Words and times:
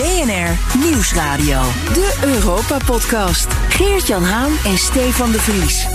BNR 0.00 0.78
Nieuwsradio. 0.78 1.60
De 1.92 2.18
Europa-podcast. 2.24 3.46
Geert-Jan 3.68 4.22
Haan 4.22 4.52
en 4.64 4.78
Stefan 4.78 5.32
de 5.32 5.40
Vries. 5.40 5.86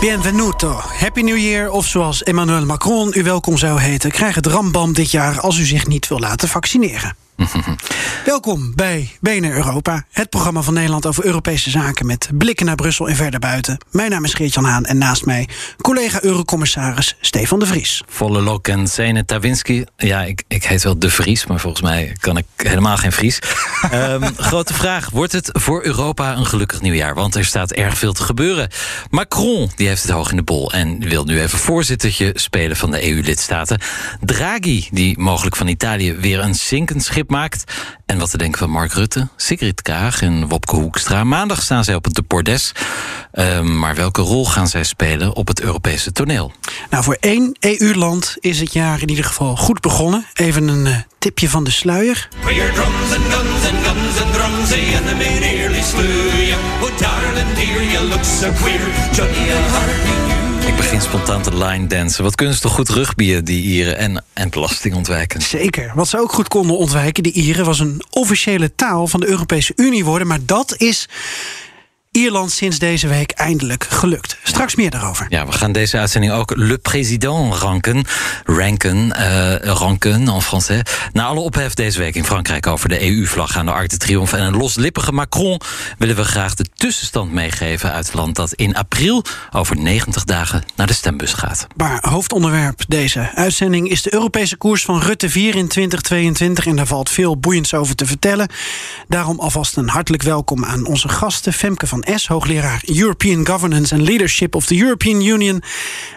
Bienvenuto. 0.00 0.80
Happy 0.98 1.20
New 1.20 1.36
Year, 1.36 1.70
of 1.70 1.86
zoals 1.86 2.22
Emmanuel 2.22 2.64
Macron 2.64 3.10
u 3.14 3.22
welkom 3.22 3.58
zou 3.58 3.80
heten... 3.80 4.10
krijg 4.10 4.34
het 4.34 4.46
rambam 4.46 4.92
dit 4.92 5.10
jaar 5.10 5.40
als 5.40 5.58
u 5.58 5.64
zich 5.64 5.86
niet 5.86 6.08
wil 6.08 6.18
laten 6.18 6.48
vaccineren. 6.48 7.21
Welkom 8.24 8.72
bij 8.74 9.10
BNR 9.20 9.54
Europa, 9.54 10.04
het 10.10 10.30
programma 10.30 10.62
van 10.62 10.74
Nederland 10.74 11.06
over 11.06 11.24
Europese 11.24 11.70
zaken 11.70 12.06
met 12.06 12.28
blikken 12.34 12.66
naar 12.66 12.74
Brussel 12.74 13.08
en 13.08 13.16
verder 13.16 13.40
buiten. 13.40 13.78
Mijn 13.90 14.10
naam 14.10 14.24
is 14.24 14.34
Geert-Jan 14.34 14.64
Haan 14.64 14.84
en 14.84 14.98
naast 14.98 15.24
mij 15.24 15.48
collega-eurocommissaris 15.80 17.16
Stefan 17.20 17.58
de 17.58 17.66
Vries. 17.66 18.02
Volle 18.08 18.40
lok 18.40 18.68
en 18.68 18.88
Zene 18.88 19.24
Tawinski. 19.24 19.84
Ja, 19.96 20.22
ik, 20.22 20.42
ik 20.48 20.64
heet 20.64 20.82
wel 20.82 20.98
de 20.98 21.10
Vries, 21.10 21.46
maar 21.46 21.60
volgens 21.60 21.82
mij 21.82 22.16
kan 22.20 22.36
ik 22.36 22.44
helemaal 22.56 22.96
geen 22.96 23.12
Vries. 23.12 23.38
um, 23.92 24.22
grote 24.36 24.74
vraag, 24.74 25.10
wordt 25.10 25.32
het 25.32 25.50
voor 25.52 25.84
Europa 25.84 26.36
een 26.36 26.46
gelukkig 26.46 26.80
nieuwjaar? 26.80 27.14
Want 27.14 27.34
er 27.34 27.44
staat 27.44 27.72
erg 27.72 27.98
veel 27.98 28.12
te 28.12 28.22
gebeuren. 28.22 28.68
Macron 29.10 29.70
die 29.76 29.88
heeft 29.88 30.02
het 30.02 30.10
hoog 30.10 30.30
in 30.30 30.36
de 30.36 30.42
bol 30.42 30.72
en 30.72 31.08
wil 31.08 31.24
nu 31.24 31.40
even 31.40 31.58
voorzittertje 31.58 32.30
spelen 32.34 32.76
van 32.76 32.90
de 32.90 33.10
EU-lidstaten. 33.10 33.80
Draghi, 34.20 34.88
die 34.90 35.18
mogelijk 35.18 35.56
van 35.56 35.68
Italië 35.68 36.12
weer 36.12 36.40
een 36.40 36.54
zinkend 36.54 37.04
schip 37.04 37.21
maakt. 37.30 37.72
En 38.06 38.18
wat 38.18 38.30
te 38.30 38.38
denken 38.38 38.58
van 38.58 38.70
Mark 38.70 38.92
Rutte, 38.92 39.28
Sigrid 39.36 39.82
Kaag 39.82 40.22
en 40.22 40.48
Wopke 40.48 40.76
Hoekstra. 40.76 41.24
Maandag 41.24 41.62
staan 41.62 41.84
zij 41.84 41.94
op 41.94 42.04
het 42.04 42.14
Deportes. 42.14 42.72
Uh, 43.34 43.60
maar 43.60 43.94
welke 43.94 44.22
rol 44.22 44.46
gaan 44.46 44.68
zij 44.68 44.84
spelen 44.84 45.36
op 45.36 45.48
het 45.48 45.60
Europese 45.60 46.12
toneel? 46.12 46.52
Nou, 46.90 47.04
voor 47.04 47.16
één 47.20 47.56
EU-land 47.60 48.36
is 48.40 48.60
het 48.60 48.72
jaar 48.72 49.02
in 49.02 49.08
ieder 49.08 49.24
geval 49.24 49.56
goed 49.56 49.80
begonnen. 49.80 50.26
Even 50.34 50.68
een 50.68 50.86
uh, 50.86 50.96
tipje 51.18 51.48
van 51.48 51.64
de 51.64 51.70
sluier. 51.70 52.28
Ik 60.66 60.76
begin 60.76 61.00
spontaan 61.00 61.42
te 61.42 61.56
line 61.56 61.86
dansen. 61.86 62.24
Wat 62.24 62.34
kunnen 62.34 62.54
ze 62.54 62.60
toch 62.60 62.74
goed 62.74 62.88
rugbyen, 62.88 63.44
die 63.44 63.62
Ieren, 63.62 63.98
en, 63.98 64.24
en 64.32 64.50
belasting 64.50 64.94
ontwijken? 64.94 65.42
Zeker. 65.42 65.92
Wat 65.94 66.08
ze 66.08 66.18
ook 66.18 66.32
goed 66.32 66.48
konden 66.48 66.78
ontwijken, 66.78 67.22
die 67.22 67.32
Ieren, 67.32 67.64
was 67.64 67.80
een 67.80 68.02
officiële 68.10 68.74
taal 68.74 69.06
van 69.06 69.20
de 69.20 69.26
Europese 69.26 69.72
Unie 69.76 70.04
worden. 70.04 70.26
Maar 70.26 70.38
dat 70.46 70.74
is 70.76 71.08
Ierland 72.12 72.52
sinds 72.52 72.78
deze 72.78 73.08
week 73.08 73.30
eindelijk 73.30 73.84
gelukt. 73.84 74.36
Straks 74.42 74.74
meer 74.74 74.90
daarover. 74.90 75.26
Ja, 75.28 75.46
we 75.46 75.52
gaan 75.52 75.72
deze 75.72 75.98
uitzending 75.98 76.32
ook 76.32 76.56
Le 76.56 76.78
Président 76.78 77.54
ranken. 77.54 78.04
Ranken, 78.44 79.14
uh, 79.18 79.54
ranken 79.58 80.28
en 80.28 80.42
français. 80.42 80.82
Na 81.12 81.24
alle 81.24 81.40
ophef 81.40 81.74
deze 81.74 81.98
week 81.98 82.14
in 82.14 82.24
Frankrijk 82.24 82.66
over 82.66 82.88
de 82.88 83.02
EU-vlag 83.02 83.56
aan 83.56 83.66
de 83.66 83.72
Arc 83.72 83.88
de 83.88 83.96
Triomphe... 83.96 84.36
en 84.36 84.44
een 84.44 84.56
loslippige 84.56 85.12
Macron 85.12 85.60
willen 85.98 86.16
we 86.16 86.24
graag 86.24 86.54
de 86.54 86.66
tussenstand 86.74 87.32
meegeven... 87.32 87.92
uit 87.92 88.06
het 88.06 88.14
land 88.14 88.36
dat 88.36 88.52
in 88.52 88.76
april 88.76 89.24
over 89.52 89.76
90 89.76 90.24
dagen 90.24 90.62
naar 90.76 90.86
de 90.86 90.92
stembus 90.92 91.32
gaat. 91.32 91.66
Maar 91.76 91.98
hoofdonderwerp 92.08 92.84
deze 92.88 93.30
uitzending 93.34 93.88
is 93.88 94.02
de 94.02 94.14
Europese 94.14 94.56
koers 94.56 94.84
van 94.84 95.00
Rutte 95.00 95.30
4 95.30 95.54
in 95.54 95.68
2022... 95.68 96.66
en 96.66 96.76
daar 96.76 96.86
valt 96.86 97.10
veel 97.10 97.38
boeiends 97.38 97.74
over 97.74 97.94
te 97.94 98.06
vertellen. 98.06 98.48
Daarom 99.08 99.40
alvast 99.40 99.76
een 99.76 99.88
hartelijk 99.88 100.22
welkom 100.22 100.64
aan 100.64 100.86
onze 100.86 101.08
gasten 101.08 101.52
Femke 101.52 101.86
van 101.86 102.00
S, 102.14 102.26
hoogleraar 102.26 102.82
European 102.84 103.46
Governance 103.46 103.94
and 103.94 104.02
Leadership 104.02 104.54
of 104.54 104.66
the 104.66 104.76
European 104.76 105.20
Union 105.20 105.62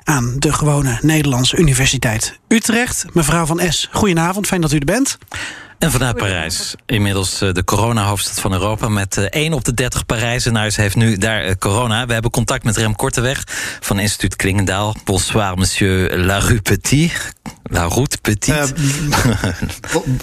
aan 0.04 0.36
de 0.40 0.54
gewone 0.54 1.00
Nederlandse 1.02 1.58
Universiteit 1.58 2.40
Utrecht. 2.48 3.06
Mevrouw 3.14 3.46
van 3.46 3.62
S, 3.70 3.90
goedenavond, 3.92 4.48
fijn 4.48 4.62
dat 4.62 4.72
u 4.72 4.78
er 4.78 4.86
bent. 4.86 5.18
En 5.80 5.92
vanuit 5.92 6.16
Parijs, 6.16 6.76
inmiddels 6.86 7.38
de 7.38 7.64
corona-hoofdstad 7.66 8.40
van 8.40 8.54
Europa... 8.54 8.90
met 8.90 9.18
1 9.18 9.54
op 9.54 9.64
de 9.64 9.74
30 9.74 10.06
Parijzenaars 10.06 10.76
heeft 10.76 10.96
nu 10.96 11.18
daar 11.18 11.58
corona. 11.58 12.06
We 12.06 12.14
hebben 12.14 12.32
contact 12.32 12.64
met 12.64 12.78
Rem 12.78 12.96
Korteweg 12.96 13.44
van 13.80 14.00
instituut 14.00 14.36
Klingendaal. 14.36 14.96
Bonsoir, 15.04 15.58
monsieur 15.58 16.18
Larue 16.18 16.62
Petit. 16.62 17.34
La 17.64 17.84
Route 17.84 18.18
Petit. 18.22 18.48
Uh, 18.48 18.64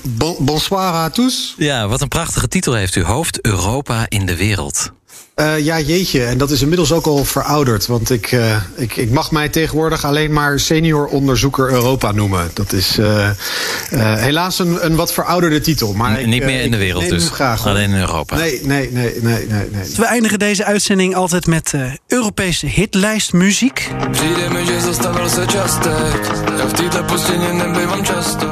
bon, 0.03 0.37
bonsoir 0.41 0.95
à 0.95 1.11
tous. 1.11 1.55
Ja, 1.57 1.89
wat 1.89 2.01
een 2.01 2.09
prachtige 2.09 2.49
titel 2.49 2.73
heeft 2.73 2.97
u. 2.97 3.03
Hoofd 3.03 3.47
Europa 3.47 4.07
in 4.09 4.27
de 4.27 4.37
wereld. 4.37 4.93
Uh, 5.43 5.59
ja, 5.59 5.81
jeetje. 5.81 6.25
En 6.25 6.39
dat 6.39 6.51
is 6.51 6.63
inmiddels 6.63 6.93
ook 6.93 7.07
al 7.07 7.25
verouderd. 7.25 7.87
Want 7.87 8.11
ik, 8.11 8.33
uh, 8.33 8.57
ik, 8.77 8.97
ik 8.97 9.11
mag 9.11 9.31
mij 9.31 9.49
tegenwoordig 9.49 10.05
alleen 10.05 10.33
maar 10.33 10.61
senior 10.61 11.07
onderzoeker 11.07 11.71
Europa 11.71 12.13
noemen. 12.13 12.51
Dat 12.55 12.73
is 12.73 12.99
uh, 12.99 13.31
helaas 13.91 14.59
een, 14.59 14.85
een 14.85 14.97
wat 14.97 15.13
verouderde 15.13 15.61
titel. 15.61 15.93
Maar 15.93 16.23
N 16.23 16.29
niet 16.29 16.45
meer 16.45 16.61
in 16.61 16.71
de 16.71 16.77
wereld 16.77 17.09
dus. 17.09 17.29
Graag, 17.29 17.67
alleen 17.67 17.91
in 17.91 18.01
Europa. 18.01 18.37
Nee, 18.37 18.61
nee, 18.63 18.91
nee, 18.93 19.15
nee, 19.21 19.47
nee, 19.47 19.69
nee. 19.71 19.85
We 19.97 20.05
eindigen 20.05 20.39
deze 20.39 20.65
uitzending 20.65 21.15
altijd 21.15 21.47
met 21.47 21.75
Europese 22.07 22.67
hitlijstmuziek. 22.67 23.91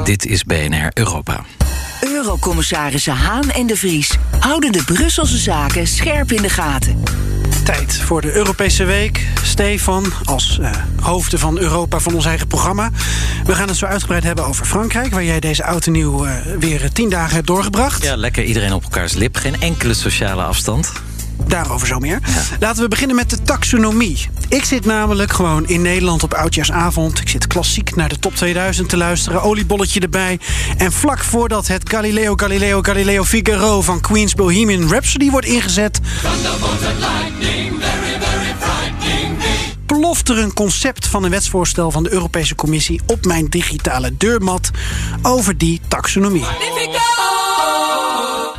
Dit 0.03 0.25
is 0.25 0.43
BNR 0.43 0.91
Europa. 0.93 1.45
Eurocommissarissen 2.21 3.15
Haan 3.15 3.49
en 3.49 3.67
de 3.67 3.75
Vries 3.75 4.17
houden 4.39 4.71
de 4.71 4.83
Brusselse 4.83 5.37
zaken 5.37 5.87
scherp 5.87 6.31
in 6.31 6.41
de 6.41 6.49
gaten. 6.49 7.03
Tijd 7.63 7.97
voor 7.97 8.21
de 8.21 8.33
Europese 8.33 8.83
Week. 8.83 9.27
Stefan, 9.43 10.13
als 10.23 10.57
uh, 10.61 10.69
hoofde 10.99 11.37
van 11.37 11.57
Europa 11.57 11.99
van 11.99 12.13
ons 12.13 12.25
eigen 12.25 12.47
programma. 12.47 12.89
We 13.45 13.55
gaan 13.55 13.67
het 13.67 13.77
zo 13.77 13.85
uitgebreid 13.85 14.23
hebben 14.23 14.45
over 14.45 14.65
Frankrijk... 14.65 15.11
waar 15.11 15.23
jij 15.23 15.39
deze 15.39 15.63
oud 15.63 15.85
en 15.85 15.91
nieuw 15.91 16.25
uh, 16.25 16.33
weer 16.59 16.91
tien 16.91 17.09
dagen 17.09 17.35
hebt 17.35 17.47
doorgebracht. 17.47 18.03
Ja, 18.03 18.15
lekker 18.15 18.43
iedereen 18.43 18.73
op 18.73 18.83
elkaars 18.83 19.13
lip. 19.13 19.35
Geen 19.35 19.61
enkele 19.61 19.93
sociale 19.93 20.43
afstand. 20.43 20.91
Daarover 21.47 21.87
zo 21.87 21.99
meer. 21.99 22.19
Ja. 22.25 22.41
Laten 22.59 22.83
we 22.83 22.87
beginnen 22.87 23.15
met 23.15 23.29
de 23.29 23.41
taxonomie. 23.41 24.27
Ik 24.49 24.65
zit 24.65 24.85
namelijk 24.85 25.33
gewoon 25.33 25.67
in 25.67 25.81
Nederland 25.81 26.23
op 26.23 26.33
oudjaarsavond. 26.33 27.19
Ik 27.19 27.29
zit 27.29 27.47
klassiek 27.47 27.95
naar 27.95 28.09
de 28.09 28.19
top 28.19 28.35
2000 28.35 28.89
te 28.89 28.97
luisteren. 28.97 29.41
Oliebolletje 29.41 29.99
erbij. 29.99 30.39
En 30.77 30.91
vlak 30.91 31.19
voordat 31.19 31.67
het 31.67 31.89
Galileo 31.89 32.33
Galileo 32.35 32.81
Galileo 32.81 33.23
Figaro 33.23 33.81
van 33.81 34.01
Queen's 34.01 34.33
Bohemian 34.33 34.89
Rhapsody 34.89 35.29
wordt 35.29 35.47
ingezet. 35.47 35.99
ploft 39.85 40.29
er 40.29 40.37
een 40.37 40.53
concept 40.53 41.07
van 41.07 41.23
een 41.23 41.29
wetsvoorstel 41.31 41.91
van 41.91 42.03
de 42.03 42.11
Europese 42.11 42.55
Commissie 42.55 43.01
op 43.05 43.25
mijn 43.25 43.45
digitale 43.45 44.17
deurmat 44.17 44.69
over 45.21 45.57
die 45.57 45.81
taxonomie. 45.87 46.45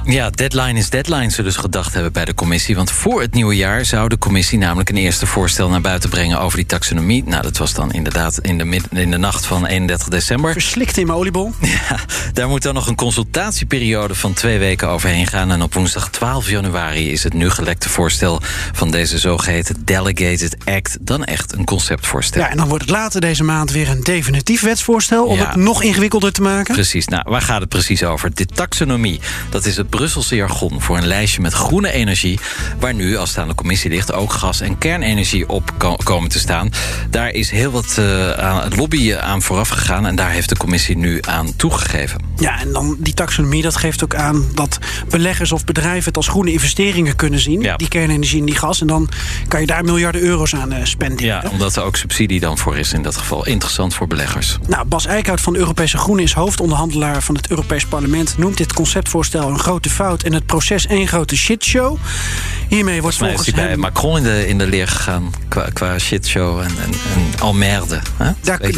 Ja, 0.05 0.31
deadline 0.31 0.79
is 0.79 0.91
deadline, 0.91 1.31
zullen 1.31 1.53
ze 1.53 1.59
gedacht 1.59 1.95
hebben 1.95 2.13
bij 2.13 2.25
de 2.25 2.35
commissie. 2.35 2.77
Want 2.77 2.91
voor 2.91 3.21
het 3.21 3.35
nieuwe 3.35 3.57
jaar 3.57 3.85
zou 3.85 4.09
de 4.09 4.19
commissie 4.19 4.59
namelijk 4.59 4.89
een 4.89 4.97
eerste 4.97 5.27
voorstel 5.27 5.69
naar 5.69 5.81
buiten 5.81 6.11
brengen 6.11 6.41
over 6.41 6.57
die 6.57 6.67
taxonomie. 6.67 7.25
Nou, 7.27 7.43
dat 7.43 7.57
was 7.57 7.75
dan 7.75 7.93
inderdaad 7.93 8.39
in 8.39 8.59
de, 8.59 8.81
in 8.91 9.11
de 9.11 9.17
nacht 9.17 9.47
van 9.47 9.67
31 9.67 10.09
december. 10.09 10.53
Verslikt 10.53 10.97
in 10.97 11.07
mijn 11.07 11.19
oliebol. 11.19 11.53
Ja, 11.89 11.99
daar 12.33 12.49
moet 12.49 12.63
dan 12.63 12.75
nog 12.75 12.87
een 12.87 12.95
consultatieperiode 12.95 14.15
van 14.15 14.33
twee 14.33 14.59
weken 14.59 14.89
overheen 14.89 15.27
gaan. 15.27 15.51
En 15.51 15.63
op 15.63 15.75
woensdag 15.75 16.11
12 16.11 16.49
januari 16.49 17.13
is 17.13 17.23
het 17.23 17.34
nu 17.34 17.51
gelekte 17.51 17.89
voorstel 17.89 18.41
van 18.72 18.91
deze 18.91 19.19
zogeheten 19.19 19.84
Delegated 19.84 20.57
Act 20.65 20.97
dan 21.01 21.25
echt 21.25 21.53
een 21.53 21.65
conceptvoorstel. 21.65 22.41
Ja, 22.41 22.51
en 22.51 22.57
dan 22.57 22.69
wordt 22.69 22.83
het 22.83 22.93
later 22.93 23.21
deze 23.21 23.45
maand 23.45 23.71
weer 23.71 23.89
een 23.89 24.03
definitief 24.03 24.63
wetsvoorstel 24.63 25.25
om 25.25 25.37
ja, 25.37 25.47
het 25.47 25.57
nog 25.57 25.83
ingewikkelder 25.83 26.33
te 26.33 26.43
maken. 26.43 26.75
Precies. 26.75 27.07
Nou, 27.07 27.22
waar 27.27 27.43
gaat 27.43 27.60
het 27.60 27.69
precies 27.69 28.05
over? 28.05 28.34
De 28.34 28.47
taxonomie, 28.47 29.21
dat 29.51 29.65
is 29.65 29.77
het 29.77 29.91
Brusselse 29.97 30.34
jargon 30.34 30.80
voor 30.80 30.97
een 30.97 31.06
lijstje 31.06 31.41
met 31.41 31.53
groene 31.53 31.92
energie... 31.92 32.39
waar 32.78 32.94
nu, 32.94 33.16
als 33.16 33.28
het 33.28 33.39
aan 33.39 33.48
de 33.48 33.54
commissie 33.54 33.91
ligt, 33.91 34.12
ook 34.12 34.33
gas- 34.33 34.60
en 34.60 34.78
kernenergie 34.78 35.48
op 35.48 35.97
komen 36.04 36.28
te 36.28 36.39
staan. 36.39 36.71
Daar 37.10 37.30
is 37.30 37.50
heel 37.50 37.71
wat 37.71 37.97
uh, 37.98 38.30
aan 38.30 38.74
lobbyen 38.74 39.22
aan 39.22 39.42
vooraf 39.42 39.68
gegaan... 39.68 40.06
en 40.06 40.16
daar 40.16 40.30
heeft 40.30 40.48
de 40.48 40.56
commissie 40.56 40.97
nu 40.97 41.18
aan 41.21 41.56
toegegeven. 41.56 42.21
Ja, 42.36 42.60
en 42.60 42.72
dan 42.72 42.97
die 42.98 43.15
taxonomie, 43.15 43.62
dat 43.62 43.77
geeft 43.77 44.04
ook 44.04 44.15
aan 44.15 44.44
dat 44.54 44.78
beleggers 45.09 45.53
of 45.53 45.65
bedrijven... 45.65 46.04
het 46.04 46.16
als 46.16 46.28
groene 46.28 46.53
investeringen 46.53 47.16
kunnen 47.16 47.41
zien, 47.41 47.60
ja. 47.60 47.77
die 47.77 47.88
kernenergie 47.88 48.41
en 48.41 48.47
die 48.47 48.56
gas. 48.56 48.80
En 48.80 48.86
dan 48.86 49.09
kan 49.48 49.60
je 49.60 49.66
daar 49.66 49.84
miljarden 49.84 50.21
euro's 50.21 50.54
aan 50.54 50.72
uh, 50.72 50.78
spenderen. 50.83 51.27
Ja, 51.27 51.42
omdat 51.50 51.77
er 51.77 51.83
ook 51.83 51.97
subsidie 51.97 52.41
dan 52.41 52.59
voor 52.59 52.77
is 52.77 52.92
in 52.92 53.03
dat 53.03 53.16
geval. 53.16 53.47
Interessant 53.47 53.95
voor 53.95 54.06
beleggers. 54.06 54.59
Nou, 54.68 54.84
Bas 54.84 55.06
Eickhout 55.06 55.41
van 55.41 55.53
de 55.53 55.59
Europese 55.59 55.98
Groenen 55.98 56.24
is 56.24 56.33
hoofdonderhandelaar 56.33 57.22
van 57.22 57.34
het 57.34 57.50
Europees 57.50 57.86
Parlement... 57.86 58.38
noemt 58.38 58.56
dit 58.56 58.72
conceptvoorstel 58.72 59.48
een 59.48 59.59
grote 59.59 59.82
grote 59.89 60.03
fout 60.03 60.23
en 60.23 60.33
het 60.33 60.47
proces 60.47 60.87
één 60.87 61.09
grote 61.09 61.37
shitshow. 61.37 61.97
Hiermee 62.69 63.01
wordt 63.03 63.17
Volgens 63.17 63.37
volgens 63.37 63.55
mij 63.55 63.55
is 63.55 63.55
hij 63.55 63.63
bij 63.63 63.71
hem... 63.71 63.81
Macron 63.81 64.17
in 64.17 64.23
de, 64.23 64.49
in 64.49 64.59
de 64.59 64.67
leer 64.67 64.89
gegaan 64.89 65.33
qua, 65.49 65.69
qua 65.73 65.99
shitshow 65.99 66.59
en, 66.59 66.67
en, 66.67 66.93
en 66.93 67.41
almerde. 67.41 68.01
Hè? 68.17 68.31
Daar? 68.41 68.61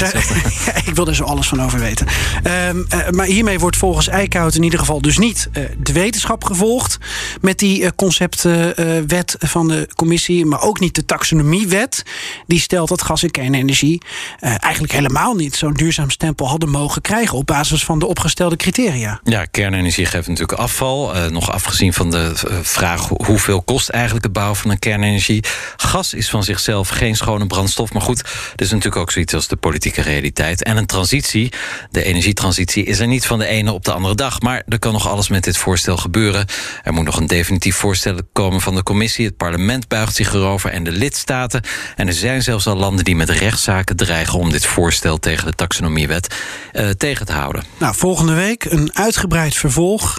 Ja, 0.66 0.74
ik 0.84 0.94
wil 0.94 1.06
er 1.06 1.14
zo 1.14 1.24
alles 1.24 1.48
van 1.48 1.62
over 1.62 1.78
weten. 1.78 2.06
Ehm, 2.42 2.82
eh, 2.88 3.10
maar 3.10 3.26
hiermee 3.26 3.58
wordt 3.58 3.76
volgens 3.76 4.08
Eickhout 4.08 4.54
in 4.54 4.62
ieder 4.62 4.78
geval 4.78 5.00
dus 5.02 5.18
niet 5.18 5.48
eh, 5.52 5.62
de 5.78 5.92
wetenschap 5.92 6.44
gevolgd 6.44 6.98
met 7.40 7.58
die 7.58 7.84
eh, 7.84 7.90
conceptwet 7.96 9.36
van 9.38 9.68
de 9.68 9.88
commissie, 9.94 10.46
maar 10.46 10.62
ook 10.62 10.80
niet 10.80 10.94
de 10.94 11.04
taxonomiewet. 11.04 12.02
Die 12.46 12.60
stelt 12.60 12.88
dat 12.88 13.02
gas 13.02 13.22
en 13.22 13.30
kernenergie 13.30 14.02
eh, 14.40 14.54
eigenlijk 14.58 14.92
helemaal 14.92 15.34
niet 15.34 15.56
zo'n 15.56 15.74
duurzaam 15.74 16.10
stempel 16.10 16.48
hadden 16.48 16.68
mogen 16.68 17.02
krijgen 17.02 17.38
op 17.38 17.46
basis 17.46 17.84
van 17.84 17.98
de 17.98 18.06
opgestelde 18.06 18.56
criteria. 18.56 19.20
Ja, 19.24 19.44
kernenergie 19.44 20.06
geeft 20.06 20.28
natuurlijk 20.28 20.58
afval. 20.58 20.93
Eh, 21.02 21.26
nog 21.26 21.50
afgezien 21.52 21.92
van 21.92 22.10
de 22.10 22.32
eh, 22.48 22.56
vraag 22.62 23.08
ho- 23.08 23.24
hoeveel 23.24 23.62
kost 23.62 23.88
eigenlijk 23.88 24.24
het 24.24 24.32
bouwen 24.32 24.56
van 24.56 24.70
een 24.70 24.78
kernenergie. 24.78 25.44
Gas 25.76 26.14
is 26.14 26.30
van 26.30 26.44
zichzelf 26.44 26.88
geen 26.88 27.16
schone 27.16 27.46
brandstof. 27.46 27.92
Maar 27.92 28.02
goed, 28.02 28.20
er 28.20 28.62
is 28.62 28.70
natuurlijk 28.70 28.96
ook 28.96 29.10
zoiets 29.10 29.34
als 29.34 29.48
de 29.48 29.56
politieke 29.56 30.02
realiteit. 30.02 30.62
En 30.62 30.76
een 30.76 30.86
transitie, 30.86 31.52
de 31.90 32.04
energietransitie, 32.04 32.84
is 32.84 32.98
er 32.98 33.06
niet 33.06 33.26
van 33.26 33.38
de 33.38 33.46
ene 33.46 33.72
op 33.72 33.84
de 33.84 33.92
andere 33.92 34.14
dag. 34.14 34.40
Maar 34.40 34.62
er 34.68 34.78
kan 34.78 34.92
nog 34.92 35.08
alles 35.08 35.28
met 35.28 35.44
dit 35.44 35.56
voorstel 35.56 35.96
gebeuren. 35.96 36.46
Er 36.82 36.92
moet 36.92 37.04
nog 37.04 37.16
een 37.16 37.26
definitief 37.26 37.76
voorstel 37.76 38.16
komen 38.32 38.60
van 38.60 38.74
de 38.74 38.82
commissie. 38.82 39.26
Het 39.26 39.36
parlement 39.36 39.88
buigt 39.88 40.14
zich 40.14 40.32
erover 40.32 40.70
en 40.70 40.84
de 40.84 40.92
lidstaten. 40.92 41.62
En 41.96 42.06
er 42.06 42.12
zijn 42.12 42.42
zelfs 42.42 42.66
al 42.66 42.76
landen 42.76 43.04
die 43.04 43.16
met 43.16 43.30
rechtszaken 43.30 43.96
dreigen 43.96 44.38
om 44.38 44.50
dit 44.50 44.66
voorstel 44.66 45.18
tegen 45.18 45.46
de 45.46 45.52
taxonomiewet 45.52 46.34
eh, 46.72 46.88
tegen 46.88 47.26
te 47.26 47.32
houden. 47.32 47.64
Nou, 47.78 47.94
volgende 47.96 48.34
week 48.34 48.64
een 48.64 48.90
uitgebreid 48.94 49.54
vervolg 49.56 50.18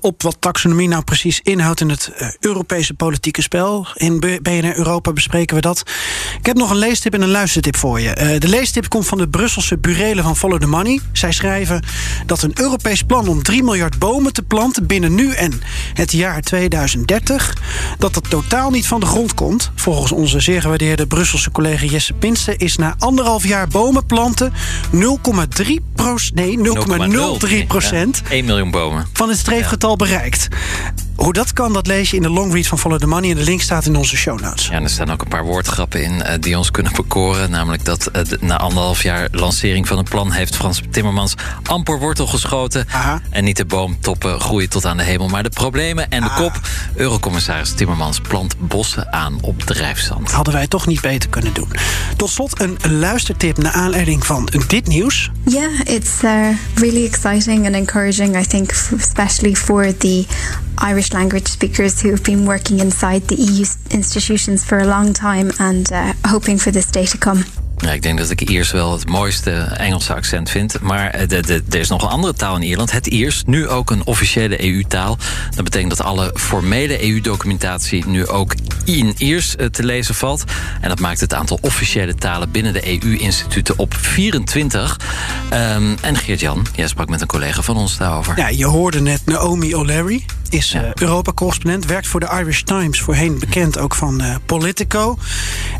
op 0.00 0.09
wat 0.18 0.36
taxonomie 0.38 0.88
nou 0.88 1.02
precies 1.02 1.40
inhoudt 1.42 1.80
in 1.80 1.88
het 1.88 2.10
eh, 2.16 2.28
Europese 2.40 2.94
politieke 2.94 3.42
spel. 3.42 3.86
In 3.94 4.18
BNR 4.42 4.76
Europa 4.76 5.12
bespreken 5.12 5.56
we 5.56 5.62
dat. 5.62 5.82
Ik 6.38 6.46
heb 6.46 6.56
nog 6.56 6.70
een 6.70 6.76
leestip 6.76 7.14
en 7.14 7.22
een 7.22 7.30
luistertip 7.30 7.76
voor 7.76 8.00
je. 8.00 8.10
Eh, 8.10 8.40
de 8.40 8.48
leestip 8.48 8.88
komt 8.88 9.06
van 9.06 9.18
de 9.18 9.28
Brusselse 9.28 9.78
burelen 9.78 10.24
van 10.24 10.36
Follow 10.36 10.60
the 10.60 10.66
Money. 10.66 11.00
Zij 11.12 11.32
schrijven 11.32 11.84
dat 12.26 12.42
een 12.42 12.52
Europees 12.54 13.02
plan 13.02 13.28
om 13.28 13.42
3 13.42 13.62
miljard 13.62 13.98
bomen 13.98 14.32
te 14.32 14.42
planten 14.42 14.86
binnen 14.86 15.14
nu 15.14 15.32
en 15.32 15.60
het 15.94 16.12
jaar 16.12 16.40
2030, 16.40 17.56
dat 17.98 18.14
dat 18.14 18.30
totaal 18.30 18.70
niet 18.70 18.86
van 18.86 19.00
de 19.00 19.06
grond 19.06 19.34
komt. 19.34 19.70
Volgens 19.74 20.12
onze 20.12 20.40
zeer 20.40 20.60
gewaardeerde 20.60 21.06
Brusselse 21.06 21.50
collega 21.50 21.86
Jesse 21.86 22.12
Pinsten 22.12 22.58
is 22.58 22.76
na 22.76 22.94
anderhalf 22.98 23.46
jaar 23.46 23.68
bomen 23.68 24.06
planten 24.06 24.52
0,3 24.92 25.00
procent, 25.94 26.34
nee 26.34 26.58
0,03 27.62 27.66
procent 27.66 28.22
1 28.30 28.44
miljoen 28.44 28.70
bomen. 28.70 29.06
van 29.12 29.28
het 29.28 29.38
streefgetal 29.38 29.96
bereikt. 30.00 30.48
Hoe 31.20 31.32
dat 31.32 31.52
kan, 31.52 31.72
dat 31.72 31.86
lees 31.86 32.10
je 32.10 32.16
in 32.16 32.22
de 32.22 32.30
longread 32.30 32.66
van 32.66 32.78
Follow 32.78 32.98
the 32.98 33.06
Money. 33.06 33.30
En 33.30 33.36
de 33.36 33.42
link 33.42 33.60
staat 33.60 33.86
in 33.86 33.96
onze 33.96 34.16
show 34.16 34.40
notes. 34.40 34.66
Ja, 34.66 34.72
en 34.72 34.82
er 34.82 34.90
staan 34.90 35.10
ook 35.10 35.20
een 35.22 35.28
paar 35.28 35.44
woordgrappen 35.44 36.02
in 36.04 36.22
eh, 36.22 36.34
die 36.40 36.58
ons 36.58 36.70
kunnen 36.70 36.92
bekoren. 36.92 37.50
Namelijk 37.50 37.84
dat 37.84 38.06
eh, 38.06 38.24
de- 38.24 38.38
na 38.40 38.58
anderhalf 38.58 39.02
jaar 39.02 39.28
lancering 39.32 39.88
van 39.88 39.96
het 39.96 40.08
plan... 40.08 40.32
heeft 40.32 40.56
Frans 40.56 40.80
Timmermans 40.90 41.34
amper 41.62 41.98
wortel 41.98 42.26
geschoten. 42.26 42.86
Aha. 42.90 43.20
En 43.30 43.44
niet 43.44 43.56
de 43.56 43.64
boomtoppen 43.64 44.40
groeien 44.40 44.68
tot 44.68 44.84
aan 44.86 44.96
de 44.96 45.02
hemel... 45.02 45.28
maar 45.28 45.42
de 45.42 45.48
problemen 45.48 46.10
en 46.10 46.20
de 46.22 46.28
Ah. 46.30 46.36
kop. 46.36 46.60
Eurocommissaris 46.94 47.72
Timmermans 47.74 48.20
plant 48.20 48.54
bossen 48.58 49.12
aan 49.12 49.38
op 49.40 49.62
drijfzand. 49.62 50.30
Hadden 50.32 50.54
wij 50.54 50.66
toch 50.66 50.86
niet 50.86 51.00
beter 51.00 51.28
kunnen 51.30 51.52
doen. 51.52 51.68
Tot 52.16 52.30
slot 52.30 52.60
een 52.60 52.78
luistertip 52.98 53.58
naar 53.58 53.72
aanleiding 53.72 54.26
van 54.26 54.48
dit 54.66 54.86
nieuws. 54.86 55.30
Yeah, 55.44 55.80
it's 55.84 56.10
uh, 56.22 56.46
really 56.74 57.04
exciting 57.04 57.66
and 57.66 57.74
encouraging, 57.74 58.36
I 58.38 58.46
think, 58.46 58.70
especially 58.98 59.54
for 59.56 59.96
the 59.96 60.24
Irish 60.80 61.12
language 61.12 61.46
speakers 61.46 62.00
who 62.00 62.10
have 62.10 62.24
been 62.24 62.46
working 62.46 62.80
inside 62.80 63.22
the 63.28 63.36
EU 63.36 63.64
institutions 63.90 64.64
for 64.64 64.78
a 64.78 64.86
long 64.86 65.12
time 65.12 65.50
and 65.58 65.92
uh, 65.92 66.14
hoping 66.26 66.58
for 66.58 66.70
this 66.70 66.90
day 66.90 67.06
to 67.06 67.18
come. 67.18 67.44
Ja, 67.80 67.90
ik 67.92 68.02
denk 68.02 68.18
dat 68.18 68.30
ik 68.30 68.40
Iers 68.40 68.70
wel 68.70 68.92
het 68.92 69.08
mooiste 69.08 69.50
Engelse 69.60 70.14
accent 70.14 70.50
vind. 70.50 70.80
Maar 70.80 71.10
eh, 71.10 71.48
er 71.48 71.78
is 71.78 71.88
nog 71.88 72.02
een 72.02 72.08
andere 72.08 72.32
taal 72.34 72.56
in 72.56 72.62
Ierland. 72.62 72.90
Het 72.92 73.06
Iers, 73.06 73.42
nu 73.46 73.68
ook 73.68 73.90
een 73.90 74.06
officiële 74.06 74.64
EU-taal. 74.64 75.18
Dat 75.54 75.64
betekent 75.64 75.96
dat 75.96 76.06
alle 76.06 76.30
formele 76.34 77.02
EU-documentatie 77.08 78.06
nu 78.06 78.26
ook 78.26 78.54
in 78.84 79.14
Iers 79.18 79.56
eh, 79.56 79.66
te 79.66 79.82
lezen 79.84 80.14
valt. 80.14 80.44
En 80.80 80.88
dat 80.88 81.00
maakt 81.00 81.20
het 81.20 81.34
aantal 81.34 81.58
officiële 81.60 82.14
talen 82.14 82.50
binnen 82.50 82.72
de 82.72 83.02
EU-instituten 83.02 83.78
op 83.78 83.94
24. 83.94 84.96
Ehm, 85.48 85.96
en 86.00 86.16
Geert-Jan, 86.16 86.66
jij 86.74 86.86
sprak 86.88 87.08
met 87.08 87.20
een 87.20 87.26
collega 87.26 87.62
van 87.62 87.76
ons 87.76 87.96
daarover. 87.96 88.38
Ja, 88.38 88.48
je 88.48 88.66
hoorde 88.66 89.00
net 89.00 89.20
Naomi 89.24 89.74
O'Leary. 89.74 90.24
Is 90.48 90.70
Ja. 90.72 90.82
eh, 90.82 90.90
Europa-correspondent, 90.94 91.86
werkt 91.86 92.06
voor 92.06 92.20
de 92.20 92.28
Irish 92.40 92.60
Times, 92.60 93.00
voorheen 93.00 93.38
bekend 93.38 93.78
ook 93.78 93.94
van 93.94 94.22
Politico. 94.46 95.18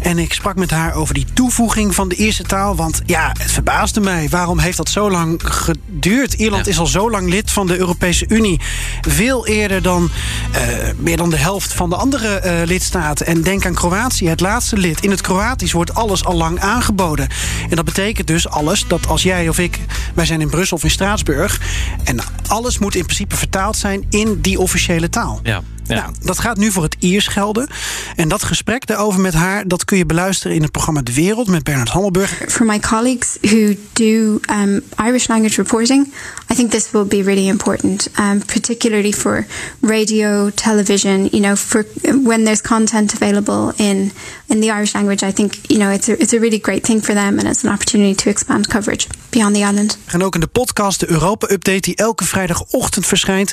En 0.03 0.19
ik 0.19 0.33
sprak 0.33 0.57
met 0.57 0.71
haar 0.71 0.95
over 0.95 1.15
die 1.15 1.27
toevoeging 1.35 1.95
van 1.95 2.09
de 2.09 2.15
Ierse 2.15 2.43
taal. 2.43 2.77
Want 2.77 3.03
ja, 3.07 3.33
het 3.39 3.53
verbaasde 3.53 4.01
mij. 4.01 4.29
Waarom 4.29 4.59
heeft 4.59 4.77
dat 4.77 4.89
zo 4.89 5.11
lang 5.11 5.41
geduurd? 5.45 6.33
Ierland 6.35 6.65
Ja. 6.65 6.71
is 6.71 6.79
al 6.79 6.87
zo 6.87 7.11
lang 7.11 7.29
lid 7.29 7.51
van 7.51 7.67
de 7.67 7.79
Europese 7.79 8.25
Unie. 8.29 8.61
Veel 9.01 9.47
eerder 9.47 9.83
dan 9.83 10.11
eh, 10.53 10.63
meer 10.97 11.17
dan 11.17 11.31
de 11.31 11.37
helft 11.37 11.73
van 11.73 11.91
de 11.91 11.97
andere 11.97 12.29
eh, 12.29 12.67
lidstaten. 12.67 13.27
En 13.27 13.43
denk 13.43 13.67
aan 13.67 13.75
Kroatië, 13.75 14.29
het 14.29 14.41
laatste 14.41 14.77
lid. 14.77 15.01
In 15.05 15.11
het 15.11 15.21
Kroatisch 15.21 15.73
wordt 15.73 15.95
alles 15.95 16.25
al 16.25 16.35
lang 16.35 16.61
aangeboden. 16.61 17.29
En 17.71 17.77
dat 17.77 17.85
betekent 17.85 18.27
dus 18.27 18.49
alles 18.49 18.85
dat 18.89 19.07
als 19.07 19.23
jij 19.23 19.49
of 19.49 19.59
ik, 19.59 19.79
wij 20.15 20.25
zijn 20.27 20.41
in 20.41 20.51
Brussel 20.51 20.77
of 20.77 20.85
in 20.85 20.91
Straatsburg. 20.91 21.61
En 22.05 22.19
alles 22.49 22.79
moet 22.79 22.95
in 22.95 23.05
principe 23.05 23.37
vertaald 23.37 23.77
zijn 23.77 24.05
in 24.11 24.39
die 24.41 24.59
officiële 24.61 25.09
taal. 25.09 25.41
Ja, 25.43 25.63
ja. 25.91 26.01
Nou, 26.01 26.15
dat 26.21 26.39
gaat 26.39 26.57
nu 26.57 26.71
voor 26.71 26.83
het 26.83 26.97
Iers 26.99 27.27
gelden. 27.27 27.69
En 28.17 28.29
dat 28.29 28.43
gesprek 28.43 28.87
daarover 28.87 29.21
met 29.21 29.35
haar, 29.35 29.69
dat 29.69 29.85
kun 29.85 29.97
je 29.97 30.07
beluisteren 30.07 30.57
in 30.57 30.63
het 30.63 30.71
programma 30.71 31.03
De 31.03 31.15
Wereld 31.15 31.49
met 31.49 31.63
Bernard 31.63 31.89
Hammelburg. 31.89 32.43
For 32.49 32.67
my 32.67 32.79
colleagues 32.79 33.39
who 33.41 33.75
do 33.93 34.41
um, 34.51 34.83
Irish 35.07 35.27
language 35.27 35.63
reporting, 35.63 36.13
I 36.53 36.55
think 36.55 36.71
this 36.71 36.91
will 36.91 37.07
be 37.07 37.23
really 37.23 37.49
important, 37.49 38.09
um, 38.19 38.45
particularly 38.45 39.13
for 39.13 39.47
radio, 39.81 40.51
television. 40.55 41.29
You 41.31 41.43
know, 41.43 41.57
for 41.57 41.87
when 42.25 42.45
there's 42.45 42.61
content 42.61 43.15
available 43.15 43.73
in 43.77 44.13
in 44.47 44.61
the 44.61 44.67
Irish 44.67 44.93
language, 44.93 45.27
I 45.29 45.33
think 45.33 45.55
you 45.67 45.79
know 45.79 45.93
it's 45.93 46.09
a 46.09 46.13
it's 46.13 46.33
a 46.33 46.39
really 46.39 46.59
great 46.63 46.83
thing 46.83 47.05
for 47.05 47.15
them, 47.15 47.39
and 47.39 47.43
it's 47.43 47.65
an 47.65 47.73
opportunity 47.73 48.15
to 48.15 48.31
expand 48.31 48.67
coverage 48.67 49.07
beyond 49.29 49.55
the 49.55 49.61
island. 49.61 49.99
En 50.07 50.23
ook 50.23 50.35
in 50.35 50.41
de 50.41 50.47
podcast, 50.47 51.01
de 51.01 51.11
Europa-update, 51.11 51.81
die 51.81 51.97
elke 51.97 52.25
vrijdagochtend 52.25 53.07
verschijnt. 53.07 53.53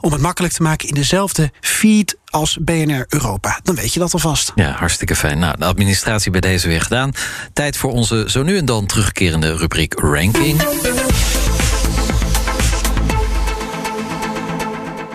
Om 0.00 0.12
het 0.12 0.20
makkelijk 0.20 0.54
te 0.54 0.62
maken 0.62 0.88
in 0.88 0.94
dezelfde 0.94 1.50
feed 1.66 2.16
als 2.30 2.58
BNR 2.60 3.06
Europa. 3.08 3.60
Dan 3.62 3.74
weet 3.74 3.92
je 3.92 3.98
dat 3.98 4.12
alvast. 4.12 4.52
Ja, 4.54 4.70
hartstikke 4.70 5.16
fijn. 5.16 5.38
Nou, 5.38 5.56
de 5.58 5.64
administratie 5.64 6.30
bij 6.30 6.40
deze 6.40 6.68
weer 6.68 6.80
gedaan. 6.80 7.12
Tijd 7.52 7.76
voor 7.76 7.92
onze 7.92 8.24
zo 8.28 8.42
nu 8.42 8.56
en 8.56 8.64
dan 8.64 8.86
terugkerende 8.86 9.56
rubriek 9.56 10.00
Ranking. 10.00 10.60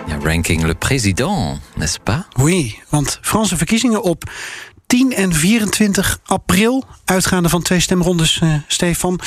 Ja, 0.06 0.18
ranking 0.22 0.62
Le 0.62 0.74
Président, 0.74 1.60
n'est-ce 1.74 1.98
pas? 2.00 2.20
Oui, 2.32 2.78
want 2.88 3.18
Franse 3.22 3.56
verkiezingen 3.56 4.02
op 4.02 4.30
10 4.86 5.14
en 5.14 5.34
24 5.34 6.20
april, 6.24 6.84
uitgaande 7.04 7.48
van 7.48 7.62
twee 7.62 7.80
stemrondes, 7.80 8.38
eh, 8.40 8.54
Stefan. 8.66 9.20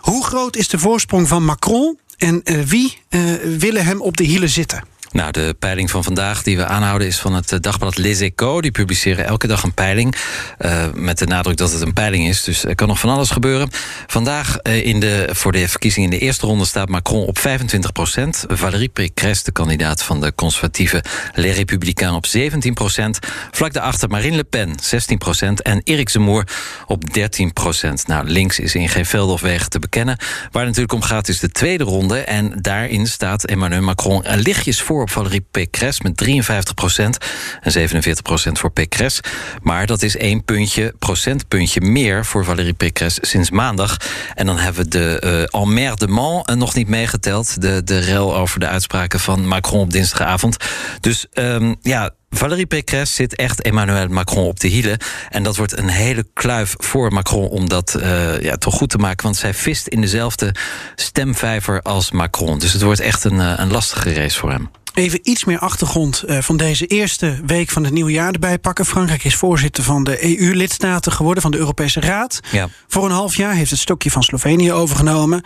Hoe 0.00 0.24
groot 0.24 0.56
is 0.56 0.68
de 0.68 0.78
voorsprong 0.78 1.28
van 1.28 1.44
Macron 1.44 1.98
en 2.18 2.42
eh, 2.42 2.60
wie 2.60 2.98
eh, 3.08 3.20
willen 3.58 3.84
hem 3.84 4.00
op 4.00 4.16
de 4.16 4.24
hielen 4.24 4.48
zitten? 4.48 4.82
Nou, 5.12 5.32
de 5.32 5.56
peiling 5.58 5.90
van 5.90 6.04
vandaag 6.04 6.42
die 6.42 6.56
we 6.56 6.66
aanhouden 6.66 7.06
is 7.06 7.18
van 7.18 7.34
het 7.34 7.52
eh, 7.52 7.58
dagblad 7.60 7.96
Les 7.96 8.20
Echos. 8.20 8.60
Die 8.62 8.70
publiceren 8.70 9.26
elke 9.26 9.46
dag 9.46 9.62
een 9.62 9.74
peiling. 9.74 10.16
eh, 10.58 10.84
met 10.94 11.18
de 11.18 11.26
nadruk 11.26 11.56
dat 11.56 11.72
het 11.72 11.80
een 11.80 11.92
peiling 11.92 12.28
is. 12.28 12.42
Dus 12.42 12.64
er 12.64 12.74
kan 12.74 12.88
nog 12.88 12.98
van 12.98 13.10
alles 13.10 13.30
gebeuren. 13.30 13.68
Vandaag 14.06 14.56
eh, 14.56 14.86
in 14.86 15.00
de, 15.00 15.28
voor 15.32 15.52
de 15.52 15.68
verkiezingen 15.68 16.12
in 16.12 16.18
de 16.18 16.24
eerste 16.24 16.46
ronde 16.46 16.64
staat 16.64 16.88
Macron 16.88 17.26
op 17.26 17.38
25 17.38 17.92
procent. 17.92 18.44
Valérie 18.48 18.88
Pécresse, 18.88 19.44
de 19.44 19.52
kandidaat 19.52 20.02
van 20.02 20.20
de 20.20 20.34
conservatieve 20.34 21.04
Les 21.34 21.56
Républicains, 21.56 22.16
op 22.16 22.26
17 22.26 22.74
procent. 22.74 23.18
Vlak 23.50 23.72
daarachter 23.72 24.08
Marine 24.08 24.36
Le 24.36 24.44
Pen, 24.44 24.74
16 24.82 25.18
procent. 25.18 25.62
En 25.62 25.80
Erik 25.84 26.08
Zemmour 26.08 26.44
op 26.86 27.14
13 27.14 27.52
procent. 27.52 28.06
Nou, 28.06 28.28
links 28.28 28.58
is 28.58 28.74
in 28.74 28.88
geen 28.88 29.06
velden 29.06 29.34
of 29.34 29.40
wegen 29.40 29.70
te 29.70 29.78
bekennen. 29.78 30.16
Waar 30.18 30.66
het 30.66 30.76
natuurlijk 30.76 30.92
om 30.92 31.02
gaat 31.02 31.28
is 31.28 31.38
de 31.38 31.50
tweede 31.50 31.84
ronde. 31.84 32.18
En 32.18 32.52
daarin 32.60 33.06
staat 33.06 33.44
Emmanuel 33.44 33.82
Macron 33.82 34.24
lichtjes 34.34 34.82
voor 34.82 35.07
Valérie 35.08 35.46
Pécresse 35.50 36.00
met 36.02 36.16
53 36.16 36.74
procent 36.74 37.18
en 37.60 37.72
47 37.72 38.22
procent 38.22 38.58
voor 38.58 38.70
Pécresse. 38.70 39.22
Maar 39.62 39.86
dat 39.86 40.02
is 40.02 40.16
één 40.16 40.44
puntje, 40.44 40.94
procentpuntje 40.98 41.80
meer 41.80 42.24
voor 42.24 42.44
Valérie 42.44 42.72
Pécresse 42.72 43.20
sinds 43.22 43.50
maandag. 43.50 43.96
En 44.34 44.46
dan 44.46 44.58
hebben 44.58 44.82
we 44.82 44.88
de 44.88 45.48
uh, 45.52 45.62
emmerdement 45.62 46.54
nog 46.54 46.74
niet 46.74 46.88
meegeteld. 46.88 47.60
De, 47.60 47.84
de 47.84 47.98
rel 47.98 48.36
over 48.36 48.60
de 48.60 48.66
uitspraken 48.66 49.20
van 49.20 49.46
Macron 49.46 49.80
op 49.80 49.92
dinsdagavond. 49.92 50.56
Dus 51.00 51.26
um, 51.34 51.76
ja, 51.82 52.10
Valérie 52.30 52.66
Pécresse 52.66 53.14
zit 53.14 53.36
echt 53.36 53.62
Emmanuel 53.62 54.08
Macron 54.08 54.46
op 54.46 54.60
de 54.60 54.68
hielen. 54.68 54.98
En 55.28 55.42
dat 55.42 55.56
wordt 55.56 55.78
een 55.78 55.88
hele 55.88 56.26
kluif 56.32 56.74
voor 56.78 57.12
Macron 57.12 57.48
om 57.48 57.68
dat 57.68 57.96
uh, 57.98 58.40
ja, 58.40 58.56
toch 58.56 58.74
goed 58.74 58.90
te 58.90 58.98
maken. 58.98 59.24
Want 59.24 59.36
zij 59.36 59.54
vist 59.54 59.86
in 59.86 60.00
dezelfde 60.00 60.54
stemvijver 60.94 61.82
als 61.82 62.10
Macron. 62.10 62.58
Dus 62.58 62.72
het 62.72 62.82
wordt 62.82 63.00
echt 63.00 63.24
een, 63.24 63.34
uh, 63.34 63.52
een 63.56 63.70
lastige 63.70 64.12
race 64.12 64.38
voor 64.38 64.50
hem. 64.50 64.70
Even 64.94 65.20
iets 65.22 65.44
meer 65.44 65.58
achtergrond 65.58 66.24
uh, 66.26 66.38
van 66.38 66.56
deze 66.56 66.86
eerste 66.86 67.40
week 67.46 67.70
van 67.70 67.84
het 67.84 67.92
nieuwe 67.92 68.10
jaar 68.10 68.32
erbij 68.32 68.58
pakken. 68.58 68.84
Frankrijk 68.86 69.24
is 69.24 69.34
voorzitter 69.34 69.84
van 69.84 70.04
de 70.04 70.38
EU-lidstaten 70.38 71.12
geworden, 71.12 71.42
van 71.42 71.50
de 71.50 71.58
Europese 71.58 72.00
Raad. 72.00 72.40
Ja. 72.50 72.68
Voor 72.86 73.04
een 73.04 73.10
half 73.10 73.36
jaar 73.36 73.54
heeft 73.54 73.70
het 73.70 73.80
stokje 73.80 74.10
van 74.10 74.22
Slovenië 74.22 74.72
overgenomen. 74.72 75.42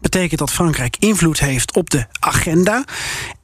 Betekent 0.00 0.38
dat 0.38 0.52
Frankrijk 0.52 0.96
invloed 0.98 1.40
heeft 1.40 1.74
op 1.74 1.90
de 1.90 2.06
agenda. 2.20 2.84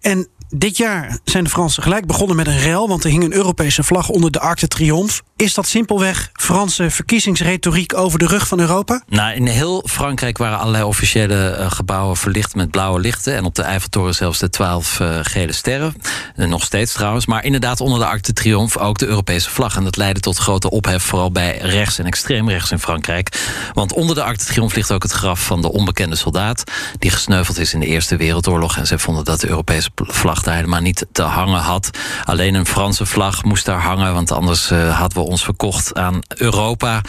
En 0.00 0.28
dit 0.50 0.76
jaar 0.76 1.18
zijn 1.24 1.44
de 1.44 1.50
Fransen 1.50 1.82
gelijk 1.82 2.06
begonnen 2.06 2.36
met 2.36 2.46
een 2.46 2.58
rel, 2.58 2.88
want 2.88 3.04
er 3.04 3.10
hing 3.10 3.24
een 3.24 3.34
Europese 3.34 3.82
vlag 3.82 4.08
onder 4.08 4.30
de 4.30 4.40
Arc 4.40 4.60
de 4.60 4.68
Triomphe. 4.68 5.20
Is 5.36 5.54
dat 5.54 5.66
simpelweg 5.66 6.30
Franse 6.32 6.90
verkiezingsretoriek 6.90 7.94
over 7.96 8.18
de 8.18 8.26
rug 8.26 8.48
van 8.48 8.60
Europa? 8.60 9.02
Nou, 9.08 9.34
in 9.34 9.46
heel 9.46 9.82
Frankrijk 9.86 10.38
waren 10.38 10.58
allerlei 10.58 10.84
officiële 10.84 11.56
uh, 11.58 11.70
gebouwen 11.70 12.16
verlicht 12.16 12.54
met 12.54 12.70
blauwe 12.70 13.00
lichten. 13.00 13.36
En 13.36 13.44
op 13.44 13.54
de 13.54 13.62
Eiffeltoren 13.62 14.14
zelfs 14.14 14.38
de 14.38 14.50
twaalf 14.50 15.00
uh, 15.00 15.18
gele 15.22 15.52
sterren. 15.52 15.94
Uh, 16.36 16.48
nog 16.48 16.64
steeds 16.64 16.92
trouwens. 16.92 17.26
Maar 17.26 17.44
inderdaad 17.44 17.80
onder 17.80 17.98
de 17.98 18.06
Arc 18.06 18.22
de 18.22 18.32
Triomphe 18.32 18.78
ook 18.78 18.98
de 18.98 19.06
Europese 19.06 19.50
vlag. 19.50 19.76
En 19.76 19.84
dat 19.84 19.96
leidde 19.96 20.20
tot 20.20 20.36
grote 20.36 20.70
ophef, 20.70 21.02
vooral 21.02 21.32
bij 21.32 21.58
rechts 21.58 21.98
en 21.98 22.06
extreem 22.06 22.48
rechts 22.48 22.70
in 22.70 22.78
Frankrijk. 22.78 23.48
Want 23.72 23.92
onder 23.92 24.14
de 24.14 24.22
Arc 24.22 24.38
de 24.38 24.44
Triomphe 24.44 24.76
ligt 24.76 24.92
ook 24.92 25.02
het 25.02 25.12
graf 25.12 25.44
van 25.44 25.62
de 25.62 25.72
onbekende 25.72 26.16
soldaat. 26.16 26.64
Die 26.98 27.10
gesneuveld 27.10 27.58
is 27.58 27.74
in 27.74 27.80
de 27.80 27.86
Eerste 27.86 28.16
Wereldoorlog. 28.16 28.76
En 28.76 28.86
zij 28.86 28.98
vonden 28.98 29.24
dat 29.24 29.40
de 29.40 29.48
Europese 29.48 29.90
vlag 29.96 30.39
daar 30.42 30.54
helemaal 30.54 30.80
niet 30.80 31.06
te 31.12 31.22
hangen 31.22 31.60
had. 31.60 31.90
Alleen 32.24 32.54
een 32.54 32.66
Franse 32.66 33.06
vlag 33.06 33.44
moest 33.44 33.64
daar 33.64 33.80
hangen. 33.80 34.14
Want 34.14 34.32
anders 34.32 34.68
hadden 34.68 35.22
we 35.22 35.28
ons 35.28 35.44
verkocht 35.44 35.94
aan 35.94 36.20
Europa. 36.36 37.00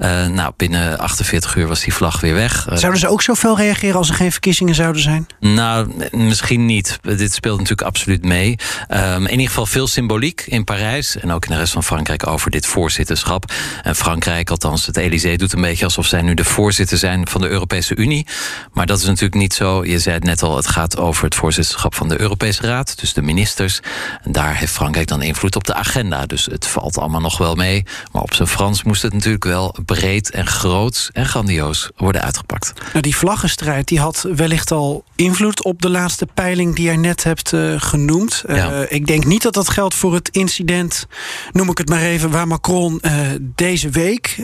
Uh, 0.00 0.26
nou, 0.26 0.52
binnen 0.56 0.98
48 0.98 1.56
uur 1.56 1.66
was 1.68 1.80
die 1.80 1.94
vlag 1.94 2.20
weer 2.20 2.34
weg. 2.34 2.66
Uh, 2.70 2.76
zouden 2.76 3.00
ze 3.00 3.08
ook 3.08 3.22
zo 3.22 3.34
fel 3.34 3.56
reageren 3.56 3.96
als 3.96 4.08
er 4.08 4.14
geen 4.14 4.32
verkiezingen 4.32 4.74
zouden 4.74 5.02
zijn? 5.02 5.26
Nou, 5.40 5.92
misschien 6.10 6.66
niet. 6.66 6.98
Dit 7.02 7.32
speelt 7.32 7.58
natuurlijk 7.58 7.88
absoluut 7.88 8.24
mee. 8.24 8.58
Um, 8.88 9.24
in 9.24 9.30
ieder 9.30 9.46
geval 9.46 9.66
veel 9.66 9.86
symboliek 9.86 10.44
in 10.46 10.64
Parijs 10.64 11.16
en 11.16 11.32
ook 11.32 11.44
in 11.44 11.50
de 11.50 11.58
rest 11.58 11.72
van 11.72 11.84
Frankrijk 11.84 12.26
over 12.26 12.50
dit 12.50 12.66
voorzitterschap. 12.66 13.52
En 13.82 13.96
Frankrijk, 13.96 14.50
althans 14.50 14.86
het 14.86 14.96
Elysée, 14.96 15.36
doet 15.36 15.52
een 15.52 15.60
beetje 15.60 15.84
alsof 15.84 16.06
zij 16.06 16.22
nu 16.22 16.34
de 16.34 16.44
voorzitter 16.44 16.98
zijn 16.98 17.28
van 17.28 17.40
de 17.40 17.48
Europese 17.48 17.96
Unie. 17.96 18.26
Maar 18.72 18.86
dat 18.86 18.98
is 18.98 19.04
natuurlijk 19.04 19.34
niet 19.34 19.54
zo. 19.54 19.84
Je 19.84 19.98
zei 19.98 20.14
het 20.14 20.24
net 20.24 20.42
al, 20.42 20.56
het 20.56 20.66
gaat 20.66 20.98
over 20.98 21.24
het 21.24 21.34
voorzitterschap 21.34 21.94
van 21.94 22.08
de 22.08 22.20
Europese 22.20 22.62
Raad, 22.62 22.79
dus 22.86 23.12
de 23.12 23.22
ministers. 23.22 23.80
En 24.22 24.32
daar 24.32 24.56
heeft 24.56 24.72
Frankrijk 24.72 25.06
dan 25.06 25.22
invloed 25.22 25.56
op 25.56 25.64
de 25.64 25.74
agenda. 25.74 26.26
Dus 26.26 26.44
het 26.44 26.66
valt 26.66 26.98
allemaal 26.98 27.20
nog 27.20 27.38
wel 27.38 27.54
mee. 27.54 27.84
Maar 28.12 28.22
op 28.22 28.34
zijn 28.34 28.48
Frans 28.48 28.82
moest 28.82 29.02
het 29.02 29.12
natuurlijk 29.12 29.44
wel 29.44 29.76
breed 29.84 30.30
en 30.30 30.46
groot 30.46 31.10
en 31.12 31.26
grandioos 31.26 31.90
worden 31.96 32.22
uitgepakt. 32.22 32.72
Nou, 32.80 33.00
die 33.00 33.16
vlaggenstrijd 33.16 33.88
die 33.88 34.00
had 34.00 34.26
wellicht 34.34 34.70
al 34.70 35.04
invloed 35.16 35.64
op 35.64 35.82
de 35.82 35.90
laatste 35.90 36.26
peiling 36.34 36.74
die 36.74 36.84
jij 36.84 36.96
net 36.96 37.24
hebt 37.24 37.52
uh, 37.52 37.74
genoemd. 37.80 38.44
Ja. 38.46 38.72
Uh, 38.72 38.82
ik 38.88 39.06
denk 39.06 39.24
niet 39.24 39.42
dat 39.42 39.54
dat 39.54 39.68
geldt 39.68 39.94
voor 39.94 40.14
het 40.14 40.28
incident, 40.28 41.06
noem 41.52 41.70
ik 41.70 41.78
het 41.78 41.88
maar 41.88 42.00
even, 42.00 42.30
waar 42.30 42.46
Macron 42.46 42.98
uh, 43.02 43.12
deze 43.40 43.88
week 43.88 44.34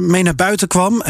mee 0.00 0.22
naar 0.22 0.34
buiten 0.34 0.68
kwam. 0.68 1.02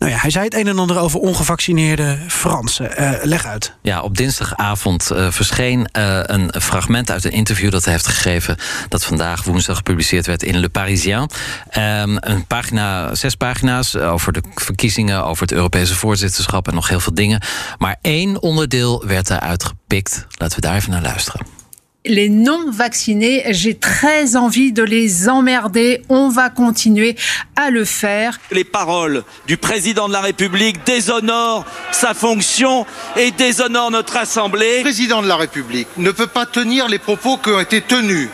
Nou 0.00 0.12
ja, 0.12 0.18
hij 0.18 0.30
zei 0.30 0.44
het 0.44 0.54
een 0.54 0.66
en 0.66 0.78
ander 0.78 0.98
over 0.98 1.20
ongevaccineerde 1.20 2.18
Fransen. 2.28 2.90
leg 3.22 3.46
uit. 3.46 3.74
Ja, 3.82 4.00
op 4.00 4.16
dinsdagavond 4.16 5.10
verscheen 5.14 5.88
een 5.92 6.52
fragment 6.60 7.10
uit 7.10 7.24
een 7.24 7.30
interview 7.30 7.70
dat 7.70 7.84
hij 7.84 7.92
heeft 7.92 8.06
gegeven. 8.06 8.56
dat 8.88 9.04
vandaag 9.04 9.44
woensdag 9.44 9.76
gepubliceerd 9.76 10.26
werd 10.26 10.42
in 10.42 10.56
Le 10.56 10.68
Parisien. 10.68 11.18
Um, 11.18 12.16
een 12.20 12.46
pagina, 12.46 13.14
zes 13.14 13.34
pagina's 13.34 13.96
over 13.96 14.32
de 14.32 14.42
verkiezingen, 14.54 15.24
over 15.24 15.42
het 15.42 15.52
Europese 15.52 15.94
voorzitterschap 15.94 16.68
en 16.68 16.74
nog 16.74 16.88
heel 16.88 17.00
veel 17.00 17.14
dingen. 17.14 17.40
Maar 17.78 17.96
één 18.02 18.42
onderdeel 18.42 19.06
werd 19.06 19.30
eruit 19.30 19.64
gepikt. 19.64 20.26
Laten 20.30 20.60
we 20.60 20.66
daar 20.66 20.76
even 20.76 20.90
naar 20.90 21.02
luisteren. 21.02 21.59
Les 22.06 22.30
non-vaccinés, 22.30 23.42
j'ai 23.50 23.74
très 23.74 24.34
envie 24.34 24.72
de 24.72 24.82
les 24.82 25.28
emmerder. 25.28 26.00
On 26.08 26.30
va 26.30 26.48
continuer 26.48 27.14
à 27.56 27.68
le 27.68 27.84
faire. 27.84 28.40
Les 28.50 28.64
paroles 28.64 29.22
du 29.46 29.58
président 29.58 30.08
de 30.08 30.14
la 30.14 30.22
République 30.22 30.82
déshonorent 30.86 31.66
sa 31.92 32.14
fonction 32.14 32.86
et 33.16 33.32
déshonorent 33.32 33.90
notre 33.90 34.16
Assemblée. 34.16 34.78
Le 34.78 34.84
président 34.84 35.20
de 35.20 35.28
la 35.28 35.36
République 35.36 35.88
ne 35.98 36.10
peut 36.10 36.26
pas 36.26 36.46
tenir 36.46 36.88
les 36.88 36.98
propos 36.98 37.36
qui 37.36 37.50
ont 37.50 37.60
été 37.60 37.82
tenus. 37.82 38.30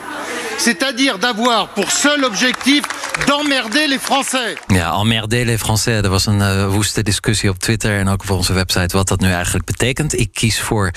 C'est-à-dire 0.58 1.18
d'avoir 1.18 1.68
pour 1.68 1.90
seul 1.90 2.24
objectif 2.24 2.82
d'emmerder 3.26 3.86
les 3.86 3.98
Français. 3.98 4.56
Ja, 4.66 4.92
emmerder 4.92 5.44
les 5.44 5.58
Français. 5.58 6.02
Er 6.02 6.08
was 6.08 6.26
een 6.26 6.38
uh, 6.38 6.68
woeste 6.68 7.02
discussie 7.02 7.50
op 7.50 7.58
Twitter 7.58 7.98
en 7.98 8.08
ook 8.08 8.22
op 8.22 8.30
onze 8.30 8.52
website 8.52 8.96
wat 8.96 9.08
dat 9.08 9.20
nu 9.20 9.30
eigenlijk 9.30 9.64
betekent. 9.64 10.18
Ik 10.18 10.28
kies 10.32 10.60
voor 10.60 10.90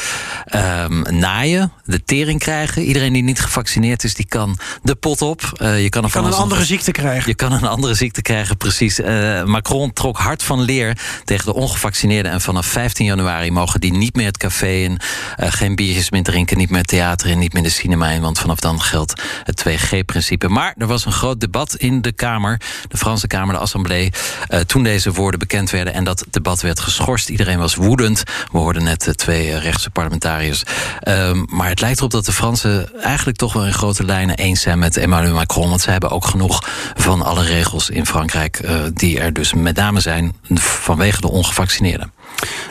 um, 0.56 1.04
naaien, 1.10 1.72
de 1.86 2.04
tering 2.04 2.40
krijgen. 2.40 2.82
Iedereen 2.82 3.14
die 3.14 3.24
niet 3.24 3.40
gevaccineerd 3.40 4.04
is, 4.04 4.14
die 4.14 4.26
kan 4.26 4.58
de 4.84 4.96
pot 4.96 5.22
op. 5.22 5.42
Uh, 5.62 5.82
je 5.82 5.90
kan, 5.90 6.04
je 6.04 6.10
kan 6.10 6.26
een 6.26 6.34
andere 6.34 6.66
ziekte 6.66 6.92
krijgen. 6.92 7.28
Je 7.30 7.36
kan 7.36 7.52
een 7.52 7.68
andere 7.68 7.94
ziekte 7.94 8.22
krijgen, 8.22 8.58
precies. 8.58 9.00
Uh, 9.00 9.44
Macron 9.44 9.94
trok 9.94 10.18
hard 10.18 10.44
van 10.44 10.62
leer 10.62 10.98
tegen 11.26 11.46
de 11.46 11.54
ongevaccineerden. 11.54 12.32
En 12.32 12.42
vanaf 12.42 12.66
15 12.66 13.06
januari 13.06 13.52
mogen 13.52 13.80
die 13.80 13.94
niet 13.94 14.16
meer 14.16 14.26
het 14.26 14.38
café 14.38 14.72
in, 14.72 15.00
geen 15.38 15.76
biertjes 15.76 16.12
meer 16.12 16.24
drinken, 16.24 16.58
niet 16.58 16.70
meer 16.70 16.86
theater 16.86 17.30
in, 17.30 17.40
niet 17.40 17.54
meer 17.54 17.64
de 17.64 17.70
cinema 17.70 18.10
in. 18.10 18.22
Want 18.22 18.40
vanaf 18.40 18.60
dan 18.60 18.82
geldt 18.82 19.22
het 19.50 19.66
2G-principe. 19.68 20.48
Maar 20.48 20.74
er 20.78 20.88
was 20.88 21.06
een 21.06 21.12
groot 21.12 21.40
debat 21.40 21.76
in 21.76 22.02
de 22.02 22.12
Kamer, 22.12 22.62
de 22.88 22.98
Franse 22.98 23.28
Kamer, 23.28 23.54
de 23.54 23.60
Assemblée, 23.60 24.12
uh, 24.50 24.60
toen 24.60 24.84
deze 24.84 25.12
woorden 25.12 25.40
bekend 25.40 25.70
werden 25.70 25.94
en 25.94 26.04
dat 26.04 26.26
debat 26.30 26.62
werd 26.62 26.80
geschorst. 26.80 27.30
Iedereen 27.30 27.60
was 27.60 27.76
woedend. 27.76 28.24
We 28.52 28.58
hoorden 28.58 28.84
net 28.84 29.08
uh, 29.08 29.14
twee 29.14 29.48
uh, 29.48 29.64
rechtse 29.64 29.90
parlementariërs. 29.90 30.64
Um, 31.08 31.46
maar 31.50 31.70
het 31.70 31.82
lijkt 31.82 31.98
erop 31.98 32.12
dat 32.12 32.26
de 32.26 32.32
Fransen 32.32 33.02
eigenlijk 33.02 33.38
toch 33.38 33.54
wel 33.54 33.66
in 33.66 33.74
grote 33.74 34.06
lijnen 34.06 34.36
eens 34.36 34.62
zijn 34.62 34.80
met 34.80 34.98
Emmanuel 34.98 35.34
Macron. 35.34 35.70
Want 35.70 35.82
ze 35.82 35.92
hebben 35.92 36.10
ook 36.10 36.26
genoeg 36.26 36.68
van 36.96 37.22
alle 37.22 37.44
regels 37.44 37.90
in 37.90 38.06
Frankrijk 38.06 38.70
die 38.94 39.20
er 39.20 39.34
dus 39.34 39.54
met 39.54 39.76
name 39.76 40.00
zijn 40.00 40.36
vanwege 40.54 41.22
de 41.22 41.30
ongevaccineerden. 41.30 42.12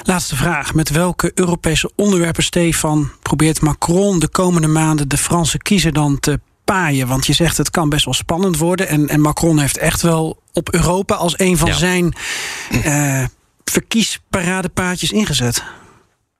Laatste 0.02 0.36
vraag. 0.36 0.74
Met 0.74 0.90
welke 0.90 1.32
Europese 1.34 1.90
onderwerpen, 1.96 2.42
Stefan, 2.42 3.10
probeert 3.22 3.60
Macron 3.60 4.18
de 4.18 4.28
komende 4.28 4.68
maanden 4.68 5.08
de 5.08 5.18
Franse 5.18 5.58
kiezer 5.58 5.92
dan 5.92 6.20
te 6.20 6.40
paaien? 6.72 7.06
Want 7.06 7.26
je 7.26 7.32
zegt 7.32 7.56
het 7.56 7.70
kan 7.70 7.88
best 7.88 8.04
wel 8.04 8.14
spannend 8.14 8.58
worden. 8.58 8.88
En, 8.88 9.08
en 9.08 9.20
Macron 9.20 9.58
heeft 9.58 9.78
echt 9.78 10.02
wel 10.02 10.42
op 10.52 10.74
Europa 10.74 11.14
als 11.14 11.38
een 11.38 11.56
van 11.56 11.68
Ja. 11.68 11.74
zijn 11.74 12.14
uh, 12.70 13.24
verkiesparadepaadjes 13.64 15.12
ingezet. 15.12 15.62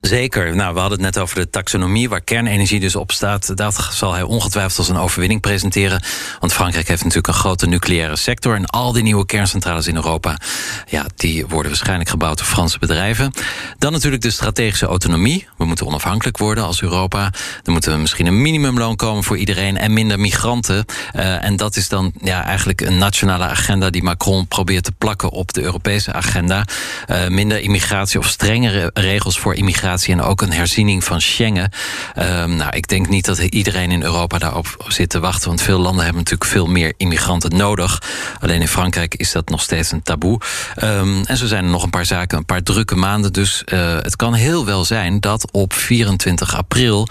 Zeker. 0.08 0.56
Nou, 0.56 0.74
we 0.74 0.80
hadden 0.80 0.98
het 1.02 1.14
net 1.14 1.22
over 1.22 1.36
de 1.36 1.50
taxonomie, 1.50 2.08
waar 2.08 2.20
kernenergie 2.20 2.80
dus 2.80 2.96
op 2.96 3.12
staat. 3.12 3.56
Dat 3.56 3.88
zal 3.92 4.12
hij 4.12 4.22
ongetwijfeld 4.22 4.78
als 4.78 4.88
een 4.88 4.96
overwinning 4.96 5.40
presenteren. 5.40 6.02
Want 6.40 6.52
Frankrijk 6.52 6.88
heeft 6.88 7.00
natuurlijk 7.00 7.26
een 7.26 7.34
grote 7.34 7.66
nucleaire 7.66 8.16
sector. 8.16 8.54
En 8.54 8.66
al 8.66 8.92
die 8.92 9.02
nieuwe 9.02 9.26
kerncentrales 9.26 9.86
in 9.86 9.94
Europa, 9.94 10.38
ja, 10.86 11.06
die 11.16 11.46
worden 11.46 11.70
waarschijnlijk 11.70 12.10
gebouwd 12.10 12.38
door 12.38 12.46
Franse 12.46 12.78
bedrijven. 12.78 13.32
Dan 13.78 13.92
natuurlijk 13.92 14.22
de 14.22 14.30
strategische 14.30 14.86
autonomie. 14.86 15.46
We 15.56 15.64
moeten 15.64 15.86
onafhankelijk 15.86 16.38
worden 16.38 16.64
als 16.64 16.82
Europa. 16.82 17.32
Er 17.64 17.72
moet 17.72 17.86
er 17.86 17.98
misschien 17.98 18.26
een 18.26 18.42
minimumloon 18.42 18.96
komen 18.96 19.24
voor 19.24 19.36
iedereen 19.36 19.78
en 19.78 19.92
minder 19.92 20.20
migranten. 20.20 20.84
Uh, 21.16 21.44
en 21.44 21.56
dat 21.56 21.76
is 21.76 21.88
dan 21.88 22.12
ja, 22.22 22.44
eigenlijk 22.44 22.80
een 22.80 22.98
nationale 22.98 23.44
agenda 23.44 23.90
die 23.90 24.02
Macron 24.02 24.46
probeert 24.46 24.84
te 24.84 24.92
plakken 24.92 25.30
op 25.30 25.52
de 25.52 25.62
Europese 25.62 26.12
agenda. 26.12 26.64
Uh, 27.10 27.28
minder 27.28 27.60
immigratie 27.60 28.18
of 28.18 28.26
strengere 28.26 28.90
regels 28.94 29.38
voor 29.38 29.54
immigratie 29.54 29.96
en 30.06 30.22
ook 30.22 30.42
een 30.42 30.52
herziening 30.52 31.04
van 31.04 31.20
Schengen. 31.20 31.72
Um, 32.18 32.56
nou, 32.56 32.76
ik 32.76 32.88
denk 32.88 33.08
niet 33.08 33.24
dat 33.24 33.38
iedereen 33.38 33.90
in 33.90 34.02
Europa 34.02 34.38
daarop 34.38 34.84
zit 34.88 35.08
te 35.08 35.20
wachten, 35.20 35.48
want 35.48 35.62
veel 35.62 35.78
landen 35.78 36.04
hebben 36.04 36.22
natuurlijk 36.22 36.50
veel 36.50 36.66
meer 36.66 36.92
immigranten 36.96 37.56
nodig. 37.56 38.02
Alleen 38.40 38.60
in 38.60 38.68
Frankrijk 38.68 39.14
is 39.14 39.32
dat 39.32 39.48
nog 39.48 39.60
steeds 39.60 39.92
een 39.92 40.02
taboe. 40.02 40.40
Um, 40.82 41.24
en 41.24 41.36
zo 41.36 41.46
zijn 41.46 41.64
er 41.64 41.70
nog 41.70 41.82
een 41.82 41.90
paar 41.90 42.06
zaken, 42.06 42.38
een 42.38 42.44
paar 42.44 42.62
drukke 42.62 42.96
maanden. 42.96 43.32
Dus 43.32 43.62
uh, 43.72 43.96
het 43.96 44.16
kan 44.16 44.34
heel 44.34 44.64
wel 44.64 44.84
zijn 44.84 45.20
dat 45.20 45.50
op 45.50 45.72
24 45.72 46.56
april. 46.56 47.08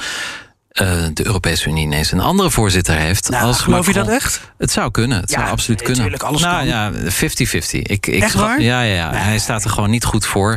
Uh, 0.82 1.04
de 1.14 1.26
Europese 1.26 1.70
Unie 1.70 1.84
ineens 1.86 2.12
een 2.12 2.20
andere 2.20 2.52
voorzitter 2.52 2.96
heeft. 2.96 3.30
Nou, 3.30 3.44
als 3.46 3.60
geloof 3.60 3.86
Macron. 3.86 4.04
je 4.04 4.10
dat 4.10 4.20
echt? 4.22 4.42
Het 4.58 4.72
zou 4.72 4.92
kunnen. 4.92 5.20
Het 5.22 5.30
Ja, 5.32 5.38
zou 5.40 5.50
absoluut 5.52 5.80
nee, 5.88 5.94
kunnen. 5.96 6.20
alles 6.20 6.42
nou 6.42 6.58
kan. 6.58 6.68
ja, 6.68 6.92
50-50. 6.92 7.70
Ik, 7.72 8.08
ik 8.08 8.24
Echt 8.24 8.34
waar? 8.34 8.62
Ja, 8.62 8.82
ja, 8.82 8.94
ja. 8.96 9.14
Hij 9.14 9.40
staat 9.40 9.64
er 9.64 9.70
gewoon 9.70 9.90
niet 9.90 10.06
goed 10.06 10.26
voor. 10.26 10.56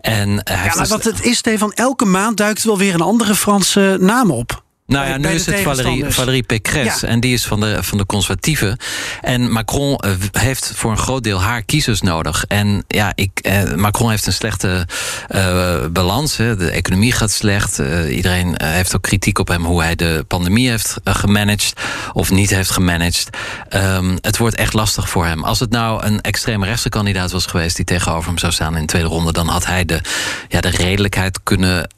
En 0.00 0.28
hij 0.28 0.56
Ja, 0.56 0.62
maar 0.64 0.76
dus- 0.78 0.88
wat 0.88 1.04
het 1.04 1.24
is, 1.24 1.36
Stefan, 1.36 1.72
elke 1.72 2.04
maand 2.04 2.36
duikt 2.36 2.64
wel 2.64 2.78
weer 2.78 2.94
een 2.94 3.00
andere 3.00 3.34
Franse 3.34 3.96
naam 4.00 4.30
op. 4.30 4.62
Nou 4.88 5.08
ja, 5.08 5.16
nu 5.16 5.28
is 5.28 5.46
het 5.46 5.60
Valérie, 5.60 6.04
Valérie 6.04 6.42
Pécresse. 6.42 7.06
En 7.06 7.20
die 7.20 7.32
is 7.32 7.46
van 7.46 7.60
de, 7.60 7.82
van 7.82 7.98
de 7.98 8.06
conservatieven. 8.06 8.76
En 9.20 9.52
Macron 9.52 10.00
uh, 10.04 10.12
heeft 10.32 10.72
voor 10.74 10.90
een 10.90 10.98
groot 10.98 11.22
deel 11.22 11.40
haar 11.40 11.62
kiezers 11.62 12.00
nodig. 12.00 12.44
En 12.44 12.84
ja, 12.86 13.12
ik, 13.14 13.40
uh, 13.42 13.74
Macron 13.74 14.10
heeft 14.10 14.26
een 14.26 14.32
slechte 14.32 14.86
uh, 15.34 15.86
balans. 15.90 16.36
Hè. 16.36 16.56
De 16.56 16.70
economie 16.70 17.12
gaat 17.12 17.30
slecht. 17.30 17.82
iedereen 18.10 18.54
heeft 18.62 18.96
ook 18.96 19.02
kritiek 19.02 19.38
op 19.38 19.48
hem 19.48 19.64
hoe 19.64 19.82
hij 19.82 19.94
de 19.94 20.24
pandemie 20.28 20.68
heeft 20.68 20.96
gemanaged. 21.04 21.72
Of 22.12 22.30
niet 22.30 22.50
heeft 22.50 22.70
gemanaged. 22.70 23.28
Um, 23.74 24.18
het 24.20 24.38
wordt 24.38 24.56
echt 24.56 24.72
lastig 24.72 25.08
voor 25.08 25.26
hem. 25.26 25.44
Als 25.44 25.60
het 25.60 25.70
nou 25.70 26.04
een 26.04 26.20
extreme 26.20 26.66
rechtse 26.66 26.88
kandidaat 26.88 27.30
was 27.30 27.46
geweest 27.46 27.76
die 27.76 27.84
tegenover 27.84 28.28
hem 28.28 28.38
zou 28.38 28.52
staan 28.52 28.74
in 28.74 28.80
de 28.80 28.86
tweede 28.86 29.08
ronde, 29.08 29.32
dan 29.32 29.48
had 29.48 29.66
hij 29.66 29.84
de, 29.84 30.00
ja, 30.48 30.60
de 30.60 30.70
redelijkheid 30.70 31.40
kunnen 31.42 31.88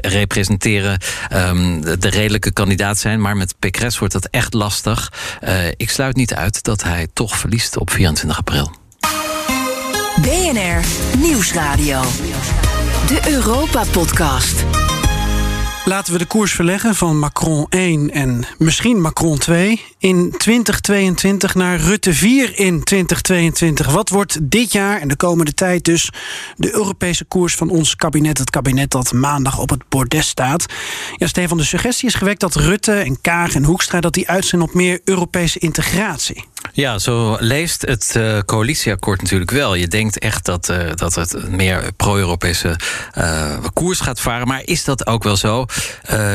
representeren, 0.00 1.00
um, 1.32 1.80
de 1.80 2.08
redelijke 2.08 2.52
kandidaat 2.52 2.98
zijn. 2.98 3.20
Maar 3.20 3.36
met 3.36 3.54
Pécresse 3.58 3.98
wordt 3.98 4.14
dat 4.14 4.28
echt 4.30 4.54
lastig. 4.54 5.12
Uh, 5.44 5.68
ik 5.68 5.90
sluit 5.90 6.16
niet 6.16 6.34
uit 6.34 6.62
dat 6.62 6.82
hij 6.82 7.08
toch 7.12 7.38
verliest 7.38 7.76
op 7.76 7.90
24 7.90 8.38
april. 8.38 8.70
BNR 10.20 10.84
Nieuwsradio. 11.18 12.02
De 13.06 13.20
Europa 13.28 13.84
Podcast. 13.92 14.64
Laten 15.84 16.12
we 16.12 16.18
de 16.18 16.24
koers 16.26 16.52
verleggen 16.52 16.94
van 16.94 17.18
Macron 17.18 17.66
1 17.68 18.10
en 18.10 18.44
misschien 18.58 19.00
Macron 19.00 19.38
2 19.38 19.84
in 20.06 20.34
2022 20.36 21.54
naar 21.54 21.78
Rutte 21.78 22.14
4 22.14 22.58
in 22.58 22.82
2022. 22.82 23.90
Wat 23.90 24.08
wordt 24.08 24.38
dit 24.42 24.72
jaar 24.72 25.00
en 25.00 25.08
de 25.08 25.16
komende 25.16 25.54
tijd 25.54 25.84
dus 25.84 26.10
de 26.56 26.74
Europese 26.74 27.24
koers 27.24 27.54
van 27.54 27.70
ons 27.70 27.96
kabinet? 27.96 28.38
Het 28.38 28.50
kabinet 28.50 28.90
dat 28.90 29.12
maandag 29.12 29.58
op 29.58 29.70
het 29.70 29.88
bordes 29.88 30.28
staat. 30.28 30.66
Ja, 31.16 31.26
Stefan, 31.26 31.56
de 31.56 31.64
suggestie 31.64 32.08
is 32.08 32.14
gewekt 32.14 32.40
dat 32.40 32.54
Rutte 32.54 32.92
en 32.92 33.20
Kaag 33.20 33.54
en 33.54 33.64
Hoekstra 33.64 34.00
dat 34.00 34.14
die 34.14 34.28
uit 34.28 34.44
zijn 34.44 34.62
op 34.62 34.74
meer 34.74 35.00
Europese 35.04 35.58
integratie. 35.58 36.44
Ja, 36.72 36.98
zo 36.98 37.36
leest 37.40 37.82
het 37.82 38.14
uh, 38.16 38.38
coalitieakkoord 38.38 39.22
natuurlijk 39.22 39.50
wel. 39.50 39.74
Je 39.74 39.88
denkt 39.88 40.18
echt 40.18 40.44
dat, 40.44 40.68
uh, 40.68 40.90
dat 40.94 41.14
het 41.14 41.50
meer 41.50 41.92
pro-Europese 41.96 42.76
uh, 43.18 43.56
koers 43.72 44.00
gaat 44.00 44.20
varen. 44.20 44.46
Maar 44.46 44.62
is 44.64 44.84
dat 44.84 45.06
ook 45.06 45.22
wel 45.22 45.36
zo? 45.36 45.66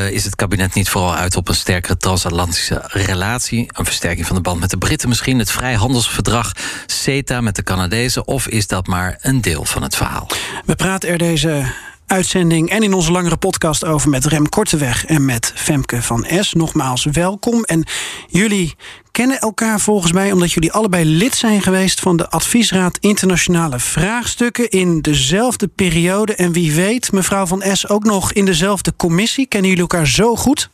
is 0.09 0.23
het 0.23 0.35
kabinet 0.35 0.73
niet 0.73 0.89
vooral 0.89 1.15
uit 1.15 1.35
op 1.35 1.47
een 1.47 1.55
sterkere 1.55 1.97
transatlantische 1.97 2.81
relatie? 2.85 3.60
Een 3.67 3.85
versterking 3.85 4.27
van 4.27 4.35
de 4.35 4.41
band 4.41 4.59
met 4.59 4.69
de 4.69 4.77
Britten 4.77 5.09
misschien? 5.09 5.39
Het 5.39 5.51
vrijhandelsverdrag 5.51 6.51
CETA 6.85 7.41
met 7.41 7.55
de 7.55 7.63
Canadezen? 7.63 8.27
Of 8.27 8.47
is 8.47 8.67
dat 8.67 8.87
maar 8.87 9.17
een 9.21 9.41
deel 9.41 9.65
van 9.65 9.83
het 9.83 9.95
verhaal? 9.95 10.27
We 10.65 10.75
praten 10.75 11.09
er 11.09 11.17
deze 11.17 11.65
uitzending 12.11 12.69
en 12.69 12.83
in 12.83 12.93
onze 12.93 13.11
langere 13.11 13.37
podcast 13.37 13.85
over 13.85 14.09
met 14.09 14.25
Rem 14.25 14.49
Korteweg 14.49 15.05
en 15.05 15.25
met 15.25 15.51
Femke 15.55 16.01
van 16.01 16.27
S. 16.39 16.53
Nogmaals 16.53 17.05
welkom. 17.11 17.63
En 17.63 17.83
jullie 18.27 18.75
kennen 19.11 19.39
elkaar 19.39 19.79
volgens 19.79 20.11
mij 20.11 20.31
omdat 20.31 20.51
jullie 20.51 20.71
allebei 20.71 21.05
lid 21.05 21.35
zijn 21.35 21.61
geweest 21.61 21.99
van 21.99 22.17
de 22.17 22.29
Adviesraad 22.29 22.97
Internationale 22.97 23.79
Vraagstukken 23.79 24.69
in 24.69 25.01
dezelfde 25.01 25.67
periode. 25.67 26.35
En 26.35 26.51
wie 26.51 26.73
weet, 26.73 27.11
mevrouw 27.11 27.45
van 27.45 27.63
S 27.73 27.87
ook 27.87 28.03
nog 28.03 28.33
in 28.33 28.45
dezelfde 28.45 28.93
commissie. 28.95 29.45
Kennen 29.45 29.69
jullie 29.69 29.85
elkaar 29.89 30.07
zo 30.07 30.35
goed? 30.35 30.69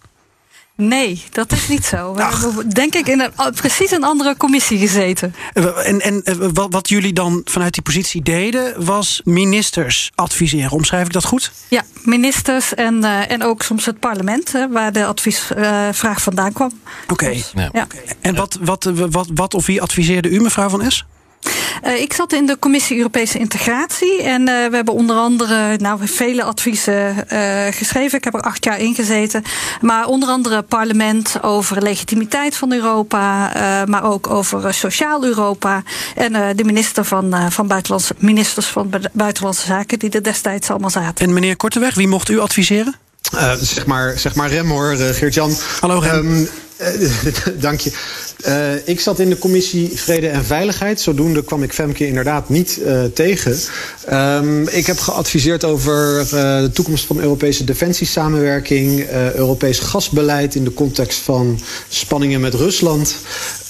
Nee, 0.77 1.23
dat 1.31 1.51
is 1.51 1.67
niet 1.67 1.85
zo. 1.85 2.13
We 2.13 2.23
Ach. 2.23 2.41
hebben 2.41 2.69
denk 2.69 2.95
ik 2.95 3.07
in 3.07 3.19
een, 3.19 3.53
precies 3.53 3.91
een 3.91 4.03
andere 4.03 4.37
commissie 4.37 4.77
gezeten. 4.77 5.35
En, 5.83 6.01
en 6.01 6.23
wat, 6.53 6.67
wat 6.69 6.89
jullie 6.89 7.13
dan 7.13 7.41
vanuit 7.45 7.73
die 7.73 7.83
positie 7.83 8.21
deden, 8.21 8.85
was 8.85 9.21
ministers 9.23 10.11
adviseren. 10.15 10.71
Omschrijf 10.71 11.05
ik 11.05 11.13
dat 11.13 11.25
goed? 11.25 11.51
Ja, 11.67 11.83
ministers 12.03 12.73
en, 12.73 12.95
uh, 13.03 13.31
en 13.31 13.43
ook 13.43 13.63
soms 13.63 13.85
het 13.85 13.99
parlement, 13.99 14.51
hè, 14.51 14.69
waar 14.69 14.91
de 14.91 15.05
adviesvraag 15.05 16.17
uh, 16.17 16.23
vandaan 16.23 16.53
kwam. 16.53 16.71
Oké. 17.03 17.13
Okay. 17.13 17.33
Dus, 17.33 17.51
ja. 17.55 17.69
ja. 17.73 17.87
En 18.21 18.35
wat, 18.35 18.57
wat, 18.61 18.91
wat, 19.09 19.27
wat 19.33 19.53
of 19.53 19.65
wie 19.65 19.81
adviseerde 19.81 20.29
u, 20.29 20.41
mevrouw 20.41 20.69
Van 20.69 20.91
S? 20.91 21.05
Uh, 21.85 22.01
ik 22.01 22.13
zat 22.13 22.33
in 22.33 22.45
de 22.45 22.59
Commissie 22.59 22.97
Europese 22.97 23.39
Integratie. 23.39 24.23
En 24.23 24.41
uh, 24.41 24.47
we 24.47 24.75
hebben 24.75 24.93
onder 24.93 25.15
andere 25.15 25.77
nou, 25.77 25.99
vele 26.07 26.43
adviezen 26.43 27.25
uh, 27.33 27.65
geschreven. 27.71 28.17
Ik 28.17 28.23
heb 28.23 28.33
er 28.33 28.41
acht 28.41 28.63
jaar 28.63 28.79
in 28.79 28.95
gezeten. 28.95 29.43
Maar 29.81 30.05
onder 30.05 30.29
andere 30.29 30.61
parlement 30.61 31.43
over 31.43 31.81
legitimiteit 31.81 32.55
van 32.55 32.73
Europa. 32.73 33.51
maar 33.85 34.03
ook 34.03 34.29
over 34.29 34.73
sociaal 34.73 35.25
Europa. 35.25 35.83
En 36.15 36.55
de 36.55 36.63
minister 36.63 37.05
van, 37.05 37.51
van 37.51 37.67
buitenlandse, 37.67 38.15
ministers 38.17 38.65
van 38.65 38.93
Buitenlandse 39.13 39.65
Zaken, 39.65 39.99
die 39.99 40.09
er 40.09 40.23
destijds 40.23 40.69
allemaal 40.69 40.89
zaten. 40.89 41.25
En 41.25 41.33
meneer 41.33 41.55
Korteweg, 41.55 41.95
wie 41.95 42.07
mocht 42.07 42.29
u 42.29 42.39
adviseren? 42.39 42.95
zeg, 43.61 43.85
maar, 43.85 44.19
zeg 44.19 44.35
maar 44.35 44.49
Rem 44.49 44.69
hoor, 44.69 44.95
Geert-Jan. 44.95 45.57
Hallo 45.79 45.99
Rem. 45.99 46.25
Um, 46.25 46.49
dank 47.59 47.79
je. 47.79 47.91
Uh, 48.45 48.87
ik 48.87 48.99
zat 48.99 49.19
in 49.19 49.29
de 49.29 49.37
commissie 49.37 49.91
Vrede 49.95 50.27
en 50.27 50.45
Veiligheid. 50.45 51.01
Zodoende 51.01 51.43
kwam 51.43 51.63
ik 51.63 51.73
Femke 51.73 52.07
inderdaad 52.07 52.49
niet 52.49 52.79
uh, 52.81 53.03
tegen. 53.03 53.57
Um, 54.11 54.67
ik 54.67 54.85
heb 54.85 54.99
geadviseerd 54.99 55.63
over 55.63 56.19
uh, 56.19 56.29
de 56.61 56.69
toekomst 56.73 57.05
van 57.05 57.19
Europese 57.19 57.63
defensiesamenwerking... 57.63 59.05
Europees 59.35 59.79
gasbeleid 59.79 60.55
in 60.55 60.63
de 60.63 60.73
context 60.73 61.19
van 61.19 61.59
spanningen 61.87 62.41
met 62.41 62.53
Rusland... 62.53 63.15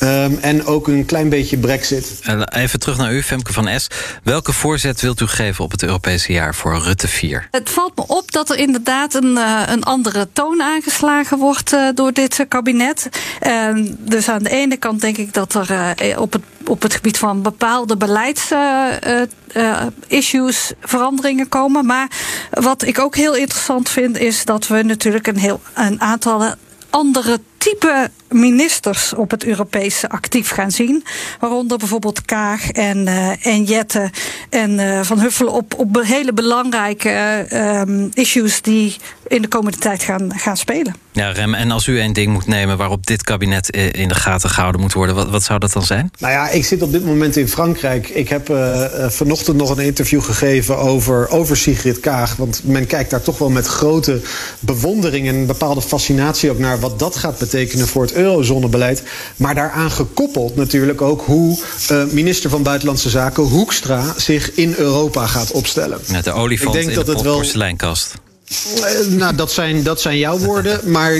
Um, 0.03 0.37
en 0.41 0.65
ook 0.65 0.87
een 0.87 1.05
klein 1.05 1.29
beetje 1.29 1.57
brexit. 1.57 2.19
Even 2.45 2.79
terug 2.79 2.97
naar 2.97 3.13
u, 3.13 3.23
Femke 3.23 3.53
van 3.53 3.79
S. 3.79 3.87
Welke 4.23 4.53
voorzet 4.53 5.01
wilt 5.01 5.21
u 5.21 5.27
geven 5.27 5.63
op 5.63 5.71
het 5.71 5.83
Europese 5.83 6.33
jaar 6.33 6.55
voor 6.55 6.79
Rutte 6.79 7.07
4? 7.07 7.47
Het 7.51 7.69
valt 7.69 7.95
me 7.95 8.03
op 8.07 8.31
dat 8.31 8.49
er 8.49 8.57
inderdaad 8.57 9.13
een, 9.13 9.37
een 9.71 9.83
andere 9.83 10.27
toon 10.33 10.61
aangeslagen 10.61 11.37
wordt 11.37 11.75
door 11.93 12.13
dit 12.13 12.45
kabinet. 12.47 13.09
Uh, 13.47 13.69
dus 13.97 14.29
aan 14.29 14.43
de 14.43 14.49
ene 14.49 14.77
kant 14.77 15.01
denk 15.01 15.17
ik 15.17 15.33
dat 15.33 15.53
er 15.53 15.95
uh, 16.01 16.19
op, 16.19 16.33
het, 16.33 16.41
op 16.65 16.81
het 16.81 16.93
gebied 16.93 17.17
van 17.17 17.41
bepaalde 17.41 17.97
beleidsissues 17.97 20.71
uh, 20.71 20.77
veranderingen 20.81 21.49
komen. 21.49 21.85
Maar 21.85 22.07
wat 22.51 22.83
ik 22.83 22.99
ook 22.99 23.15
heel 23.15 23.35
interessant 23.35 23.89
vind, 23.89 24.17
is 24.17 24.45
dat 24.45 24.67
we 24.67 24.83
natuurlijk 24.83 25.27
een 25.27 25.37
heel 25.37 25.61
een 25.73 26.01
aantal 26.01 26.55
andere 26.89 27.39
type 27.67 28.09
ministers 28.29 29.13
op 29.13 29.31
het 29.31 29.43
Europese 29.43 30.09
actief 30.09 30.49
gaan 30.49 30.71
zien. 30.71 31.03
Waaronder 31.39 31.77
bijvoorbeeld 31.77 32.25
Kaag 32.25 32.71
en, 32.71 32.97
uh, 32.97 33.45
en 33.45 33.63
Jette 33.63 34.09
en 34.49 34.71
uh, 34.71 34.99
Van 35.01 35.19
Huffelen 35.19 35.53
op, 35.53 35.73
op 35.77 36.01
hele 36.03 36.33
belangrijke 36.33 37.45
uh, 37.53 38.05
issues 38.13 38.61
die 38.61 38.95
in 39.27 39.41
de 39.41 39.47
komende 39.47 39.77
tijd 39.77 40.03
gaan, 40.03 40.31
gaan 40.35 40.57
spelen. 40.57 40.95
Ja, 41.11 41.29
Rem, 41.29 41.53
en 41.53 41.71
als 41.71 41.87
u 41.87 41.99
één 41.99 42.13
ding 42.13 42.33
moet 42.33 42.47
nemen 42.47 42.77
waarop 42.77 43.05
dit 43.05 43.23
kabinet 43.23 43.69
in 43.75 44.07
de 44.07 44.15
gaten 44.15 44.49
gehouden 44.49 44.81
moet 44.81 44.93
worden, 44.93 45.15
wat, 45.15 45.29
wat 45.29 45.43
zou 45.43 45.59
dat 45.59 45.73
dan 45.73 45.83
zijn? 45.83 46.11
Nou 46.19 46.33
ja, 46.33 46.49
ik 46.49 46.65
zit 46.65 46.81
op 46.81 46.91
dit 46.91 47.05
moment 47.05 47.35
in 47.35 47.47
Frankrijk. 47.47 48.09
Ik 48.09 48.29
heb 48.29 48.49
uh, 48.49 48.85
vanochtend 49.09 49.57
nog 49.57 49.69
een 49.69 49.83
interview 49.83 50.21
gegeven 50.21 50.77
over, 50.77 51.29
over 51.29 51.57
Sigrid 51.57 51.99
Kaag. 51.99 52.35
Want 52.35 52.61
men 52.63 52.87
kijkt 52.87 53.09
daar 53.09 53.21
toch 53.21 53.37
wel 53.37 53.49
met 53.49 53.67
grote 53.67 54.21
bewondering 54.59 55.27
en 55.27 55.35
een 55.35 55.45
bepaalde 55.45 55.81
fascinatie 55.81 56.51
ook 56.51 56.59
naar 56.59 56.79
wat 56.79 56.99
dat 56.99 57.15
gaat 57.15 57.37
betekenen 57.37 57.56
voor 57.65 58.01
het 58.01 58.13
eurozonebeleid. 58.13 59.03
Maar 59.35 59.55
daaraan 59.55 59.91
gekoppeld 59.91 60.55
natuurlijk 60.55 61.01
ook 61.01 61.21
hoe 61.25 61.59
uh, 61.91 62.03
minister 62.05 62.49
van 62.49 62.63
Buitenlandse 62.63 63.09
Zaken 63.09 63.43
Hoekstra 63.43 64.13
zich 64.17 64.51
in 64.53 64.73
Europa 64.77 65.27
gaat 65.27 65.51
opstellen. 65.51 65.99
Met 66.11 66.23
de 66.23 66.31
olifant 66.31 66.75
Ik 66.75 66.81
denk 66.81 66.89
in 66.89 66.95
dat 66.95 67.05
de 67.05 67.11
het 67.11 67.21
wel... 67.21 67.35
porseleinkast. 67.35 68.15
Uh, 68.49 69.17
nou, 69.17 69.35
dat 69.35 69.51
zijn, 69.51 69.83
dat 69.83 70.01
zijn 70.01 70.17
jouw 70.17 70.37
woorden. 70.37 70.79
Maar 70.91 71.13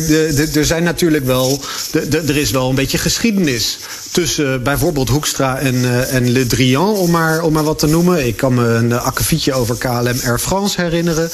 er 0.53 0.65
zijn 0.65 0.83
natuurlijk 0.83 1.25
wel. 1.25 1.61
De, 1.91 2.07
de, 2.07 2.17
er 2.17 2.37
is 2.37 2.51
wel 2.51 2.69
een 2.69 2.75
beetje 2.75 2.97
geschiedenis 2.97 3.79
tussen 4.11 4.63
bijvoorbeeld 4.63 5.09
Hoekstra 5.09 5.59
en, 5.59 5.75
uh, 5.75 6.13
en 6.13 6.31
Le 6.31 6.45
Drian, 6.45 6.95
om 6.95 7.11
maar, 7.11 7.41
om 7.41 7.53
maar 7.53 7.63
wat 7.63 7.79
te 7.79 7.87
noemen. 7.87 8.27
Ik 8.27 8.37
kan 8.37 8.53
me 8.53 8.67
een 8.67 8.93
akkefietje 8.93 9.53
over 9.53 9.77
KLM 9.77 10.19
Air 10.25 10.39
France 10.39 10.81
herinneren. 10.81 11.29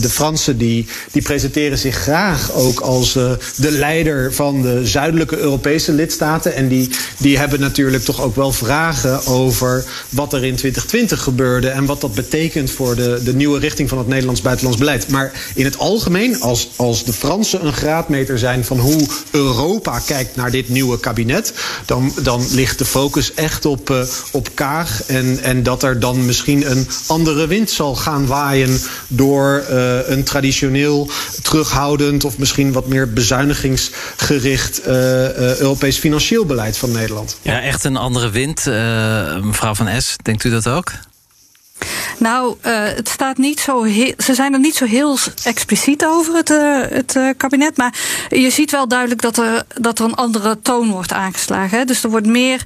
De 0.00 0.08
Fransen 0.08 0.58
die, 0.58 0.86
die 1.12 1.22
presenteren 1.22 1.78
zich 1.78 1.96
graag 1.96 2.52
ook 2.52 2.80
als 2.80 3.12
de 3.12 3.70
leider 3.70 4.34
van 4.34 4.62
de 4.62 4.86
zuidelijke 4.86 5.38
Europese 5.38 5.92
lidstaten. 5.92 6.54
En 6.54 6.68
die, 6.68 6.90
die 7.18 7.38
hebben 7.38 7.60
natuurlijk 7.60 8.04
toch 8.04 8.22
ook 8.22 8.36
wel 8.36 8.52
vragen 8.52 9.26
over 9.26 9.84
wat 10.08 10.32
er 10.32 10.44
in 10.44 10.56
2020 10.56 11.22
gebeurde. 11.22 11.68
En 11.68 11.86
wat 11.86 12.00
dat 12.00 12.14
betekent 12.14 12.70
voor 12.70 12.96
de, 12.96 13.20
de 13.24 13.34
nieuwe 13.34 13.58
richting 13.58 13.88
van 13.88 13.98
het 13.98 14.06
Nederlands 14.06 14.40
buitenlands 14.40 14.78
beleid. 14.78 15.08
Maar 15.10 15.32
in 15.54 15.64
het 15.64 15.78
algemeen, 15.78 16.40
als, 16.40 16.68
als 16.76 17.04
de 17.04 17.12
Fransen 17.12 17.66
een 17.66 17.72
graadmeter 17.72 18.38
zijn 18.38 18.64
van 18.64 18.78
hoe 18.78 19.06
Europa 19.30 19.98
kijkt 19.98 20.36
naar 20.36 20.50
dit 20.50 20.68
nieuwe 20.68 21.00
kabinet, 21.00 21.52
dan 21.86 22.10
dan, 22.22 22.46
ligt 22.50 22.78
de 22.78 22.84
focus 22.84 23.34
echt 23.34 23.64
op, 23.64 23.90
uh, 23.90 24.02
op 24.30 24.48
Kaag. 24.54 25.02
En, 25.06 25.38
en 25.42 25.62
dat 25.62 25.82
er 25.82 26.00
dan 26.00 26.24
misschien 26.24 26.70
een 26.70 26.88
andere 27.06 27.46
wind 27.46 27.70
zal 27.70 27.96
gaan 27.96 28.26
waaien 28.26 28.80
door 29.08 29.64
uh, 29.70 30.08
een 30.08 30.24
traditioneel 30.24 31.10
terughoudend 31.42 32.24
of 32.24 32.38
misschien 32.38 32.72
wat 32.72 32.86
meer 32.86 33.12
bezuinigingsgericht 33.12 34.80
uh, 34.86 35.58
Europees 35.58 35.98
financieel 35.98 36.44
beleid 36.44 36.76
van 36.76 36.92
Nederland. 36.92 37.38
Ja, 37.42 37.60
echt 37.60 37.84
een 37.84 37.96
andere 37.96 38.30
wind. 38.30 38.64
mevrouw 39.44 39.74
Van 39.74 40.02
S, 40.02 40.16
denkt 40.22 40.44
u 40.44 40.50
dat 40.50 40.68
ook? 40.68 40.92
Nou, 42.20 42.56
uh, 42.66 42.72
het 42.82 43.08
staat 43.08 43.36
niet 43.36 43.60
zo 43.60 43.86
ze 44.18 44.34
zijn 44.34 44.52
er 44.52 44.58
niet 44.58 44.74
zo 44.74 44.84
heel 44.84 45.18
expliciet 45.44 46.04
over, 46.04 46.34
het, 46.34 46.50
uh, 46.50 46.80
het 46.88 47.14
uh, 47.14 47.30
kabinet. 47.36 47.76
Maar 47.76 47.94
je 48.28 48.50
ziet 48.50 48.70
wel 48.70 48.88
duidelijk 48.88 49.20
dat 49.22 49.38
er, 49.38 49.62
dat 49.74 49.98
er 49.98 50.04
een 50.04 50.14
andere 50.14 50.60
toon 50.62 50.90
wordt 50.90 51.12
aangeslagen. 51.12 51.78
Hè. 51.78 51.84
Dus 51.84 52.02
er 52.02 52.10
wordt 52.10 52.26
meer 52.26 52.62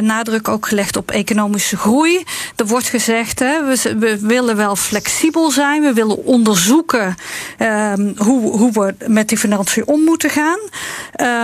nadruk 0.00 0.48
ook 0.48 0.68
gelegd 0.68 0.96
op 0.96 1.10
economische 1.10 1.76
groei. 1.76 2.24
Er 2.56 2.66
wordt 2.66 2.88
gezegd, 2.88 3.38
hè, 3.38 3.64
we, 3.64 3.96
we 3.98 4.18
willen 4.20 4.56
wel 4.56 4.76
flexibel 4.76 5.50
zijn. 5.50 5.82
We 5.82 5.92
willen 5.92 6.24
onderzoeken 6.24 7.14
um, 7.58 8.14
hoe, 8.16 8.56
hoe 8.56 8.72
we 8.72 8.94
met 9.06 9.28
die 9.28 9.38
financiën 9.38 9.86
om 9.86 10.04
moeten 10.04 10.30
gaan. 10.30 10.58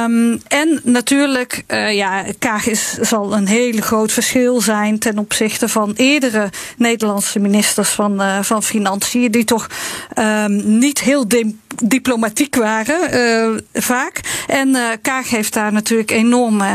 Um, 0.05 0.43
en 0.49 0.81
natuurlijk, 0.83 1.64
ja, 1.90 2.25
Kaag 2.38 2.67
is, 2.67 2.93
zal 3.01 3.37
een 3.37 3.47
heel 3.47 3.81
groot 3.81 4.12
verschil 4.12 4.61
zijn 4.61 4.99
ten 4.99 5.19
opzichte 5.19 5.69
van 5.69 5.93
eerdere 5.97 6.51
Nederlandse 6.77 7.40
ministers 7.44 7.88
van, 7.88 8.22
uh, 8.22 8.42
van 8.42 8.62
Financiën, 8.62 9.30
die 9.30 9.44
toch 9.44 9.66
um, 10.18 10.78
niet 10.78 11.00
heel 11.00 11.24
diplomatiek 11.83 12.57
waren, 12.57 13.14
uh, 13.14 13.61
vaak. 13.72 14.20
En 14.46 14.68
uh, 14.68 14.83
Kaag 15.02 15.30
heeft 15.30 15.52
daar 15.52 15.72
natuurlijk 15.72 16.11
enorme 16.11 16.66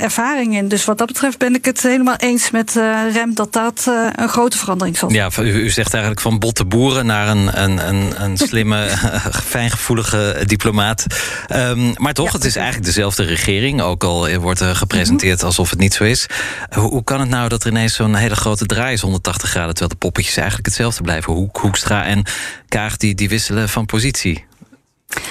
ervaring 0.00 0.56
in. 0.56 0.68
Dus 0.68 0.84
wat 0.84 0.98
dat 0.98 1.06
betreft 1.06 1.38
ben 1.38 1.54
ik 1.54 1.64
het 1.64 1.82
helemaal 1.82 2.16
eens 2.16 2.50
met 2.50 2.72
Rem 3.12 3.34
dat 3.34 3.52
dat 3.52 3.90
een 4.12 4.28
grote 4.28 4.58
verandering 4.58 4.96
zal 4.96 5.10
zijn. 5.10 5.30
Ja, 5.36 5.42
u, 5.42 5.62
u, 5.64 5.70
zegt 5.70 5.92
eigenlijk 5.92 6.22
van 6.22 6.38
botte 6.38 6.64
boeren 6.64 7.06
naar 7.06 7.28
een, 7.28 7.62
een, 7.62 7.88
een, 7.88 8.22
een 8.22 8.36
slimme, 8.48 8.88
fijngevoelige 9.54 10.42
diplomaat. 10.46 11.06
Um, 11.54 11.92
maar 11.96 12.12
toch, 12.12 12.26
ja, 12.26 12.32
het 12.32 12.44
is 12.44 12.56
eigenlijk 12.56 12.86
dezelfde 12.86 13.22
regering, 13.22 13.82
ook 13.82 14.04
al 14.04 14.36
wordt 14.36 14.60
er 14.60 14.76
gepresenteerd 14.76 15.42
alsof 15.42 15.70
het 15.70 15.78
niet 15.78 15.94
zo 15.94 16.04
is. 16.04 16.26
Hoe, 16.70 16.90
hoe 16.90 17.04
kan 17.04 17.20
het 17.20 17.28
nou 17.28 17.48
dat 17.48 17.64
er 17.64 17.70
ineens 17.70 17.94
zo'n 17.94 18.14
hele 18.14 18.36
grote 18.36 18.66
draai 18.66 18.92
is 18.92 19.00
180 19.00 19.50
graden, 19.50 19.74
terwijl 19.74 19.95
de 19.95 19.95
poppetjes 19.98 20.36
eigenlijk 20.36 20.66
hetzelfde 20.66 21.02
blijven? 21.02 21.32
Hoek, 21.32 21.56
Hoekstra 21.56 22.04
en 22.04 22.24
Kaag 22.68 22.96
die, 22.96 23.14
die 23.14 23.28
wisselen 23.28 23.68
van 23.68 23.86
positie. 23.86 24.44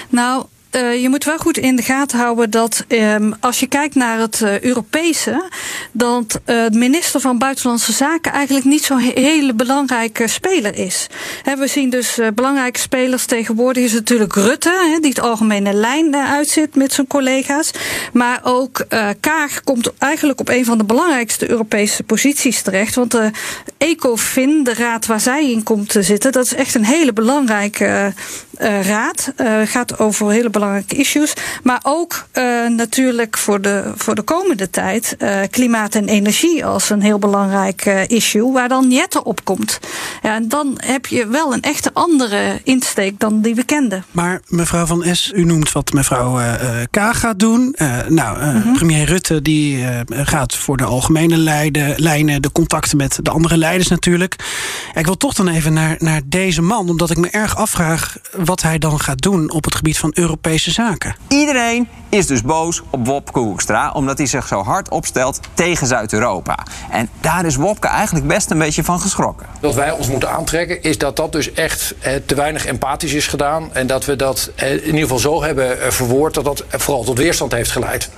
Nou, 0.10 0.46
uh, 0.76 1.02
je 1.02 1.10
moet 1.10 1.24
wel 1.24 1.38
goed 1.38 1.58
in 1.58 1.76
de 1.76 1.82
gaten 1.82 2.20
houden 2.20 2.50
dat 2.50 2.86
um, 2.88 3.34
als 3.40 3.60
je 3.60 3.68
kijkt 3.68 3.96
naar 3.96 4.20
het 4.20 4.42
uh, 4.44 4.60
Europese, 4.60 5.50
dat 5.92 6.40
uh, 6.46 6.66
de 6.70 6.78
minister 6.78 7.20
van 7.20 7.38
Buitenlandse 7.38 7.92
Zaken 7.92 8.32
eigenlijk 8.32 8.66
niet 8.66 8.84
zo'n 8.84 9.00
hele 9.00 9.54
belangrijke 9.54 10.28
speler 10.28 10.78
is. 10.78 11.08
We 11.58 11.68
zien 11.68 11.90
dus 11.90 12.20
belangrijke 12.34 12.80
spelers 12.80 13.26
tegenwoordig 13.26 13.84
is 13.84 13.94
natuurlijk 13.94 14.36
Rutte, 14.36 14.98
die 15.02 15.10
het 15.10 15.20
algemene 15.20 15.74
lijn 15.74 16.16
uitzit 16.16 16.76
met 16.76 16.94
zijn 16.94 17.08
collega's. 17.08 17.72
Maar 18.14 18.40
ook 18.44 18.86
Kaag 19.20 19.64
komt 19.64 19.92
eigenlijk 19.98 20.40
op 20.40 20.50
een 20.50 20.66
van 20.66 20.78
de 20.78 20.84
belangrijkste 20.84 21.50
Europese 21.50 22.04
posities 22.04 22.62
terecht. 22.62 22.96
Want 22.96 23.12
de 23.12 23.32
ECOFIN, 23.78 24.64
de 24.64 24.74
raad 24.74 25.06
waar 25.06 25.20
zij 25.20 25.52
in 25.52 25.64
komt 25.64 25.90
te 25.90 26.04
zitten, 26.04 26.32
dat 26.32 26.46
is 26.46 26.54
echt 26.54 26.76
een 26.76 26.86
hele 26.86 27.14
belangrijke 27.14 28.14
raad. 28.82 29.34
gaat 29.66 30.00
over 30.00 30.32
hele 30.32 30.50
belangrijke 30.50 30.96
issues. 30.96 31.34
Maar 31.64 31.80
ook 31.84 32.28
uh, 32.34 32.68
natuurlijk 32.68 33.38
voor 33.38 33.62
de, 33.62 33.92
voor 33.96 34.16
de 34.16 34.22
komende 34.22 34.70
tijd 34.70 35.18
klimaat 35.50 35.96
en 35.96 36.08
energie 36.08 36.66
als 36.66 36.90
een 36.90 37.02
heel 37.02 37.20
belangrijk 37.20 37.86
issue, 38.08 38.52
waar 38.52 38.70
dan 38.70 38.92
Jette 38.92 39.24
op 39.24 39.44
komt. 39.44 39.80
Ja, 40.22 40.36
en 40.36 40.48
dan 40.48 40.74
heb 40.76 41.06
je 41.06 41.28
wel 41.28 41.54
een 41.54 41.62
echte 41.62 41.90
andere 41.94 42.62
insteek 42.64 43.20
dan 43.20 43.42
die 43.42 43.56
we 43.56 43.64
kenden. 43.64 44.06
Maar 44.12 44.42
mevrouw 44.48 44.86
Van 44.86 45.06
S, 45.12 45.32
u 45.36 45.44
noemt 45.44 45.72
wat 45.72 45.94
mevrouw 45.94 46.40
K 46.90 46.98
gaat 47.12 47.40
doen. 47.40 47.76
nou, 48.08 48.44
mm 48.44 48.62
-hmm. 48.62 48.74
premier 48.74 49.06
Rutte 49.06 49.42
die 49.42 49.86
gaat 50.10 50.56
voor 50.56 50.78
de 50.78 50.84
algemene 50.84 51.38
leiden, 51.38 51.94
lijnen, 51.98 52.42
de 52.42 52.52
contacten 52.52 52.98
met 52.98 53.20
de 53.22 53.30
andere 53.30 53.58
leiders 53.58 53.88
natuurlijk. 53.88 54.36
Ik 54.94 55.06
wil 55.06 55.18
toch 55.18 55.34
dan 55.34 55.48
even 55.48 55.74
naar, 55.74 55.96
naar 56.00 56.22
deze 56.26 56.62
man, 56.62 56.90
omdat 56.90 57.10
ik 57.10 57.18
me 57.18 57.30
erg 57.30 57.56
afvraag 57.56 58.18
wat 58.46 58.62
hij 58.62 58.78
dan 58.78 59.00
gaat 59.00 59.22
doen 59.22 59.52
op 59.52 59.64
het 59.64 59.76
gebied 59.76 59.98
van 59.98 60.12
Europese 60.14 60.72
zaken. 60.72 61.16
Iedereen 61.28 61.88
is 62.10 62.28
dus 62.28 62.42
boos 62.42 62.82
op 62.90 63.06
Wopke 63.08 63.40
Hoekstra 63.40 63.92
omdat 63.92 64.18
hij 64.18 64.28
zich 64.28 64.48
zo 64.48 64.64
hard 64.64 64.90
opstelt 64.90 65.40
tegen 65.54 65.88
Zuid-Europa. 65.88 66.58
En 66.92 67.10
daar 67.22 67.46
is 67.46 67.56
Wopke 67.56 67.88
eigenlijk 67.88 68.28
best 68.28 68.52
een 68.52 68.58
beetje 68.58 68.84
van 68.84 69.00
geschrokken. 69.00 69.48
Wat 69.62 69.76
wij 69.76 69.92
ons 69.92 70.08
moeten 70.08 70.32
aantrekken 70.32 70.84
is 70.84 70.98
dat 70.98 71.16
dat 71.16 71.32
dus 71.32 71.54
echt 71.54 71.96
eh, 72.00 72.14
te 72.26 72.36
weinig 72.36 72.66
empathisch 72.66 73.14
is 73.14 73.28
gedaan. 73.28 73.74
En 73.74 73.88
dat 73.88 74.06
we 74.06 74.16
dat 74.16 74.52
eh, 74.56 74.72
in 74.72 74.86
ieder 74.86 75.02
geval 75.02 75.20
zo 75.20 75.44
hebben 75.44 75.82
eh, 75.82 75.92
verwoord 75.92 76.34
dat 76.34 76.44
dat 76.44 76.64
vooral 76.70 77.04
tot 77.04 77.18
weerstand 77.18 77.52
heeft 77.52 77.72
geleid. 77.72 78.10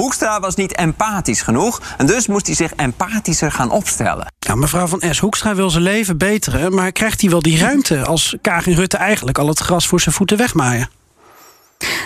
Hoekstra 0.00 0.40
was 0.40 0.54
niet 0.54 0.74
empathisch 0.76 1.42
genoeg 1.42 1.80
en 1.96 2.06
dus 2.06 2.26
moest 2.26 2.46
hij 2.46 2.54
zich 2.54 2.74
empathischer 2.74 3.52
gaan 3.52 3.70
opstellen. 3.70 4.32
Ja, 4.38 4.54
mevrouw 4.54 4.86
van 4.86 5.02
S. 5.10 5.18
Hoekstra 5.18 5.54
wil 5.54 5.70
zijn 5.70 5.82
leven 5.82 6.18
beteren, 6.18 6.74
maar 6.74 6.92
krijgt 6.92 7.20
hij 7.20 7.30
wel 7.30 7.42
die 7.42 7.58
ruimte 7.58 8.04
als 8.04 8.36
Kaag 8.42 8.66
en 8.66 8.74
Rutte 8.74 8.96
eigenlijk 8.96 9.38
al 9.38 9.48
het 9.48 9.58
gras 9.58 9.86
voor 9.86 10.00
zijn 10.00 10.14
voeten 10.14 10.36
wegmaaien? 10.36 10.88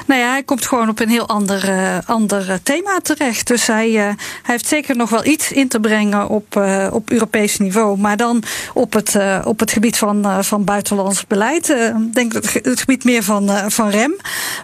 Nou 0.07 0.21
ja, 0.21 0.31
hij 0.31 0.43
komt 0.43 0.67
gewoon 0.67 0.89
op 0.89 1.01
een 1.01 1.09
heel 1.09 1.29
ander, 1.29 1.69
uh, 1.69 1.99
ander 2.07 2.63
thema 2.63 2.99
terecht. 3.03 3.47
Dus 3.47 3.67
hij, 3.67 3.91
uh, 3.91 4.03
hij 4.03 4.17
heeft 4.43 4.67
zeker 4.67 4.97
nog 4.97 5.11
wel 5.11 5.25
iets 5.25 5.53
in 5.53 5.69
te 5.69 5.81
brengen 5.81 6.29
op, 6.29 6.57
uh, 6.57 6.89
op 6.93 7.11
Europees 7.11 7.59
niveau. 7.59 7.99
Maar 7.99 8.17
dan 8.17 8.43
op 8.75 8.93
het, 8.93 9.19
op 9.45 9.61
het 9.61 9.71
gebied 9.71 9.97
van, 9.97 10.45
van 10.45 10.65
buitenlands 10.65 11.27
beleid. 11.27 11.69
Ik 11.69 12.15
denk 12.15 12.33
het, 12.33 12.53
het 12.63 12.81
gebied 12.81 13.05
meer 13.05 13.23
van, 13.23 13.51
van 13.71 13.89
rem. 13.89 14.17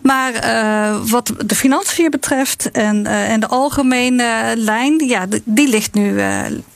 Maar 0.03 0.33
wat 1.07 1.33
de 1.47 1.55
financiën 1.55 2.11
betreft 2.11 2.71
en, 2.71 3.07
en 3.07 3.41
de 3.41 3.47
algemene 3.47 4.55
lijn, 4.57 5.07
ja, 5.07 5.27
die 5.45 5.69
ligt 5.69 5.95
nu 5.95 6.21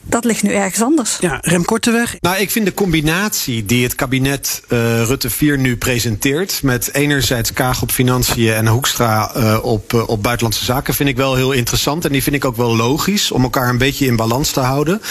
dat 0.07 0.25
ligt 0.25 0.43
nu 0.43 0.53
ergens 0.53 0.81
anders. 0.81 1.17
Ja, 1.19 1.37
Rem 1.41 1.65
Korteweg. 1.65 2.15
Nou, 2.19 2.37
ik 2.37 2.51
vind 2.51 2.65
de 2.65 2.73
combinatie 2.73 3.65
die 3.65 3.83
het 3.83 3.95
kabinet 3.95 4.61
uh, 4.69 5.03
Rutte 5.03 5.29
4 5.29 5.57
nu 5.57 5.77
presenteert... 5.77 6.59
met 6.63 6.93
enerzijds 6.93 7.53
Kaag 7.53 7.81
op 7.81 7.91
financiën 7.91 8.53
en 8.53 8.67
Hoekstra 8.67 9.31
uh, 9.37 9.57
op, 9.61 9.93
uh, 9.93 10.09
op 10.09 10.23
buitenlandse 10.23 10.65
zaken... 10.65 10.93
vind 10.93 11.09
ik 11.09 11.17
wel 11.17 11.35
heel 11.35 11.51
interessant 11.51 12.05
en 12.05 12.11
die 12.11 12.23
vind 12.23 12.35
ik 12.35 12.45
ook 12.45 12.55
wel 12.55 12.75
logisch... 12.75 13.31
om 13.31 13.43
elkaar 13.43 13.69
een 13.69 13.77
beetje 13.77 14.05
in 14.05 14.15
balans 14.15 14.51
te 14.51 14.59
houden. 14.59 15.01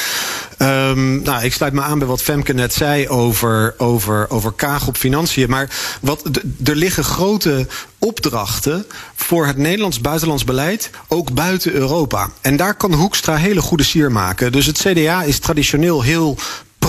Um, 0.65 1.23
nou, 1.23 1.45
ik 1.45 1.53
sluit 1.53 1.73
me 1.73 1.81
aan 1.81 1.99
bij 1.99 2.09
wat 2.09 2.23
Femke 2.23 2.53
net 2.53 2.75
zei 2.75 3.09
over, 3.09 3.75
over, 3.79 4.31
over 4.31 4.53
Kaag 4.53 4.87
op 4.87 4.97
financiën. 4.97 5.51
Maar 5.51 5.71
wat, 6.01 6.23
er 6.65 6.77
liggen 6.77 7.05
grote 7.05 7.67
opdrachten 7.99 8.87
voor 9.15 9.47
het 9.47 9.57
Nederlands 9.57 10.01
buitenlands 10.01 10.45
beleid, 10.45 10.91
ook 11.09 11.33
buiten 11.33 11.73
Europa. 11.73 12.31
En 12.41 12.57
daar 12.57 12.75
kan 12.75 12.95
Hoekstra 12.95 13.37
hele 13.37 13.61
goede 13.61 13.83
sier 13.83 14.13
maken. 14.13 14.53
Dus 14.53 14.67
het 14.67 14.79
CDA 14.79 15.23
is 15.23 15.39
traditioneel 15.39 16.03
heel 16.03 16.37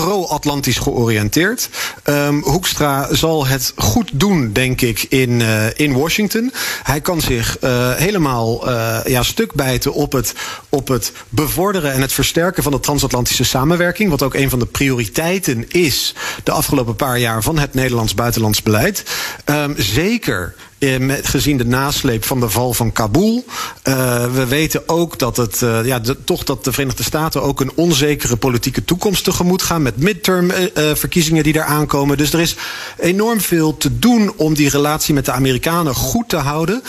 pro-Atlantisch 0.00 0.78
georiënteerd. 0.78 1.68
Um, 2.04 2.42
Hoekstra 2.42 3.14
zal 3.14 3.46
het 3.46 3.72
goed 3.76 4.10
doen, 4.12 4.52
denk 4.52 4.80
ik, 4.80 5.02
in, 5.02 5.40
uh, 5.40 5.64
in 5.74 5.92
Washington. 5.92 6.52
Hij 6.82 7.00
kan 7.00 7.20
zich 7.20 7.56
uh, 7.60 7.94
helemaal 7.94 8.68
uh, 8.68 8.98
ja, 9.04 9.22
stuk 9.22 9.54
bijten 9.54 9.92
op 9.92 10.12
het, 10.12 10.34
op 10.68 10.88
het 10.88 11.12
bevorderen 11.28 11.92
en 11.92 12.00
het 12.00 12.12
versterken 12.12 12.62
van 12.62 12.72
de 12.72 12.80
transatlantische 12.80 13.44
samenwerking. 13.44 14.10
Wat 14.10 14.22
ook 14.22 14.34
een 14.34 14.50
van 14.50 14.58
de 14.58 14.66
prioriteiten 14.66 15.70
is 15.70 16.14
de 16.44 16.52
afgelopen 16.52 16.96
paar 16.96 17.18
jaar 17.18 17.42
van 17.42 17.58
het 17.58 17.74
Nederlands 17.74 18.14
buitenlands 18.14 18.62
beleid. 18.62 19.02
Um, 19.44 19.74
zeker 19.78 20.54
met, 20.78 21.26
gezien 21.26 21.56
de 21.56 21.64
nasleep 21.64 22.24
van 22.24 22.40
de 22.40 22.50
val 22.50 22.74
van 22.74 22.92
Kabul. 22.92 23.44
Uh, 23.88 24.34
we 24.34 24.46
weten 24.46 24.88
ook 24.88 25.18
dat, 25.18 25.36
het, 25.36 25.60
uh, 25.60 25.84
ja, 25.84 25.98
de, 25.98 26.24
toch 26.24 26.44
dat 26.44 26.64
de 26.64 26.72
Verenigde 26.72 27.02
Staten 27.02 27.42
ook 27.42 27.60
een 27.60 27.72
onzekere 27.74 28.36
politieke 28.36 28.84
toekomst 28.84 29.24
tegemoet 29.24 29.62
gaan. 29.62 29.82
Met 29.82 29.96
midterm 29.96 30.50
uh, 30.50 30.64
verkiezingen 30.94 31.42
die 31.42 31.52
daar 31.52 31.64
aankomen. 31.64 32.16
Dus 32.16 32.32
er 32.32 32.40
is 32.40 32.56
enorm 32.98 33.40
veel 33.40 33.76
te 33.76 33.98
doen 33.98 34.32
om 34.36 34.54
die 34.54 34.68
relatie 34.68 35.14
met 35.14 35.24
de 35.24 35.32
Amerikanen 35.32 35.94
goed 35.94 36.28
te 36.28 36.36
houden. 36.36 36.82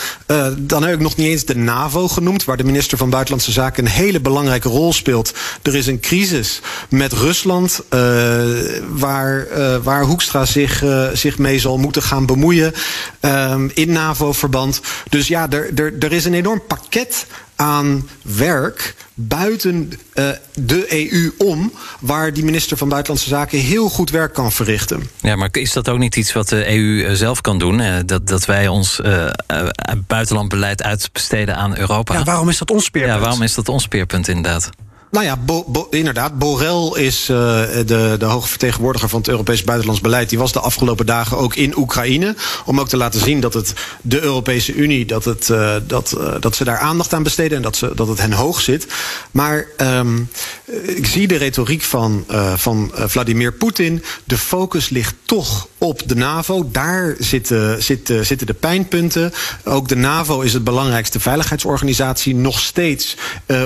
dan 0.58 0.82
heb 0.82 0.94
ik 0.94 1.00
nog 1.00 1.16
niet 1.16 1.26
eens 1.26 1.44
de 1.44 1.56
NAVO 1.56 2.08
genoemd, 2.08 2.44
waar 2.44 2.56
de 2.56 2.64
minister 2.64 2.98
van 2.98 3.10
Buitenlandse 3.10 3.52
Zaken 3.52 3.84
een 3.84 3.90
hele 3.90 4.20
belangrijke 4.20 4.68
rol 4.68 4.92
speelt. 4.92 5.34
Er 5.62 5.74
is 5.74 5.86
een 5.86 6.00
crisis 6.00 6.60
met 6.88 7.12
Rusland, 7.12 7.80
waar, 8.88 9.46
waar 9.82 10.04
Hoekstra 10.04 10.44
zich, 10.44 10.84
zich 11.12 11.38
mee 11.38 11.58
zal 11.58 11.78
moeten 11.78 12.02
gaan 12.02 12.26
bemoeien. 12.26 12.72
In 13.78 13.92
NAVO-verband. 13.92 14.80
Dus 15.08 15.28
ja, 15.28 15.50
er, 15.50 15.70
er, 15.74 15.98
er 15.98 16.12
is 16.12 16.24
een 16.24 16.34
enorm 16.34 16.62
pakket 16.66 17.26
aan 17.56 18.08
werk 18.22 18.94
buiten 19.14 19.92
uh, 20.14 20.28
de 20.54 21.10
EU 21.10 21.32
om, 21.38 21.72
waar 22.00 22.32
die 22.32 22.44
minister 22.44 22.76
van 22.76 22.88
Buitenlandse 22.88 23.28
Zaken 23.28 23.58
heel 23.58 23.88
goed 23.88 24.10
werk 24.10 24.34
kan 24.34 24.52
verrichten. 24.52 25.10
Ja, 25.20 25.36
maar 25.36 25.48
is 25.52 25.72
dat 25.72 25.88
ook 25.88 25.98
niet 25.98 26.16
iets 26.16 26.32
wat 26.32 26.48
de 26.48 26.76
EU 26.76 27.04
eh, 27.04 27.12
zelf 27.12 27.40
kan 27.40 27.58
doen? 27.58 27.80
Uh, 27.80 27.96
dat, 28.06 28.28
dat 28.28 28.44
wij 28.44 28.68
ons 28.68 29.00
uh, 29.04 29.30
buitenlandbeleid 30.06 30.82
uitbesteden 30.82 31.56
aan 31.56 31.78
Europa? 31.78 32.14
Ja, 32.14 32.24
waarom 32.24 32.48
is 32.48 32.58
dat 32.58 32.70
ons 32.70 32.84
speerpunt? 32.84 33.14
Ja, 33.14 33.20
waarom 33.20 33.42
is 33.42 33.54
dat 33.54 33.68
ons 33.68 33.82
speerpunt 33.82 34.28
inderdaad? 34.28 34.70
Nou 35.10 35.24
ja, 35.24 35.36
Bo, 35.36 35.64
Bo, 35.66 35.86
inderdaad. 35.90 36.38
Borrell 36.38 37.02
is 37.02 37.28
uh, 37.30 37.36
de, 37.86 38.16
de 38.18 38.24
hoge 38.24 38.48
vertegenwoordiger 38.48 39.08
van 39.08 39.18
het 39.18 39.28
Europees 39.28 39.64
buitenlands 39.64 40.00
beleid. 40.00 40.28
Die 40.28 40.38
was 40.38 40.52
de 40.52 40.60
afgelopen 40.60 41.06
dagen 41.06 41.36
ook 41.36 41.54
in 41.54 41.76
Oekraïne. 41.76 42.34
Om 42.64 42.80
ook 42.80 42.88
te 42.88 42.96
laten 42.96 43.20
zien 43.20 43.40
dat 43.40 43.54
het 43.54 43.72
de 44.02 44.20
Europese 44.20 44.74
Unie, 44.74 45.04
dat, 45.04 45.24
het, 45.24 45.48
uh, 45.48 45.74
dat, 45.86 46.14
uh, 46.18 46.34
dat 46.40 46.56
ze 46.56 46.64
daar 46.64 46.78
aandacht 46.78 47.12
aan 47.12 47.22
besteden 47.22 47.56
en 47.56 47.62
dat, 47.62 47.76
ze, 47.76 47.92
dat 47.94 48.08
het 48.08 48.18
hen 48.18 48.32
hoog 48.32 48.60
zit. 48.60 48.86
Maar 49.30 49.66
um, 49.76 50.28
ik 50.82 51.06
zie 51.06 51.28
de 51.28 51.36
retoriek 51.36 51.82
van, 51.82 52.24
van 52.56 52.92
Vladimir 52.94 53.52
Poetin. 53.52 54.02
De 54.24 54.38
focus 54.38 54.88
ligt 54.88 55.14
toch 55.24 55.68
op 55.78 56.02
de 56.06 56.16
NAVO. 56.16 56.68
Daar 56.72 57.14
zitten, 57.18 57.82
zitten, 57.82 58.26
zitten 58.26 58.46
de 58.46 58.54
pijnpunten. 58.54 59.32
Ook 59.64 59.88
de 59.88 59.96
NAVO 59.96 60.40
is 60.40 60.52
het 60.52 60.64
belangrijkste 60.64 61.20
veiligheidsorganisatie 61.20 62.34
nog 62.34 62.60
steeds 62.60 63.16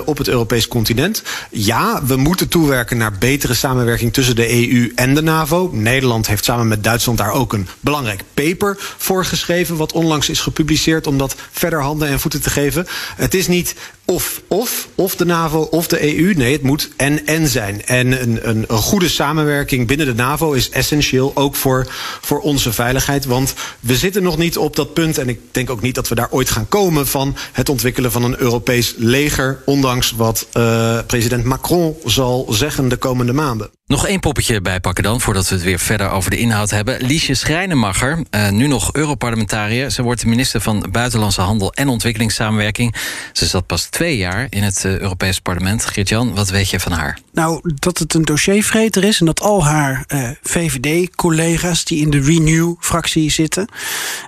op 0.05 0.19
het 0.19 0.29
Europees 0.29 0.69
continent. 0.69 1.23
Ja, 1.51 2.05
we 2.05 2.16
moeten 2.16 2.49
toewerken 2.49 2.97
naar 2.97 3.12
betere 3.12 3.55
samenwerking 3.55 4.12
tussen 4.12 4.37
de 4.37 4.71
EU 4.71 4.92
en 4.95 5.14
de 5.14 5.23
NAVO. 5.23 5.71
Nederland 5.73 6.27
heeft 6.27 6.45
samen 6.45 6.68
met 6.68 6.85
Duitsland 6.85 7.18
daar 7.18 7.33
ook 7.33 7.53
een 7.53 7.68
belangrijk 7.81 8.23
paper 8.35 8.77
voor 8.99 9.25
geschreven, 9.25 9.77
wat 9.77 9.92
onlangs 9.92 10.29
is 10.29 10.40
gepubliceerd 10.40 11.07
om 11.07 11.18
dat 11.18 11.37
verder 11.51 11.83
handen 11.83 12.09
en 12.09 12.21
voeten 12.21 12.42
te 12.42 12.51
geven. 12.51 12.87
Het 13.16 13.35
is 13.35 13.49
niet 13.49 13.75
of, 14.05 14.43
of, 14.49 14.88
of 14.95 15.17
de 15.17 15.25
NAVO 15.25 15.61
of 15.61 15.87
de 15.87 16.17
EU. 16.17 16.35
Nee, 16.35 16.53
het 16.53 16.62
moet 16.62 16.91
en-en 16.97 17.49
zijn. 17.49 17.85
En 17.85 18.23
een, 18.23 18.49
een, 18.49 18.65
een 18.67 18.79
goede 18.79 19.09
samenwerking 19.09 19.87
binnen 19.87 20.07
de 20.07 20.15
NAVO 20.15 20.53
is 20.53 20.71
essentieel, 20.71 21.33
ook 21.35 21.57
voor, 21.57 21.87
voor 22.21 22.41
onze 22.41 22.73
veiligheid. 22.73 23.25
Want 23.25 23.55
we 23.81 23.97
zitten 23.97 24.23
nog 24.23 24.37
niet 24.37 24.57
op 24.57 24.77
dat 24.77 24.95
punt, 24.95 25.19
en 25.19 25.29
ik 25.29 25.41
denk 25.51 25.71
ook 25.71 25.81
niet 25.81 25.95
dat 25.95 26.09
we 26.09 26.15
daar 26.15 26.31
ooit 26.31 26.51
gaan 26.51 26.69
komen, 26.69 27.07
van 27.07 27.37
het 27.53 27.69
ontwikkelen 27.69 28.12
van 28.12 28.25
een 28.25 28.41
Europees 28.41 28.95
leger, 28.97 29.62
ondanks 29.65 30.11
wat 30.11 30.47
uh, 30.57 30.99
president 31.07 31.45
Macron 31.45 31.97
zal 32.05 32.47
zeggen 32.51 32.88
de 32.88 32.97
komende 32.97 33.33
maanden. 33.33 33.71
Nog 33.87 34.07
één 34.07 34.21
poppetje 34.21 34.61
bijpakken 34.61 35.05
dan, 35.05 35.21
voordat 35.21 35.49
we 35.49 35.55
het 35.55 35.65
weer 35.65 35.79
verder 35.79 36.11
over 36.11 36.31
de 36.31 36.38
inhoud 36.38 36.71
hebben. 36.71 37.03
Liesje 37.03 37.35
Schrijnemacher, 37.35 38.25
uh, 38.31 38.51
nu 38.51 38.67
nog 38.67 38.93
Europarlementariër. 38.93 39.91
Ze 39.91 40.03
wordt 40.03 40.25
minister 40.25 40.61
van 40.61 40.87
Buitenlandse 40.91 41.41
Handel 41.41 41.73
en 41.73 41.88
Ontwikkelingssamenwerking. 41.88 42.95
Ze 43.33 43.47
zat 43.47 43.67
pas 43.67 43.88
twee 43.93 44.17
jaar 44.17 44.47
in 44.51 44.63
het 44.63 44.85
uh, 44.85 44.99
Europees 44.99 45.41
Parlement. 45.41 45.85
Geert-Jan, 45.85 46.35
wat 46.35 46.49
weet 46.49 46.71
je 46.71 46.81
van 46.81 46.93
haar? 46.93 47.19
Nou, 47.33 47.61
dat 47.75 47.99
het 47.99 48.15
een 48.15 48.23
dossiervreter 48.23 49.05
is 49.05 49.21
en 49.21 49.27
dat 49.27 49.41
al 49.41 49.65
haar 49.65 50.05
uh, 50.09 50.29
VVD-collega's 50.43 51.85
die 51.85 52.01
in 52.01 52.11
de 52.11 52.21
Renew-fractie 52.21 53.31
zitten. 53.31 53.69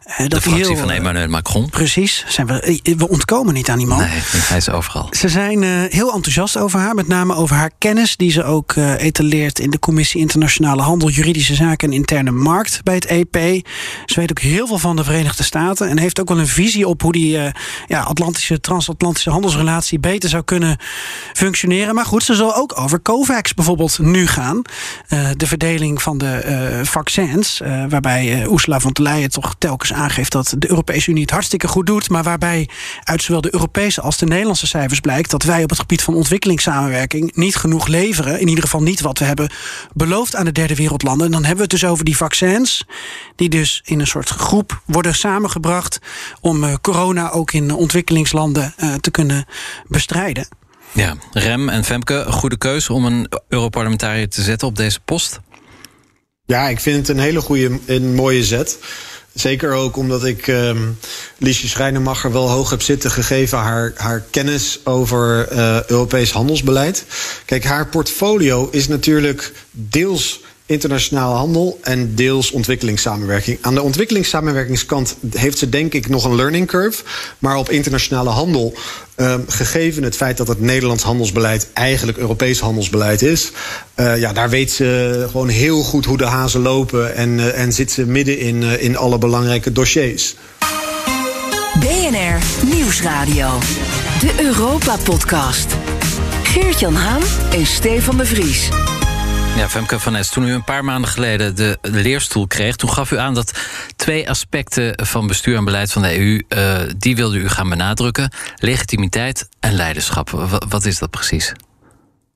Uh, 0.06 0.28
de 0.28 0.40
fractie 0.40 0.66
heel, 0.66 0.76
van 0.76 0.90
Emmanuel 0.90 1.28
Macron. 1.28 1.70
Precies. 1.70 2.24
Zijn 2.28 2.46
we, 2.46 2.80
we 2.96 3.08
ontkomen 3.08 3.54
niet 3.54 3.68
aan 3.68 3.78
die 3.78 3.86
man. 3.86 3.98
Nee, 3.98 4.08
hij 4.32 4.56
is 4.56 4.70
overal. 4.70 5.06
Ze 5.10 5.28
zijn 5.28 5.62
heel 5.88 6.12
enthousiast 6.12 6.56
over 6.56 6.80
haar, 6.80 6.94
met 6.94 7.08
name 7.08 7.34
over 7.34 7.56
haar 7.56 7.70
kennis 7.78 8.16
die 8.16 8.30
ze 8.30 8.44
ook 8.44 8.74
etaleert 8.76 9.58
in 9.58 9.70
de 9.70 9.78
Commissie 9.78 10.20
Internationale 10.20 10.82
Handel, 10.82 11.08
Juridische 11.08 11.54
Zaken 11.54 11.88
en 11.88 11.94
Interne 11.94 12.30
Markt 12.30 12.80
bij 12.82 12.94
het 12.94 13.06
EP. 13.06 13.36
Ze 14.06 14.20
weet 14.20 14.30
ook 14.30 14.40
heel 14.40 14.66
veel 14.66 14.78
van 14.78 14.96
de 14.96 15.04
Verenigde 15.04 15.42
Staten 15.42 15.88
en 15.88 15.98
heeft 15.98 16.20
ook 16.20 16.28
wel 16.28 16.38
een 16.38 16.46
visie 16.46 16.88
op 16.88 17.02
hoe 17.02 17.12
die 17.12 17.38
ja, 17.86 18.00
Atlantische, 18.00 18.60
transatlantische 18.60 19.30
handelsrelatie 19.54 19.98
beter 19.98 20.28
zou 20.28 20.42
kunnen 20.42 20.78
functioneren. 21.32 21.94
Maar 21.94 22.04
goed, 22.04 22.22
ze 22.22 22.34
zal 22.34 22.54
ook 22.54 22.80
over 22.80 23.02
COVAX 23.02 23.54
bijvoorbeeld 23.54 23.98
nu 23.98 24.26
gaan. 24.26 24.62
Uh, 25.08 25.28
de 25.36 25.46
verdeling 25.46 26.02
van 26.02 26.18
de 26.18 26.42
uh, 26.80 26.86
vaccins, 26.86 27.60
waarbij 27.88 28.46
Ursula 28.50 28.80
von 28.80 28.92
der 28.92 29.02
Leyen 29.02 29.30
toch 29.30 29.54
telkens 29.58 29.92
aangeeft 29.92 30.32
dat 30.32 30.54
de 30.58 30.68
Europese 30.68 31.10
Unie 31.10 31.22
het 31.22 31.30
hartstikke 31.30 31.68
goed 31.68 31.86
doet, 31.86 32.08
maar 32.10 32.22
waarbij 32.22 32.68
uit 33.02 33.22
zowel 33.22 33.40
de 33.40 33.54
Europese 33.54 34.00
als 34.00 34.18
de 34.18 34.26
Nederlandse 34.26 34.66
cijfers 34.66 35.00
blijkt 35.00 35.30
dat 35.30 35.42
wij 35.42 35.62
op 35.62 35.70
het 35.70 35.78
gebied 35.78 36.02
van 36.02 36.14
ontwikkelingssamenwerking 36.14 37.36
niet 37.36 37.56
genoeg 37.56 37.86
leveren. 37.86 38.40
In 38.40 38.48
ieder 38.48 38.64
geval 38.64 38.82
niet 38.82 39.00
wat 39.00 39.18
we 39.18 39.24
hebben 39.24 39.50
beloofd 39.92 40.36
aan 40.36 40.44
de 40.44 40.52
derde 40.52 40.74
wereldlanden. 40.74 41.26
En 41.26 41.32
dan 41.32 41.44
hebben 41.44 41.66
we 41.66 41.72
het 41.72 41.80
dus 41.80 41.90
over 41.90 42.04
die 42.04 42.16
vaccins, 42.16 42.86
die 43.36 43.48
dus 43.48 43.82
in 43.84 44.00
een 44.00 44.06
soort 44.06 44.28
groep 44.28 44.82
worden 44.84 45.14
samengebracht 45.14 45.98
om 46.40 46.80
corona 46.80 47.30
ook 47.30 47.52
in 47.52 47.74
ontwikkelingslanden 47.74 48.74
te 49.00 49.10
kunnen 49.10 49.43
bestrijden. 49.86 50.48
Ja, 50.92 51.16
Rem 51.32 51.68
en 51.68 51.84
Femke, 51.84 52.14
een 52.14 52.32
goede 52.32 52.58
keuze 52.58 52.92
om 52.92 53.04
een 53.04 53.28
Europarlementariër 53.48 54.28
te 54.28 54.42
zetten 54.42 54.68
op 54.68 54.76
deze 54.76 55.00
post? 55.00 55.40
Ja, 56.46 56.68
ik 56.68 56.80
vind 56.80 56.96
het 56.96 57.16
een 57.16 57.22
hele 57.22 57.40
goede 57.40 57.78
en 57.86 58.14
mooie 58.14 58.44
zet. 58.44 58.78
Zeker 59.34 59.72
ook 59.72 59.96
omdat 59.96 60.24
ik 60.24 60.46
um, 60.46 60.98
Liesje 61.38 61.68
Schrijnemacher 61.68 62.32
wel 62.32 62.48
hoog 62.48 62.70
heb 62.70 62.82
zitten 62.82 63.10
gegeven 63.10 63.58
haar, 63.58 63.92
haar 63.96 64.24
kennis 64.30 64.80
over 64.84 65.52
uh, 65.52 65.82
Europees 65.82 66.30
handelsbeleid. 66.30 67.04
Kijk, 67.44 67.64
haar 67.64 67.86
portfolio 67.86 68.68
is 68.70 68.88
natuurlijk 68.88 69.52
deels 69.70 70.40
internationale 70.66 71.34
handel 71.34 71.78
en 71.82 72.14
deels 72.14 72.50
ontwikkelingssamenwerking. 72.50 73.58
Aan 73.60 73.74
de 73.74 73.82
ontwikkelingssamenwerkingskant 73.82 75.16
heeft 75.30 75.58
ze 75.58 75.68
denk 75.68 75.92
ik 75.92 76.08
nog 76.08 76.24
een 76.24 76.34
learning 76.34 76.66
curve. 76.66 77.02
Maar 77.38 77.56
op 77.56 77.70
internationale 77.70 78.30
handel, 78.30 78.74
um, 79.16 79.44
gegeven 79.48 80.02
het 80.02 80.16
feit 80.16 80.36
dat 80.36 80.48
het 80.48 80.60
Nederlands 80.60 81.02
handelsbeleid 81.02 81.68
eigenlijk 81.72 82.18
Europees 82.18 82.60
handelsbeleid 82.60 83.22
is, 83.22 83.50
uh, 83.96 84.18
ja, 84.18 84.32
daar 84.32 84.50
weet 84.50 84.70
ze 84.70 85.26
gewoon 85.30 85.48
heel 85.48 85.82
goed 85.82 86.04
hoe 86.04 86.16
de 86.16 86.24
hazen 86.24 86.60
lopen 86.60 87.14
en, 87.14 87.38
uh, 87.38 87.58
en 87.58 87.72
zit 87.72 87.92
ze 87.92 88.06
midden 88.06 88.38
in, 88.38 88.62
uh, 88.62 88.82
in 88.82 88.96
alle 88.96 89.18
belangrijke 89.18 89.72
dossiers. 89.72 90.36
BNR 91.80 92.66
Nieuwsradio, 92.74 93.58
de 94.20 94.32
Europa 94.42 94.96
Podcast. 94.96 95.66
Geert-Jan 96.42 96.94
Haan 96.94 97.22
en 97.52 97.66
Stefan 97.66 98.16
de 98.16 98.26
Vries. 98.26 98.68
Ja, 99.56 99.68
Femke 99.68 99.98
van 99.98 100.16
Es, 100.16 100.28
toen 100.28 100.46
u 100.48 100.52
een 100.52 100.64
paar 100.64 100.84
maanden 100.84 101.10
geleden 101.10 101.56
de 101.56 101.78
leerstoel 101.82 102.46
kreeg... 102.46 102.76
toen 102.76 102.90
gaf 102.90 103.10
u 103.10 103.18
aan 103.18 103.34
dat 103.34 103.52
twee 103.96 104.30
aspecten 104.30 105.06
van 105.06 105.26
bestuur 105.26 105.56
en 105.56 105.64
beleid 105.64 105.92
van 105.92 106.02
de 106.02 106.18
EU... 106.18 106.42
Uh, 106.48 106.90
die 106.96 107.16
wilde 107.16 107.38
u 107.38 107.48
gaan 107.48 107.68
benadrukken. 107.68 108.32
Legitimiteit 108.56 109.48
en 109.60 109.72
leiderschap. 109.72 110.30
Wat 110.68 110.84
is 110.84 110.98
dat 110.98 111.10
precies? 111.10 111.52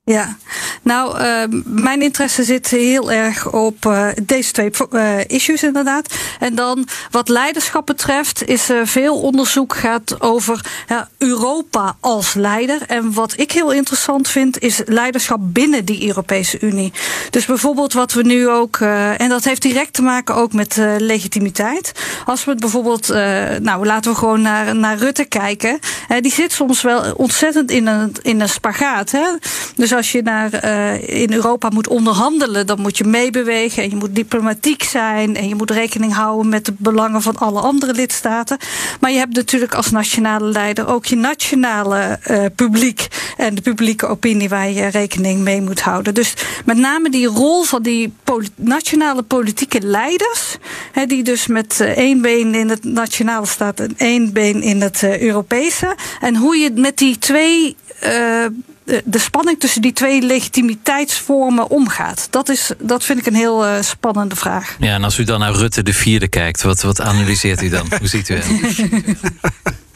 Ja, 0.08 0.36
nou, 0.82 1.20
uh, 1.20 1.60
mijn 1.64 2.02
interesse 2.02 2.44
zit 2.44 2.68
heel 2.68 3.12
erg 3.12 3.52
op 3.52 3.84
uh, 3.86 4.08
deze 4.22 4.52
twee 4.52 4.70
uh, 4.90 5.18
issues 5.26 5.62
inderdaad. 5.62 6.14
En 6.38 6.54
dan 6.54 6.86
wat 7.10 7.28
leiderschap 7.28 7.86
betreft 7.86 8.46
is 8.46 8.70
veel 8.84 9.20
onderzoek 9.20 9.76
gaat 9.76 10.20
over 10.20 10.64
Europa 11.18 11.96
als 12.00 12.34
leider. 12.34 12.82
En 12.86 13.12
wat 13.12 13.34
ik 13.36 13.52
heel 13.52 13.72
interessant 13.72 14.28
vind 14.28 14.58
is 14.58 14.80
leiderschap 14.84 15.38
binnen 15.42 15.84
die 15.84 16.06
Europese 16.06 16.60
Unie. 16.60 16.92
Dus 17.30 17.46
bijvoorbeeld 17.46 17.92
wat 17.92 18.12
we 18.12 18.22
nu 18.22 18.48
ook, 18.48 18.76
en 19.16 19.28
dat 19.28 19.44
heeft 19.44 19.62
direct 19.62 19.92
te 19.92 20.02
maken 20.02 20.34
ook 20.34 20.52
met 20.52 20.76
legitimiteit. 20.98 21.92
Als 22.24 22.44
we 22.44 22.50
het 22.50 22.60
bijvoorbeeld, 22.60 23.08
nou 23.62 23.86
laten 23.86 24.10
we 24.10 24.18
gewoon 24.18 24.42
naar, 24.42 24.76
naar 24.76 24.98
Rutte 24.98 25.24
kijken. 25.24 25.78
die 26.20 26.32
zit 26.32 26.52
soms 26.52 26.82
wel 26.82 27.12
ontzettend 27.12 27.70
in 27.70 27.86
een, 27.86 28.12
in 28.22 28.40
een 28.40 28.48
spagaat. 28.48 29.10
Hè? 29.10 29.26
Dus 29.74 29.92
als 29.98 30.12
je 30.12 30.22
naar, 30.22 30.64
uh, 30.64 31.22
in 31.22 31.32
Europa 31.32 31.68
moet 31.68 31.88
onderhandelen, 31.88 32.66
dan 32.66 32.80
moet 32.80 32.98
je 32.98 33.04
meebewegen 33.04 33.82
en 33.82 33.90
je 33.90 33.96
moet 33.96 34.14
diplomatiek 34.14 34.82
zijn 34.82 35.36
en 35.36 35.48
je 35.48 35.54
moet 35.54 35.70
rekening 35.70 36.14
houden 36.14 36.48
met 36.48 36.64
de 36.64 36.74
belangen 36.76 37.22
van 37.22 37.36
alle 37.36 37.60
andere 37.60 37.92
lidstaten. 37.92 38.58
Maar 39.00 39.10
je 39.10 39.18
hebt 39.18 39.34
natuurlijk 39.34 39.74
als 39.74 39.90
nationale 39.90 40.48
leider 40.50 40.88
ook 40.88 41.06
je 41.06 41.16
nationale 41.16 42.18
uh, 42.30 42.44
publiek 42.54 43.06
en 43.36 43.54
de 43.54 43.60
publieke 43.60 44.06
opinie 44.06 44.48
waar 44.48 44.70
je 44.70 44.86
rekening 44.86 45.40
mee 45.40 45.62
moet 45.62 45.80
houden. 45.80 46.14
Dus 46.14 46.34
met 46.64 46.76
name 46.76 47.10
die 47.10 47.26
rol 47.26 47.62
van 47.62 47.82
die 47.82 48.12
nationale 48.54 49.22
politieke 49.22 49.80
leiders, 49.80 50.56
die 51.06 51.22
dus 51.22 51.46
met 51.46 51.78
uh, 51.80 51.88
één 51.88 52.20
been 52.20 52.54
in 52.54 52.68
het 52.68 52.84
nationale 52.84 53.46
staat 53.46 53.80
en 53.80 53.94
één 53.96 54.32
been 54.32 54.62
in 54.62 54.80
het 54.80 55.02
Europese. 55.20 55.96
En 56.20 56.36
hoe 56.36 56.56
je 56.56 56.70
met 56.74 56.96
die 56.98 57.18
twee 57.18 57.76
de 59.04 59.18
spanning 59.18 59.60
tussen 59.60 59.82
die 59.82 59.92
twee 59.92 60.22
legitimiteitsvormen 60.22 61.70
omgaat? 61.70 62.26
Dat, 62.30 62.48
is, 62.48 62.70
dat 62.78 63.04
vind 63.04 63.18
ik 63.18 63.26
een 63.26 63.34
heel 63.34 63.66
uh, 63.66 63.82
spannende 63.82 64.36
vraag. 64.36 64.76
Ja, 64.78 64.94
en 64.94 65.04
als 65.04 65.18
u 65.18 65.24
dan 65.24 65.40
naar 65.40 65.52
Rutte 65.52 65.82
de 65.82 65.92
vierde 65.92 66.28
kijkt, 66.28 66.62
wat, 66.62 66.82
wat 66.82 67.00
analyseert 67.00 67.62
u 67.62 67.68
dan? 67.68 67.86
Hoe 67.98 68.08
ziet 68.08 68.28
u 68.28 68.34
hem? 68.34 68.60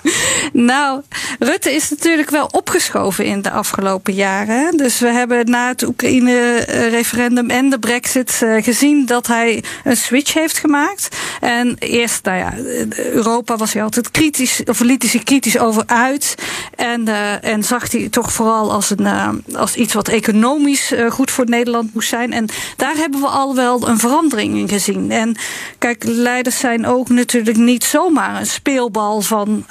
Nou, 0.52 1.00
Rutte 1.38 1.72
is 1.72 1.90
natuurlijk 1.90 2.30
wel 2.30 2.46
opgeschoven 2.46 3.24
in 3.24 3.42
de 3.42 3.50
afgelopen 3.50 4.14
jaren. 4.14 4.76
Dus 4.76 4.98
we 4.98 5.08
hebben 5.08 5.50
na 5.50 5.68
het 5.68 5.82
Oekraïne-referendum 5.82 7.50
en 7.50 7.70
de 7.70 7.78
Brexit 7.78 8.40
eh, 8.42 8.62
gezien 8.62 9.06
dat 9.06 9.26
hij 9.26 9.64
een 9.84 9.96
switch 9.96 10.34
heeft 10.34 10.58
gemaakt. 10.58 11.08
En 11.40 11.76
eerst, 11.78 12.24
nou 12.24 12.38
ja, 12.38 12.54
Europa 12.96 13.56
was 13.56 13.72
hij 13.72 13.82
altijd 13.82 14.10
kritisch, 14.10 14.62
of 14.64 14.80
liet 14.80 15.12
hij 15.12 15.22
kritisch 15.22 15.58
over 15.58 15.82
uit. 15.86 16.34
En, 16.76 17.08
uh, 17.08 17.44
en 17.44 17.64
zag 17.64 17.92
hij 17.92 18.08
toch 18.08 18.32
vooral 18.32 18.72
als, 18.72 18.90
een, 18.90 19.00
uh, 19.00 19.28
als 19.54 19.74
iets 19.74 19.94
wat 19.94 20.08
economisch 20.08 20.92
goed 21.08 21.30
voor 21.30 21.48
Nederland 21.48 21.94
moest 21.94 22.08
zijn. 22.08 22.32
En 22.32 22.48
daar 22.76 22.94
hebben 22.96 23.20
we 23.20 23.26
al 23.26 23.54
wel 23.54 23.88
een 23.88 23.98
verandering 23.98 24.56
in 24.56 24.68
gezien. 24.68 25.10
En 25.10 25.36
kijk, 25.78 26.04
leiders 26.04 26.58
zijn 26.58 26.86
ook 26.86 27.08
natuurlijk 27.08 27.56
niet 27.56 27.84
zomaar 27.84 28.40
een 28.40 28.46
speelbal 28.46 29.20
van 29.20 29.64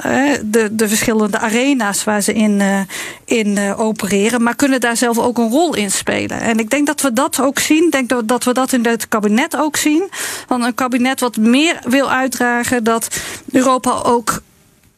de, 0.43 0.75
de 0.75 0.87
verschillende 0.87 1.39
arena's 1.39 2.03
waar 2.03 2.21
ze 2.21 2.33
in, 2.33 2.59
uh, 2.59 2.79
in 3.25 3.57
uh, 3.57 3.79
opereren, 3.79 4.43
maar 4.43 4.55
kunnen 4.55 4.79
daar 4.79 4.97
zelf 4.97 5.17
ook 5.17 5.37
een 5.37 5.49
rol 5.49 5.75
in 5.75 5.91
spelen. 5.91 6.39
En 6.41 6.59
ik 6.59 6.69
denk 6.69 6.87
dat 6.87 7.01
we 7.01 7.13
dat 7.13 7.41
ook 7.41 7.59
zien. 7.59 7.85
Ik 7.85 7.91
denk 7.91 8.27
dat, 8.27 8.43
we 8.43 8.53
dat 8.53 8.73
in 8.73 8.85
het 8.85 9.07
kabinet 9.07 9.57
ook 9.57 9.77
zien. 9.77 10.09
Van 10.47 10.63
een 10.63 10.75
kabinet 10.75 11.19
wat 11.19 11.37
meer 11.37 11.79
wil 11.83 12.11
uitdragen 12.11 12.83
dat 12.83 13.07
Europa 13.51 14.01
ook 14.03 14.41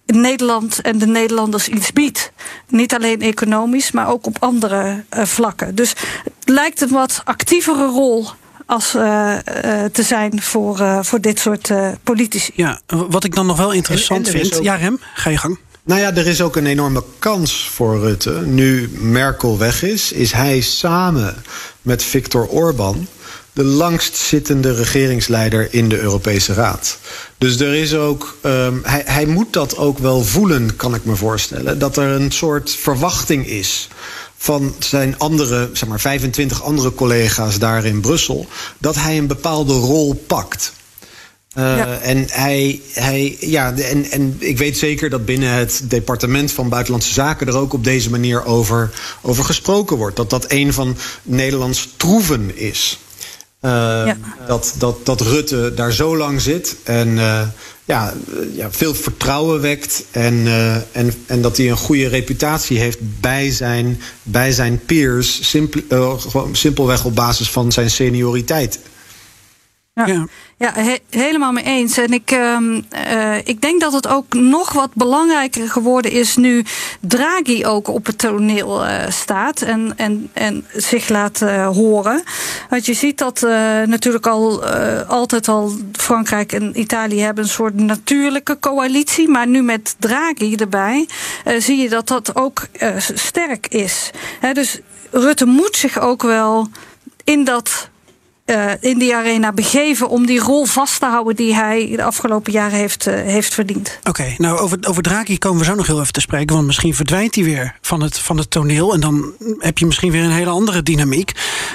Nederland 0.06 0.82
en 0.82 0.98
de 0.98 1.08
Nederlanders 1.08 1.68
iets 1.68 1.92
biedt. 1.92 2.32
Niet 2.68 2.94
alleen 2.94 3.22
economisch, 3.22 3.92
maar 3.92 4.08
ook 4.08 4.26
op 4.26 4.38
andere 4.40 5.04
uh, 5.18 5.26
vlakken. 5.26 5.76
Dus 5.76 5.90
het 6.24 6.50
lijkt 6.50 6.82
een 6.82 6.90
wat 6.90 7.22
actievere 7.24 7.86
rol 7.86 8.28
als 8.66 8.96
uh, 8.96 9.02
uh, 9.04 9.84
te 9.92 10.04
zijn 10.04 10.42
voor, 10.42 10.80
uh, 10.80 11.00
voor 11.02 11.22
dit 11.22 11.40
soort 11.40 11.70
politici. 12.04 12.52
Ja, 12.56 12.80
wat 12.88 13.24
ik 13.24 13.36
dan 13.36 13.46
nog 13.46 13.58
wel 13.58 13.72
interessant 13.72 14.20
En- 14.28 14.34
en 14.34 14.34
er 14.34 14.42
is 14.42 14.48
vind. 14.48 14.60
ook- 14.60 14.66
Ja, 14.66 14.76
Rem, 14.76 15.00
ga 15.16 15.30
je 15.30 15.38
gang. 15.38 15.60
Nou 15.84 16.00
ja, 16.02 16.14
er 16.16 16.28
is 16.28 16.42
ook 16.42 16.56
een 16.56 16.66
enorme 16.66 17.04
kans 17.20 17.70
voor 17.74 18.00
Rutte. 18.00 18.32
Nu 18.46 18.90
Merkel 19.00 19.58
weg 19.58 19.84
is, 19.84 20.12
is 20.12 20.32
hij 20.32 20.62
samen 20.62 21.36
met 21.82 22.04
Viktor 22.04 22.48
Orban 22.48 23.08
de 23.54 23.64
langstzittende 23.64 24.74
regeringsleider 24.74 25.68
in 25.74 25.90
de 25.90 26.00
Europese 26.00 26.54
Raad. 26.54 26.98
Dus 27.38 27.60
er 27.60 27.74
is 27.74 27.94
ook, 27.96 28.38
ehm, 28.42 28.74
hij, 28.84 29.02
hij 29.06 29.26
moet 29.26 29.54
dat 29.54 29.78
ook 29.78 29.98
wel 29.98 30.24
voelen, 30.24 30.76
kan 30.76 30.96
ik 30.96 31.06
me 31.06 31.16
voorstellen. 31.16 31.80
Dat 31.80 31.98
er 31.98 32.08
een 32.22 32.32
soort 32.32 32.72
verwachting 32.72 33.48
is 33.48 33.88
van 34.44 34.76
zijn 34.80 35.18
andere, 35.20 35.70
zeg 35.74 35.90
maar 35.90 36.00
25 36.00 36.64
andere 36.64 36.94
collega's 36.94 37.60
daar 37.60 37.86
in 37.86 38.02
Brussel, 38.02 38.48
dat 38.78 38.96
hij 38.96 39.18
een 39.18 39.28
bepaalde 39.28 39.74
rol 39.74 40.24
pakt. 40.28 40.74
Uh, 41.58 42.08
En 42.10 42.26
hij, 42.30 42.82
hij 42.94 43.38
ja, 43.40 43.74
en, 43.74 44.12
en 44.12 44.36
ik 44.40 44.58
weet 44.58 44.78
zeker 44.78 45.10
dat 45.10 45.26
binnen 45.26 45.54
het 45.54 45.82
departement 45.84 46.52
van 46.52 46.70
Buitenlandse 46.70 47.14
Zaken 47.14 47.48
er 47.48 47.58
ook 47.58 47.74
op 47.74 47.84
deze 47.84 48.10
manier 48.10 48.46
over, 48.46 48.92
over 49.22 49.44
gesproken 49.44 49.98
wordt. 49.98 50.16
Dat 50.16 50.30
dat 50.30 50.46
een 50.48 50.74
van 50.74 50.98
Nederlands 51.24 51.90
troeven 51.98 52.58
is. 52.58 53.00
Uh, 53.66 54.12
dat, 54.48 54.74
dat, 54.78 55.06
dat 55.06 55.22
Rutte 55.22 55.74
daar 55.76 55.92
zo 55.92 56.18
lang 56.18 56.42
zit 56.42 56.76
en 56.84 57.08
uh, 57.08 57.42
ja, 57.86 58.14
eh, 58.14 58.56
ja, 58.56 58.72
veel 58.72 58.96
vertrouwen 58.96 59.62
wekt. 59.62 60.04
En, 60.12 60.34
uh, 60.34 60.76
en, 60.76 61.14
en 61.26 61.42
dat 61.42 61.58
hij 61.58 61.70
een 61.70 61.78
goede 61.78 62.08
reputatie 62.08 62.80
heeft 62.80 63.00
bij 63.20 63.52
zijn, 63.52 64.02
bij 64.24 64.52
zijn 64.52 64.80
peers. 64.86 65.50
Simpel, 65.50 65.82
uh, 65.90 66.20
gewoon 66.20 66.56
simpelweg 66.56 67.06
op 67.06 67.16
basis 67.16 67.50
van 67.50 67.72
zijn 67.72 67.90
senioriteit. 67.90 68.80
Ja, 69.96 70.26
ja. 70.58 70.72
he- 70.74 71.00
helemaal 71.10 71.52
mee 71.52 71.64
eens. 71.64 71.98
En 71.98 72.14
ik, 72.14 72.32
ehm, 72.32 72.82
eh, 72.90 73.38
ik 73.38 73.62
denk 73.62 73.82
dat 73.82 73.94
het 73.94 74.08
ook 74.08 74.34
nog 74.34 74.72
wat 74.72 74.94
belangrijker 74.94 75.70
geworden 75.70 76.12
is 76.12 76.36
nu 76.36 76.66
Draghi 77.00 77.66
ook 77.66 77.88
op 77.88 78.06
het 78.06 78.18
toneel 78.18 78.86
eh, 78.86 79.10
staat 79.10 79.62
en, 79.62 79.94
en, 79.96 80.30
en 80.34 80.66
zich 80.74 81.10
laat 81.10 81.42
eh, 81.42 81.68
horen. 81.68 82.24
Want 82.70 82.86
je 82.86 82.94
ziet 82.94 83.18
dat 83.18 83.42
natuurlijk 83.86 84.28
al 84.28 84.66
altijd 85.08 85.48
al 85.48 85.72
Frankrijk 85.92 86.52
en 86.52 86.80
Italië 86.80 87.20
hebben 87.20 87.44
een 87.44 87.50
soort 87.50 87.76
natuurlijke 87.76 88.60
coalitie. 88.60 89.28
Maar 89.30 89.48
nu 89.48 89.62
met 89.62 89.96
Draghi 90.00 90.56
erbij 90.56 91.08
zie 91.58 91.78
je 91.78 91.90
dat 91.90 92.08
dat 92.08 92.36
ook 92.36 92.68
sterk 93.16 93.68
is. 93.68 94.12
Dus 94.54 94.80
Rutte 95.12 95.46
moet 95.46 95.76
zich 95.76 96.00
ook 96.00 96.22
wel 96.22 96.68
in 97.24 97.44
dat 97.44 97.92
uh, 98.46 98.72
in 98.80 99.00
die 99.00 99.16
arena 99.16 99.52
begeven 99.52 100.10
om 100.10 100.26
die 100.26 100.40
rol 100.40 100.66
vast 100.66 101.00
te 101.00 101.06
houden 101.06 101.36
die 101.36 101.56
hij 101.56 101.94
de 101.96 102.04
afgelopen 102.04 102.52
jaren 102.52 102.78
heeft, 102.78 103.08
uh, 103.08 103.14
heeft 103.14 103.54
verdiend. 103.54 104.00
Oké, 104.04 104.36
nou 104.38 104.60
over, 104.60 104.78
over 104.88 105.04
Draghi 105.04 105.38
komen 105.38 105.60
we 105.60 105.66
zo 105.66 105.76
nog 105.76 105.88
heel 105.88 106.00
even 106.00 106.14
te 106.14 106.22
spreken. 106.22 106.56
Want 106.56 106.68
misschien 106.68 106.96
verdwijnt 106.96 107.36
hij 107.36 107.44
weer 107.44 107.78
van 107.82 108.02
het, 108.02 108.20
van 108.20 108.38
het 108.38 108.50
toneel. 108.50 108.94
En 108.94 109.00
dan 109.00 109.34
heb 109.58 109.78
je 109.78 109.86
misschien 109.86 110.12
weer 110.12 110.24
een 110.24 110.32
hele 110.32 110.50
andere 110.50 110.84
dynamiek. 110.84 111.32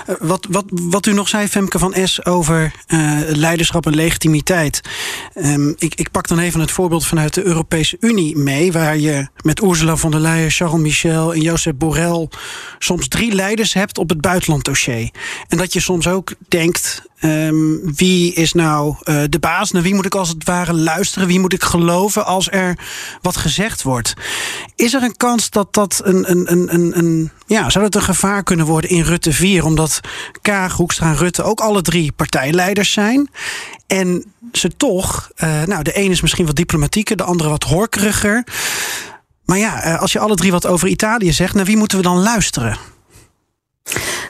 Uh, 0.08 0.14
wat, 0.18 0.46
wat, 0.50 0.64
wat 0.68 1.06
u 1.06 1.12
nog 1.12 1.28
zei, 1.28 1.48
Femke 1.48 1.78
van 1.78 1.94
S, 2.04 2.24
over 2.24 2.72
leiderschap 3.26 3.86
en 3.86 3.94
legitimiteit. 3.94 4.80
Um, 5.34 5.74
ik, 5.78 5.94
ik 5.94 6.10
pak 6.10 6.28
dan 6.28 6.38
even 6.38 6.60
het 6.60 6.70
voorbeeld 6.70 7.06
vanuit 7.06 7.34
de 7.34 7.44
Europese 7.44 7.96
Unie 8.00 8.36
mee. 8.36 8.72
Waar 8.72 8.98
je 8.98 9.28
met 9.48 9.62
Ursula 9.62 9.96
von 9.96 10.10
der 10.10 10.20
Leyen, 10.20 10.50
Charles 10.50 10.80
Michel 10.80 11.32
en 11.34 11.40
Josep 11.40 11.78
Borrell 11.78 12.28
soms 12.78 13.08
drie 13.08 13.34
leiders 13.34 13.72
hebt 13.72 13.98
op 13.98 14.08
het 14.08 14.20
buitenlanddossier. 14.20 15.10
En 15.48 15.58
dat 15.58 15.72
je 15.72 15.80
soms 15.80 16.06
ook 16.06 16.34
denkt: 16.48 17.02
um, 17.20 17.94
wie 17.96 18.34
is 18.34 18.52
nou 18.52 18.96
uh, 19.04 19.22
de 19.28 19.38
baas? 19.38 19.70
Naar 19.70 19.82
wie 19.82 19.94
moet 19.94 20.04
ik 20.04 20.14
als 20.14 20.28
het 20.28 20.44
ware 20.44 20.72
luisteren? 20.72 21.28
Wie 21.28 21.40
moet 21.40 21.52
ik 21.52 21.62
geloven 21.62 22.26
als 22.26 22.50
er 22.50 22.78
wat 23.22 23.36
gezegd 23.36 23.82
wordt? 23.82 24.14
Is 24.76 24.94
er 24.94 25.02
een 25.02 25.16
kans 25.16 25.50
dat 25.50 25.74
dat 25.74 26.00
een. 26.04 26.30
een, 26.30 26.52
een, 26.52 26.74
een, 26.74 26.98
een 26.98 27.30
ja, 27.46 27.70
zou 27.70 27.84
dat 27.84 27.94
een 27.94 28.02
gevaar 28.02 28.42
kunnen 28.42 28.66
worden 28.66 28.90
in 28.90 29.02
Rutte 29.02 29.32
4? 29.32 29.64
Omdat 29.64 30.00
Kaag, 30.42 30.76
Hoekstra 30.76 31.06
en 31.06 31.16
Rutte 31.16 31.42
ook 31.42 31.60
alle 31.60 31.82
drie 31.82 32.12
partijleiders 32.12 32.92
zijn. 32.92 33.30
En 33.86 34.24
ze 34.52 34.76
toch, 34.76 35.30
uh, 35.44 35.62
nou, 35.62 35.82
de 35.82 35.98
een 35.98 36.10
is 36.10 36.20
misschien 36.20 36.46
wat 36.46 36.56
diplomatieker, 36.56 37.16
de 37.16 37.22
andere 37.22 37.48
wat 37.48 37.64
horkeriger. 37.64 38.44
Maar 39.48 39.58
ja, 39.58 39.86
uh, 39.86 40.00
als 40.00 40.12
je 40.12 40.18
alle 40.18 40.34
drie 40.34 40.50
wat 40.50 40.66
over 40.66 40.88
Italië 40.88 41.32
zegt, 41.32 41.54
naar 41.54 41.64
wie 41.64 41.76
moeten 41.76 41.98
we 41.98 42.04
dan 42.04 42.18
luisteren? 42.18 42.78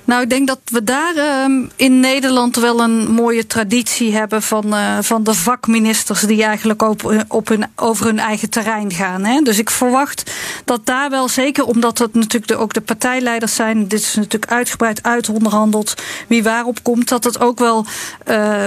Nou, 0.05 0.23
ik 0.23 0.31
denk 0.31 0.47
dat 0.47 0.61
we 0.65 0.85
daar 0.85 1.15
uh, 1.17 1.67
in 1.77 2.01
Nederland 2.01 2.57
wel 2.57 2.81
een 2.81 3.11
mooie 3.11 3.47
traditie 3.47 4.13
hebben 4.13 4.43
van, 4.43 4.75
uh, 4.75 4.99
van 5.01 5.23
de 5.23 5.35
vakministers 5.35 6.21
die 6.21 6.45
eigenlijk 6.45 6.83
op, 6.83 7.25
op 7.29 7.49
hun, 7.49 7.67
over 7.77 8.07
hun 8.07 8.19
eigen 8.19 8.51
terrein 8.51 8.93
gaan. 8.93 9.25
Hè. 9.25 9.41
Dus 9.41 9.59
ik 9.59 9.71
verwacht 9.71 10.33
dat 10.65 10.87
daar 10.87 11.11
wel 11.11 11.29
zeker, 11.29 11.65
omdat 11.65 11.99
het 11.99 12.15
natuurlijk 12.15 12.61
ook 12.61 12.73
de 12.73 12.81
partijleiders 12.81 13.55
zijn, 13.55 13.89
dit 13.89 14.01
is 14.01 14.15
natuurlijk 14.15 14.53
uitgebreid 14.53 15.03
uitonderhandeld 15.03 15.95
wie 16.29 16.43
waarop 16.43 16.83
komt, 16.83 17.09
dat 17.09 17.25
het 17.25 17.41
ook 17.41 17.59
wel 17.59 17.87
uh, 18.31 18.65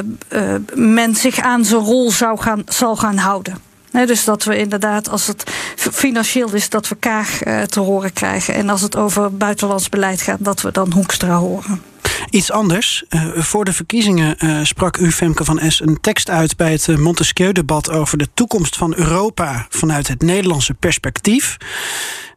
men 0.73 1.15
zich 1.15 1.39
aan 1.39 1.65
zijn 1.65 1.81
rol 1.81 2.11
zou 2.11 2.39
gaan, 2.39 2.63
zal 2.65 2.95
gaan 2.95 3.17
houden. 3.17 3.70
Nee, 3.91 4.05
dus 4.05 4.23
dat 4.23 4.43
we 4.43 4.57
inderdaad, 4.57 5.09
als 5.09 5.27
het 5.27 5.43
financieel 5.75 6.53
is, 6.53 6.69
dat 6.69 6.87
we 6.87 6.95
Kaag 6.95 7.45
uh, 7.45 7.61
te 7.61 7.79
horen 7.79 8.13
krijgen. 8.13 8.53
En 8.53 8.69
als 8.69 8.81
het 8.81 8.95
over 8.95 9.37
buitenlands 9.37 9.89
beleid 9.89 10.21
gaat, 10.21 10.43
dat 10.43 10.61
we 10.61 10.71
dan 10.71 10.91
Hoekstra 10.91 11.35
horen. 11.35 11.90
Iets 12.29 12.51
anders. 12.51 13.03
Uh, 13.09 13.23
voor 13.35 13.65
de 13.65 13.73
verkiezingen 13.73 14.35
uh, 14.39 14.59
sprak 14.63 14.97
u, 14.97 15.11
Femke 15.11 15.45
van 15.45 15.59
S., 15.67 15.81
een 15.81 15.99
tekst 16.01 16.29
uit 16.29 16.57
bij 16.57 16.71
het 16.71 16.97
Montesquieu-debat 16.97 17.89
over 17.89 18.17
de 18.17 18.27
toekomst 18.33 18.77
van 18.77 18.93
Europa 18.95 19.65
vanuit 19.69 20.07
het 20.07 20.21
Nederlandse 20.21 20.73
perspectief. 20.73 21.57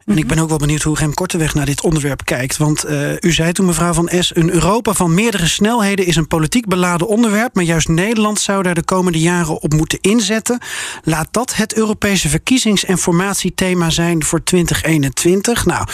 En 0.05 0.17
ik 0.17 0.27
ben 0.27 0.39
ook 0.39 0.49
wel 0.49 0.57
benieuwd 0.57 0.81
hoe 0.81 0.97
Rem 0.97 1.13
Korteweg 1.13 1.53
naar 1.53 1.65
dit 1.65 1.81
onderwerp 1.81 2.25
kijkt. 2.25 2.57
Want 2.57 2.85
uh, 2.85 3.11
u 3.19 3.31
zei 3.31 3.51
toen, 3.51 3.65
mevrouw 3.65 3.93
Van 3.93 4.09
S... 4.19 4.35
een 4.35 4.51
Europa 4.51 4.93
van 4.93 5.13
meerdere 5.13 5.47
snelheden 5.47 6.05
is 6.05 6.15
een 6.15 6.27
politiek 6.27 6.67
beladen 6.67 7.07
onderwerp... 7.07 7.55
maar 7.55 7.63
juist 7.63 7.87
Nederland 7.87 8.39
zou 8.39 8.63
daar 8.63 8.73
de 8.73 8.83
komende 8.83 9.19
jaren 9.19 9.61
op 9.61 9.73
moeten 9.73 9.99
inzetten. 10.01 10.59
Laat 11.03 11.27
dat 11.31 11.55
het 11.55 11.75
Europese 11.75 12.29
verkiezings- 12.29 12.85
en 12.85 12.97
formatiethema 12.97 13.89
zijn 13.89 14.23
voor 14.23 14.43
2021. 14.43 15.65
Nou... 15.65 15.87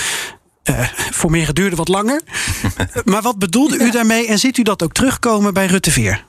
Uh, 0.69 0.87
formeren 1.11 1.55
duurde 1.55 1.75
wat 1.75 1.87
langer. 1.87 2.21
maar 3.11 3.21
wat 3.21 3.39
bedoelde 3.39 3.77
u 3.77 3.91
daarmee 3.91 4.27
en 4.27 4.39
ziet 4.39 4.57
u 4.57 4.63
dat 4.63 4.83
ook 4.83 4.93
terugkomen 4.93 5.53
bij 5.53 5.65
Rutte 5.65 5.91
4? 5.91 6.25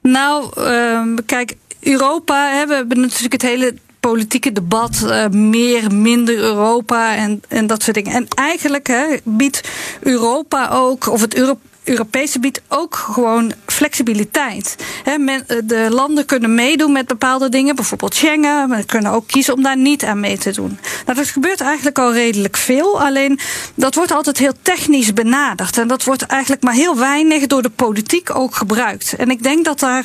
Nou, 0.00 0.50
uh, 0.58 1.16
kijk, 1.26 1.54
Europa 1.80 2.50
hè, 2.50 2.66
we 2.66 2.74
hebben 2.74 3.00
natuurlijk 3.00 3.32
het 3.32 3.42
hele 3.42 3.74
politieke 4.00 4.52
debat, 4.52 5.00
uh, 5.04 5.28
meer, 5.28 5.94
minder 5.94 6.36
Europa 6.36 7.14
en, 7.16 7.42
en 7.48 7.66
dat 7.66 7.82
soort 7.82 7.96
dingen. 7.96 8.12
En 8.12 8.28
eigenlijk 8.28 8.86
hè, 8.86 9.16
biedt 9.22 9.68
Europa 10.00 10.68
ook, 10.68 11.06
of 11.06 11.20
het 11.20 11.34
Euro 11.34 11.58
Europese 11.84 12.38
biedt 12.38 12.60
ook 12.68 12.94
gewoon 12.94 13.52
flexibiliteit. 13.66 14.76
Men, 15.18 15.44
de 15.64 15.86
landen 15.90 16.26
kunnen 16.26 16.54
meedoen 16.54 16.92
met 16.92 17.06
bepaalde 17.06 17.48
dingen, 17.48 17.74
bijvoorbeeld 17.74 18.14
Schengen, 18.14 18.68
maar 18.68 18.84
kunnen 18.84 19.12
ook 19.12 19.26
kiezen 19.26 19.54
om 19.54 19.62
daar 19.62 19.76
niet 19.76 20.04
aan 20.04 20.20
mee 20.20 20.38
te 20.38 20.52
doen. 20.52 20.78
Nou, 21.06 21.18
dat 21.18 21.28
gebeurt 21.28 21.60
eigenlijk 21.60 21.98
al 21.98 22.12
redelijk 22.12 22.56
veel, 22.56 23.00
alleen 23.00 23.38
dat 23.74 23.94
wordt 23.94 24.12
altijd 24.12 24.38
heel 24.38 24.52
technisch 24.62 25.12
benaderd. 25.12 25.78
En 25.78 25.88
dat 25.88 26.04
wordt 26.04 26.22
eigenlijk 26.22 26.62
maar 26.62 26.74
heel 26.74 26.96
weinig 26.96 27.46
door 27.46 27.62
de 27.62 27.70
politiek 27.70 28.36
ook 28.36 28.54
gebruikt. 28.54 29.14
En 29.16 29.30
ik 29.30 29.42
denk 29.42 29.64
dat 29.64 29.78
daar 29.78 30.04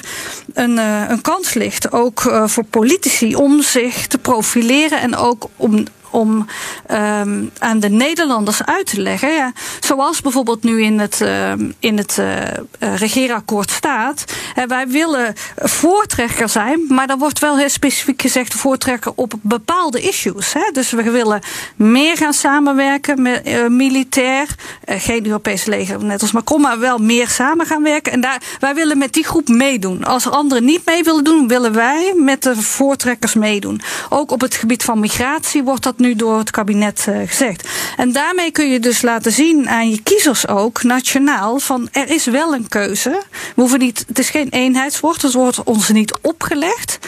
een, 0.54 0.78
uh, 0.78 1.10
een 1.10 1.22
kans 1.22 1.54
ligt, 1.54 1.92
ook 1.92 2.24
uh, 2.24 2.48
voor 2.48 2.64
politici, 2.64 3.36
om 3.36 3.62
zich 3.62 4.08
te 4.08 4.18
profileren 4.18 5.00
en 5.02 5.16
ook 5.16 5.50
om 5.56 5.86
om 6.10 6.46
ehm, 6.86 7.46
aan 7.58 7.80
de 7.80 7.90
Nederlanders 7.90 8.66
uit 8.66 8.86
te 8.86 9.02
leggen. 9.02 9.54
Zoals 9.80 10.22
bijvoorbeeld 10.22 10.64
nu 10.64 10.82
in 10.82 11.00
het, 11.00 11.22
ehm, 11.22 11.72
in 11.80 11.98
het 11.98 12.18
uh, 12.20 12.96
regeerakkoord 12.96 13.72
staat. 13.72 14.24
wij 14.68 14.88
willen 14.88 15.34
voortrekker 15.56 16.50
zijn, 16.50 16.86
maar 16.88 17.08
dan 17.08 17.20
wordt 17.20 17.40
wel 17.40 17.58
heel 17.58 17.70
specifiek 17.70 18.22
gezegd 18.22 18.54
voortrekker 18.54 19.12
op 19.16 19.34
bepaalde 19.42 20.02
issues. 20.02 20.54
Hè. 20.54 20.72
Dus 20.72 20.92
we 20.92 21.12
willen 21.12 21.42
meer 21.76 22.18
gaan 22.18 22.34
samenwerken 22.34 23.22
met 23.22 23.48
uh, 23.48 23.68
militair. 23.68 24.48
geen 24.86 25.26
Europese 25.26 25.70
leger, 25.70 26.04
net 26.04 26.22
als 26.22 26.32
Macron, 26.32 26.62
maar 26.62 26.80
wel 26.80 26.98
meer 26.98 27.28
samen 27.28 27.66
gaan 27.66 27.84
werken. 27.84 28.12
En 28.12 28.22
daar, 28.22 28.42
wij 28.60 28.76
willen 28.76 28.98
met 28.98 29.14
die 29.14 29.26
groep 29.26 29.48
meedoen. 29.48 30.04
Als 30.04 30.30
anderen 30.30 30.66
niet 30.66 30.86
mee 30.86 31.04
willen 31.04 31.24
doen, 31.24 31.48
willen 31.48 31.74
wij 31.74 32.14
met 32.16 32.44
de 32.44 32.56
voortrekkers 32.56 33.34
meedoen. 33.34 33.82
Ook 34.10 34.32
op 34.32 34.42
het 34.42 34.56
gebied 34.56 34.84
van 34.84 35.00
migratie 35.00 35.64
wordt 35.64 35.84
dat 35.84 35.99
nu 36.00 36.16
door 36.16 36.38
het 36.38 36.52
kabinet 36.52 37.06
uh, 37.10 37.18
gezegd. 37.26 37.68
En 37.98 38.12
daarmee 38.12 38.52
kun 38.52 38.70
je 38.70 38.80
dus 38.80 39.02
laten 39.02 39.32
zien 39.32 39.70
aan 39.70 39.90
je 39.90 40.02
kiezers 40.04 40.48
ook, 40.48 40.84
nationaal, 40.84 41.60
van 41.60 41.88
er 41.92 42.10
is 42.10 42.26
wel 42.26 42.54
een 42.54 42.68
keuze. 42.68 43.10
We 43.56 43.62
hoeven 43.62 43.80
niet, 43.80 44.04
het 44.08 44.20
is 44.20 44.30
geen 44.30 44.50
eenheidswoord, 44.50 45.22
het 45.22 45.34
wordt 45.34 45.64
ons 45.64 45.90
niet 45.90 46.18
opgelegd. 46.22 47.00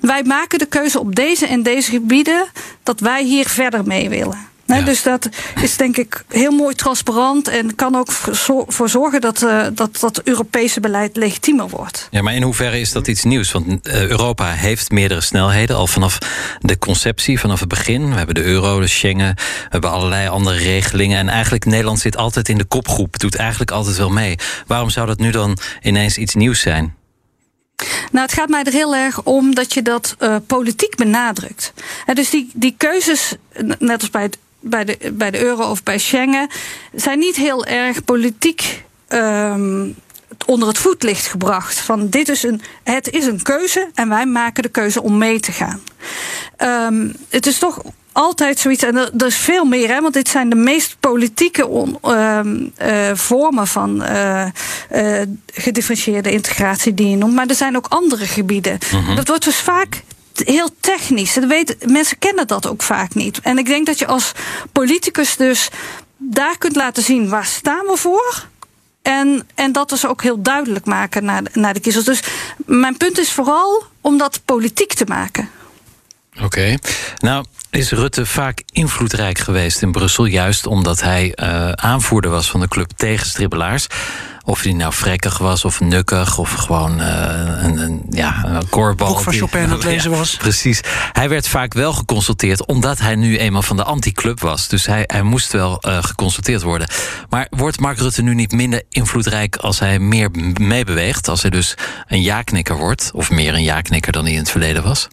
Wij 0.00 0.22
maken 0.22 0.58
de 0.58 0.66
keuze 0.66 1.00
op 1.00 1.14
deze 1.14 1.46
en 1.46 1.62
deze 1.62 1.90
gebieden 1.90 2.46
dat 2.82 3.00
wij 3.00 3.24
hier 3.24 3.48
verder 3.48 3.86
mee 3.86 4.08
willen. 4.08 4.55
Nee, 4.66 4.82
Dus 4.82 5.02
dat 5.02 5.28
is 5.62 5.76
denk 5.76 5.96
ik 5.96 6.24
heel 6.28 6.50
mooi 6.50 6.74
transparant 6.74 7.48
en 7.48 7.74
kan 7.74 7.94
ook 7.94 8.12
voor 8.66 8.88
zorgen 8.88 9.20
dat, 9.20 9.42
uh, 9.42 9.66
dat 9.72 10.00
dat 10.00 10.22
Europese 10.22 10.80
beleid 10.80 11.16
legitiemer 11.16 11.68
wordt. 11.68 12.08
Ja, 12.10 12.22
maar 12.22 12.34
in 12.34 12.42
hoeverre 12.42 12.80
is 12.80 12.92
dat 12.92 13.06
iets 13.06 13.24
nieuws? 13.24 13.52
Want 13.52 13.66
uh, 13.66 14.08
Europa 14.08 14.50
heeft 14.50 14.90
meerdere 14.90 15.20
snelheden 15.20 15.76
al 15.76 15.86
vanaf 15.86 16.18
de 16.60 16.78
conceptie, 16.78 17.40
vanaf 17.40 17.60
het 17.60 17.68
begin. 17.68 18.10
We 18.10 18.16
hebben 18.16 18.34
de 18.34 18.44
euro, 18.44 18.80
de 18.80 18.86
Schengen, 18.86 19.34
we 19.34 19.68
hebben 19.68 19.90
allerlei 19.90 20.28
andere 20.28 20.56
regelingen. 20.56 21.18
En 21.18 21.28
eigenlijk 21.28 21.64
Nederland 21.64 21.98
zit 21.98 22.16
altijd 22.16 22.48
in 22.48 22.58
de 22.58 22.64
kopgroep, 22.64 23.18
doet 23.18 23.36
eigenlijk 23.36 23.70
altijd 23.70 23.96
wel 23.96 24.10
mee. 24.10 24.38
Waarom 24.66 24.90
zou 24.90 25.06
dat 25.06 25.18
nu 25.18 25.30
dan 25.30 25.58
ineens 25.82 26.18
iets 26.18 26.34
nieuws 26.34 26.60
zijn? 26.60 26.94
Nou, 28.10 28.26
het 28.26 28.32
gaat 28.32 28.48
mij 28.48 28.62
er 28.62 28.72
heel 28.72 28.94
erg 28.94 29.22
om 29.22 29.54
dat 29.54 29.74
je 29.74 29.82
dat 29.82 30.16
uh, 30.18 30.36
politiek 30.46 30.96
benadrukt. 30.96 31.72
En 32.06 32.14
dus 32.14 32.30
die, 32.30 32.50
die 32.54 32.74
keuzes, 32.76 33.34
net 33.78 34.00
als 34.00 34.10
bij 34.10 34.22
het 34.22 34.38
bij 34.68 34.84
de, 34.84 35.12
bij 35.12 35.30
de 35.30 35.42
euro 35.42 35.70
of 35.70 35.82
bij 35.82 35.98
Schengen 35.98 36.48
zijn 36.94 37.18
niet 37.18 37.36
heel 37.36 37.64
erg 37.64 38.04
politiek 38.04 38.84
um, 39.08 39.94
onder 40.46 40.68
het 40.68 40.78
voetlicht 40.78 41.26
gebracht. 41.26 41.78
Van 41.78 42.08
dit 42.08 42.28
is 42.28 42.42
een, 42.42 42.60
het 42.82 43.10
is 43.10 43.26
een 43.26 43.42
keuze 43.42 43.90
en 43.94 44.08
wij 44.08 44.26
maken 44.26 44.62
de 44.62 44.68
keuze 44.68 45.02
om 45.02 45.18
mee 45.18 45.40
te 45.40 45.52
gaan. 45.52 45.80
Um, 46.58 47.14
het 47.28 47.46
is 47.46 47.58
toch 47.58 47.82
altijd 48.12 48.58
zoiets, 48.58 48.82
en 48.82 48.96
er, 48.96 49.10
er, 49.18 49.26
is 49.26 49.36
veel 49.36 49.64
meer, 49.64 49.88
hè, 49.88 50.00
want 50.00 50.14
dit 50.14 50.28
zijn 50.28 50.48
de 50.48 50.56
meest 50.56 50.96
politieke 51.00 51.66
on, 51.66 51.98
um, 52.04 52.72
uh, 52.82 53.10
vormen 53.14 53.66
van 53.66 54.02
uh, 54.02 54.46
uh, 54.92 55.22
gedifferentieerde 55.46 56.30
integratie 56.30 56.94
die 56.94 57.10
je 57.10 57.16
noemt. 57.16 57.34
Maar 57.34 57.46
er 57.46 57.54
zijn 57.54 57.76
ook 57.76 57.86
andere 57.88 58.26
gebieden. 58.26 58.78
Mm 58.92 59.04
-hmm. 59.04 59.16
Dat 59.16 59.28
wordt 59.28 59.44
dus 59.44 59.56
vaak 59.56 60.02
heel 60.44 60.68
technisch. 60.80 61.38
Mensen 61.86 62.18
kennen 62.18 62.46
dat 62.46 62.66
ook 62.66 62.82
vaak 62.82 63.14
niet. 63.14 63.40
En 63.40 63.58
ik 63.58 63.66
denk 63.66 63.86
dat 63.86 63.98
je 63.98 64.06
als 64.06 64.32
politicus 64.72 65.36
dus 65.36 65.68
daar 66.16 66.58
kunt 66.58 66.76
laten 66.76 67.02
zien 67.02 67.28
waar 67.28 67.44
staan 67.44 67.86
we 67.86 67.96
voor. 67.96 68.46
En, 69.02 69.48
en 69.54 69.72
dat 69.72 69.88
dus 69.88 70.06
ook 70.06 70.22
heel 70.22 70.42
duidelijk 70.42 70.84
maken 70.84 71.24
naar 71.24 71.44
de, 71.44 71.50
naar 71.52 71.74
de 71.74 71.80
kiezers. 71.80 72.04
Dus 72.04 72.20
mijn 72.56 72.96
punt 72.96 73.18
is 73.18 73.32
vooral 73.32 73.84
om 74.00 74.18
dat 74.18 74.40
politiek 74.44 74.94
te 74.94 75.04
maken. 75.08 75.50
Oké. 76.42 76.76
Nou, 77.18 77.44
is 77.70 77.90
Rutte 77.90 78.26
vaak 78.26 78.62
invloedrijk 78.72 79.38
geweest 79.38 79.82
in 79.82 79.92
Brussel, 79.92 80.24
juist 80.24 80.66
omdat 80.66 81.00
hij 81.00 81.32
uh, 81.34 81.70
aanvoerder 81.70 82.30
was 82.30 82.50
van 82.50 82.60
de 82.60 82.68
club 82.68 82.90
tegen 82.96 83.26
stribbelaars. 83.26 83.86
Of 84.48 84.62
hij 84.62 84.72
nou 84.72 84.92
vrekkig 84.92 85.38
was 85.38 85.64
of 85.64 85.80
nukkig 85.80 86.38
of 86.38 86.52
gewoon 86.52 87.00
uh, 87.00 87.06
een, 87.62 87.78
een, 87.78 88.02
ja, 88.10 88.44
een 88.44 88.68
korbal. 88.68 89.08
Boek 89.08 89.20
van 89.20 89.32
Chopin 89.32 89.62
aan 89.62 89.70
het 89.70 89.84
lezen 89.92 90.10
ja, 90.10 90.16
was. 90.16 90.36
Precies. 90.36 90.80
Hij 91.12 91.28
werd 91.28 91.48
vaak 91.48 91.74
wel 91.74 91.92
geconsulteerd 91.92 92.66
omdat 92.66 92.98
hij 92.98 93.16
nu 93.16 93.38
eenmaal 93.38 93.62
van 93.62 93.76
de 93.76 93.84
anti-club 93.84 94.40
was. 94.40 94.68
Dus 94.68 94.86
hij, 94.86 95.04
hij 95.06 95.22
moest 95.22 95.52
wel 95.52 95.82
uh, 95.86 95.98
geconsulteerd 96.00 96.62
worden. 96.62 96.88
Maar 97.28 97.46
wordt 97.50 97.80
Mark 97.80 97.98
Rutte 97.98 98.22
nu 98.22 98.34
niet 98.34 98.52
minder 98.52 98.82
invloedrijk 98.88 99.56
als 99.56 99.78
hij 99.78 99.98
meer 99.98 100.30
meebeweegt? 100.60 101.28
Als 101.28 101.42
hij 101.42 101.50
dus 101.50 101.74
een 102.06 102.22
ja-knikker 102.22 102.76
wordt? 102.76 103.10
Of 103.14 103.30
meer 103.30 103.54
een 103.54 103.62
ja-knikker 103.62 104.12
dan 104.12 104.24
hij 104.24 104.32
in 104.32 104.38
het 104.38 104.50
verleden 104.50 104.82
was? 104.82 105.08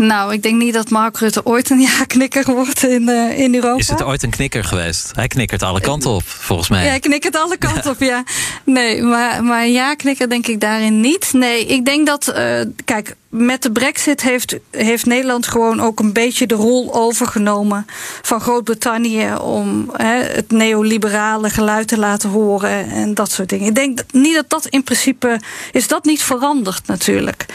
Nou, 0.00 0.32
ik 0.32 0.42
denk 0.42 0.62
niet 0.62 0.74
dat 0.74 0.90
Mark 0.90 1.18
Rutte 1.18 1.46
ooit 1.46 1.70
een 1.70 1.80
ja-knikker 1.98 2.54
wordt 2.54 2.84
in, 2.84 3.02
uh, 3.08 3.38
in 3.38 3.54
Europa. 3.54 3.78
Is 3.78 3.88
het 3.88 4.02
ooit 4.02 4.22
een 4.22 4.30
knikker 4.30 4.64
geweest? 4.64 5.10
Hij 5.14 5.26
knikkert 5.26 5.62
alle 5.62 5.80
kanten 5.80 6.10
op, 6.10 6.22
volgens 6.26 6.68
mij. 6.68 6.82
Ja, 6.82 6.88
hij 6.88 7.00
knikkert 7.00 7.36
alle 7.36 7.56
kanten 7.56 7.90
op, 7.90 8.00
ja. 8.00 8.24
Nee, 8.64 9.02
maar, 9.02 9.44
maar 9.44 9.66
ja-knikker 9.66 10.28
denk 10.28 10.46
ik 10.46 10.60
daarin 10.60 11.00
niet. 11.00 11.32
Nee, 11.32 11.66
ik 11.66 11.84
denk 11.84 12.06
dat, 12.06 12.32
uh, 12.36 12.60
kijk, 12.84 13.16
met 13.28 13.62
de 13.62 13.72
brexit 13.72 14.22
heeft, 14.22 14.56
heeft 14.70 15.06
Nederland 15.06 15.46
gewoon 15.46 15.80
ook 15.80 16.00
een 16.00 16.12
beetje 16.12 16.46
de 16.46 16.54
rol 16.54 16.94
overgenomen 16.94 17.86
van 18.22 18.40
Groot-Brittannië 18.40 19.34
om 19.34 19.90
hè, 19.92 20.22
het 20.22 20.50
neoliberale 20.50 21.50
geluid 21.50 21.88
te 21.88 21.98
laten 21.98 22.30
horen 22.30 22.90
en 22.90 23.14
dat 23.14 23.32
soort 23.32 23.48
dingen. 23.48 23.66
Ik 23.66 23.74
denk 23.74 24.00
niet 24.12 24.34
dat 24.34 24.50
dat 24.50 24.66
in 24.66 24.82
principe 24.82 25.40
is 25.72 25.88
dat 25.88 26.04
niet 26.04 26.22
veranderd 26.22 26.86
natuurlijk. 26.86 27.46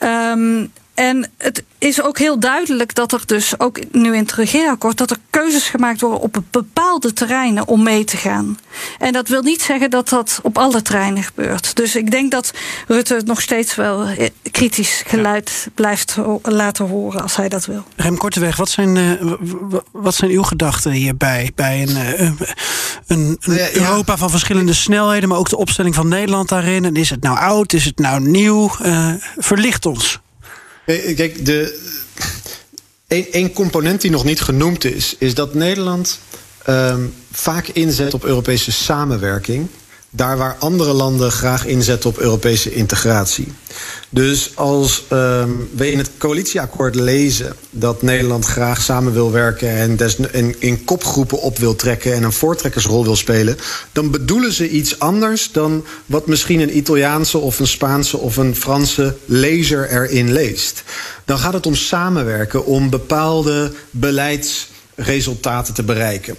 Um, 0.00 0.70
en 0.98 1.30
het 1.36 1.64
is 1.78 2.02
ook 2.02 2.18
heel 2.18 2.40
duidelijk 2.40 2.94
dat 2.94 3.12
er 3.12 3.22
dus 3.26 3.60
ook 3.60 3.78
nu 3.92 4.14
in 4.14 4.22
het 4.22 4.32
regeerakkoord 4.32 4.98
dat 4.98 5.10
er 5.10 5.16
keuzes 5.30 5.68
gemaakt 5.68 6.00
worden 6.00 6.20
op 6.20 6.42
bepaalde 6.50 7.12
terreinen 7.12 7.68
om 7.68 7.82
mee 7.82 8.04
te 8.04 8.16
gaan. 8.16 8.58
En 8.98 9.12
dat 9.12 9.28
wil 9.28 9.42
niet 9.42 9.62
zeggen 9.62 9.90
dat 9.90 10.08
dat 10.08 10.40
op 10.42 10.58
alle 10.58 10.82
terreinen 10.82 11.22
gebeurt. 11.22 11.76
Dus 11.76 11.96
ik 11.96 12.10
denk 12.10 12.30
dat 12.30 12.50
Rutte 12.86 13.22
nog 13.24 13.40
steeds 13.40 13.74
wel 13.74 14.04
eh, 14.04 14.28
kritisch 14.50 15.02
geluid 15.06 15.62
ja. 15.64 15.70
blijft 15.74 16.16
laten 16.42 16.86
horen 16.86 17.22
als 17.22 17.36
hij 17.36 17.48
dat 17.48 17.66
wil. 17.66 17.84
Rem 17.96 18.16
Korteweg, 18.16 18.56
wat 18.56 18.70
zijn, 18.70 18.96
uh, 18.96 19.32
wat 19.92 20.14
zijn 20.14 20.30
uw 20.30 20.42
gedachten 20.42 20.90
hierbij? 20.90 21.52
Bij 21.54 21.82
een, 21.82 21.90
uh, 21.90 22.20
een, 23.06 23.36
een 23.40 23.54
ja, 23.54 23.72
Europa 23.72 24.16
van 24.16 24.30
verschillende 24.30 24.72
snelheden, 24.74 25.28
maar 25.28 25.38
ook 25.38 25.48
de 25.48 25.56
opstelling 25.56 25.94
van 25.94 26.08
Nederland 26.08 26.48
daarin. 26.48 26.84
En 26.84 26.96
is 26.96 27.10
het 27.10 27.22
nou 27.22 27.38
oud? 27.38 27.72
Is 27.72 27.84
het 27.84 27.98
nou 27.98 28.20
nieuw? 28.20 28.70
verlicht 29.36 29.86
ons. 29.86 30.20
Kijk, 30.88 31.46
de, 31.46 31.78
één 33.06 33.52
component 33.52 34.00
die 34.00 34.10
nog 34.10 34.24
niet 34.24 34.40
genoemd 34.40 34.84
is, 34.84 35.16
is 35.18 35.34
dat 35.34 35.54
Nederland 35.54 36.18
um, 36.68 37.14
vaak 37.32 37.68
inzet 37.68 38.14
op 38.14 38.24
Europese 38.24 38.72
samenwerking. 38.72 39.68
Daar 40.10 40.36
waar 40.36 40.56
andere 40.58 40.92
landen 40.92 41.32
graag 41.32 41.66
inzetten 41.66 42.10
op 42.10 42.18
Europese 42.18 42.72
integratie. 42.72 43.52
Dus 44.10 44.52
als 44.54 45.04
um, 45.12 45.70
we 45.74 45.90
in 45.92 45.98
het 45.98 46.10
coalitieakkoord 46.18 46.94
lezen 46.94 47.54
dat 47.70 48.02
Nederland 48.02 48.44
graag 48.44 48.82
samen 48.82 49.12
wil 49.12 49.32
werken 49.32 49.70
en, 49.70 49.96
des, 49.96 50.16
en 50.16 50.60
in 50.60 50.84
kopgroepen 50.84 51.40
op 51.40 51.58
wil 51.58 51.76
trekken 51.76 52.14
en 52.14 52.22
een 52.22 52.32
voortrekkersrol 52.32 53.04
wil 53.04 53.16
spelen, 53.16 53.56
dan 53.92 54.10
bedoelen 54.10 54.52
ze 54.52 54.68
iets 54.68 54.98
anders 54.98 55.52
dan 55.52 55.84
wat 56.06 56.26
misschien 56.26 56.60
een 56.60 56.76
Italiaanse 56.76 57.38
of 57.38 57.58
een 57.58 57.66
Spaanse 57.66 58.18
of 58.18 58.36
een 58.36 58.56
Franse 58.56 59.16
lezer 59.24 59.90
erin 59.90 60.32
leest. 60.32 60.82
Dan 61.24 61.38
gaat 61.38 61.52
het 61.52 61.66
om 61.66 61.74
samenwerken, 61.74 62.64
om 62.64 62.90
bepaalde 62.90 63.72
beleidsresultaten 63.90 65.74
te 65.74 65.82
bereiken. 65.82 66.36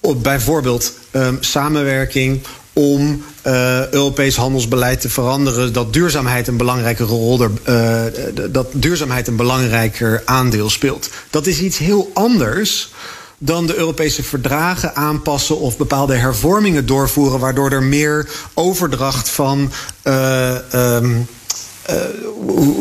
Op 0.00 0.22
bijvoorbeeld 0.22 0.92
um, 1.12 1.36
samenwerking 1.40 2.42
om 2.72 3.24
uh, 3.46 3.90
Europees 3.90 4.36
handelsbeleid 4.36 5.00
te 5.00 5.08
veranderen, 5.08 5.72
dat 5.72 5.92
duurzaamheid 5.92 6.48
een 6.48 6.56
belangrijke 6.56 7.04
rol, 7.04 7.48
uh, 7.68 8.02
dat 8.50 8.66
duurzaamheid 8.72 9.28
een 9.28 9.36
belangrijker 9.36 10.22
aandeel 10.24 10.70
speelt. 10.70 11.10
Dat 11.30 11.46
is 11.46 11.60
iets 11.60 11.78
heel 11.78 12.10
anders 12.14 12.90
dan 13.38 13.66
de 13.66 13.76
Europese 13.76 14.22
verdragen 14.22 14.94
aanpassen 14.94 15.58
of 15.58 15.76
bepaalde 15.76 16.14
hervormingen 16.14 16.86
doorvoeren, 16.86 17.38
waardoor 17.38 17.70
er 17.70 17.82
meer 17.82 18.28
overdracht 18.54 19.28
van. 19.28 19.72
Uh, 20.04 20.56
um, 20.74 21.26
uh, 21.90 21.96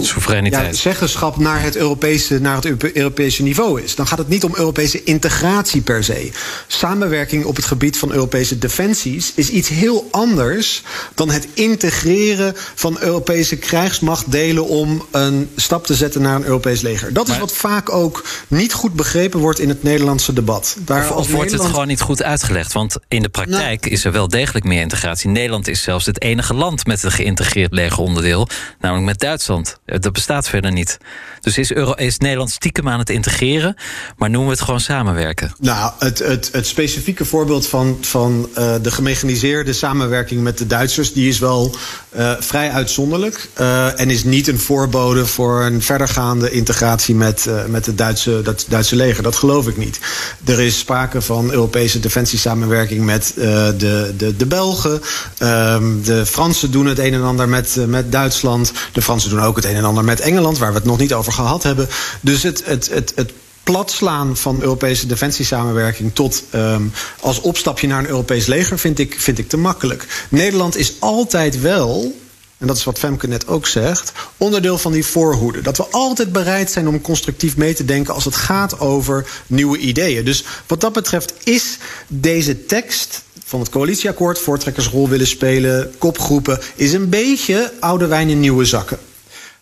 Soevereiniteit. 0.02 0.76
Ja, 0.76 0.82
zeggenschap 0.82 1.38
naar 1.38 1.62
het, 1.62 1.76
Europese, 1.76 2.40
naar 2.40 2.56
het 2.56 2.94
Europese 2.94 3.44
niveau 3.44 3.82
is. 3.82 3.96
Dan 3.96 4.08
gaat 4.08 4.18
het 4.18 4.28
niet 4.28 4.44
om 4.44 4.56
Europese 4.56 5.04
integratie 5.04 5.82
per 5.82 6.04
se. 6.04 6.32
Samenwerking 6.68 7.46
op 7.46 7.56
het 7.56 7.66
gebied 7.66 7.98
van 7.98 8.12
Europese 8.12 8.58
defensies 8.58 9.32
is 9.36 9.50
iets 9.50 9.70
heel 9.70 10.08
anders 10.12 10.84
dan 11.16 11.30
het 11.30 11.48
integreren 11.54 12.54
van 12.76 12.98
Europese 13.00 13.56
krijgsmachtdelen 13.56 14.68
om 14.68 15.06
een 15.12 15.50
stap 15.56 15.86
te 15.86 15.96
zetten 15.96 16.22
naar 16.22 16.36
een 16.36 16.46
Europees 16.46 16.82
leger. 16.82 17.14
Dat 17.14 17.28
maar, 17.28 17.36
is 17.36 17.42
wat 17.42 17.54
vaak 17.54 17.90
ook 17.90 18.26
niet 18.48 18.74
goed 18.74 18.94
begrepen 18.94 19.40
wordt 19.40 19.60
in 19.60 19.70
het 19.70 19.84
Nederlandse 19.84 20.34
debat. 20.34 20.78
Daar 20.80 21.10
of, 21.10 21.16
of 21.16 21.32
wordt 21.32 21.52
het 21.52 21.62
gewoon 21.62 21.88
niet 21.88 22.02
goed 22.02 22.24
uitgelegd? 22.24 22.74
Want 22.74 22.96
in 23.08 23.22
de 23.22 23.30
praktijk 23.30 23.82
nou, 23.82 23.94
is 23.94 24.06
er 24.06 24.12
wel 24.12 24.28
degelijk 24.28 24.66
meer 24.66 24.82
integratie. 24.82 25.30
Nederland 25.30 25.68
is 25.68 25.82
zelfs 25.82 26.06
het 26.06 26.22
enige 26.22 26.54
land 26.54 26.86
met 26.86 27.04
een 27.04 27.12
geïntegreerd 27.12 27.74
legeronderdeel. 27.74 28.48
Nou, 28.80 28.91
met 29.00 29.20
Duitsland. 29.20 29.78
Eh, 29.86 30.00
Dat 30.00 30.14
bestaat 30.14 30.50
verder 30.50 30.72
niet. 30.72 30.98
Dus 31.40 31.58
is, 31.58 31.72
is 31.96 32.18
Nederland 32.18 32.52
stiekem 32.52 32.90
aan 32.90 33.00
het 33.00 33.10
integreren, 33.10 33.76
maar 34.18 34.30
noemen 34.30 34.50
we 34.50 34.56
het 34.56 34.64
gewoon 34.64 34.80
samenwerken? 34.80 35.54
Nou, 35.60 35.92
het, 36.00 36.20
het, 36.20 36.50
het 36.52 36.68
specifieke 36.68 37.26
voorbeeld 37.26 37.68
van, 37.68 37.98
van 38.02 38.50
uh, 38.58 38.76
de 38.82 38.92
gemechaniseerde 38.92 39.74
samenwerking 39.74 40.42
met 40.42 40.58
de 40.58 40.68
Duitsers, 40.68 41.14
die 41.14 41.30
is 41.30 41.40
wel 41.40 41.76
uh, 42.18 42.34
vrij 42.40 42.72
uitzonderlijk. 42.72 43.50
En 43.96 44.10
is 44.10 44.24
niet 44.24 44.48
een 44.48 44.60
voorbode 44.60 45.26
voor 45.26 45.62
een 45.62 45.82
verdergaande 45.82 46.52
integratie 46.52 47.16
met, 47.16 47.50
met 47.68 47.86
het 47.86 47.98
Duitse, 47.98 48.56
Duitse 48.68 48.96
leger. 48.96 49.24
Dat 49.24 49.36
geloof 49.36 49.68
ik 49.68 49.78
niet. 49.78 50.00
Er 50.46 50.60
is 50.60 50.80
sprake 50.80 51.22
van 51.22 51.52
Europese 51.52 52.00
defensiesamenwerking 52.00 53.06
met 53.06 53.34
de, 53.36 54.14
de, 54.18 54.36
de 54.38 54.46
Belgen. 54.46 55.02
Um, 55.40 56.04
de 56.04 56.26
Fransen 56.26 56.72
doen 56.72 56.86
het 56.86 57.00
een 57.00 57.14
en 57.14 57.24
ander 57.24 57.50
met, 57.50 57.78
met 57.88 58.12
Duitsland. 58.12 58.72
De 58.92 59.02
Fransen 59.02 59.30
doen 59.30 59.42
ook 59.42 59.56
het 59.56 59.66
een 59.66 59.76
en 59.76 59.86
ander 59.86 60.04
met 60.04 60.20
Engeland, 60.20 60.58
waar 60.58 60.72
we 60.72 60.78
het 60.78 60.86
nog 60.86 60.98
niet 60.98 61.14
over 61.14 61.34
gehad 61.34 61.64
hebben. 61.64 61.88
Dus 62.22 62.44
het, 62.44 62.66
het, 62.66 62.90
het, 62.90 63.12
het 63.16 63.32
platslaan 63.64 64.38
van 64.38 64.62
Europese 64.62 65.08
defensiesamenwerking 65.08 66.16
tot 66.16 66.44
um, 66.56 66.92
als 67.20 67.42
opstapje 67.42 67.88
naar 67.88 68.00
een 68.00 68.10
Europees 68.10 68.46
leger 68.46 68.80
vind 68.80 69.00
ik, 69.00 69.20
vind 69.20 69.38
ik 69.38 69.50
te 69.50 69.58
makkelijk. 69.58 70.26
Nederland 70.30 70.78
is 70.78 70.94
altijd 71.00 71.62
wel. 71.62 72.20
En 72.58 72.68
dat 72.68 72.78
is 72.78 72.84
wat 72.84 73.00
Femke 73.00 73.28
net 73.28 73.48
ook 73.48 73.68
zegt. 73.68 74.12
Onderdeel 74.38 74.78
van 74.78 74.92
die 74.92 75.06
voorhoede. 75.06 75.62
Dat 75.62 75.78
we 75.78 75.88
altijd 75.88 76.32
bereid 76.32 76.72
zijn 76.72 76.88
om 76.88 77.02
constructief 77.02 77.58
mee 77.58 77.74
te 77.74 77.86
denken 77.86 78.14
als 78.14 78.26
het 78.26 78.36
gaat 78.36 78.80
over 78.80 79.30
nieuwe 79.48 79.78
ideeën. 79.78 80.26
Dus 80.26 80.44
wat 80.68 80.82
dat 80.82 80.94
betreft 80.94 81.34
is 81.44 81.78
deze 82.08 82.66
tekst 82.66 83.24
van 83.52 83.60
het 83.60 83.70
coalitieakkoord, 83.70 84.40
voortrekkersrol 84.40 85.10
willen 85.10 85.28
spelen, 85.28 85.92
kopgroepen, 85.98 86.60
is 86.76 86.94
een 86.94 87.10
beetje 87.10 87.72
oude 87.80 88.08
wijn 88.08 88.30
in 88.30 88.40
nieuwe 88.40 88.66
zakken. 88.66 88.98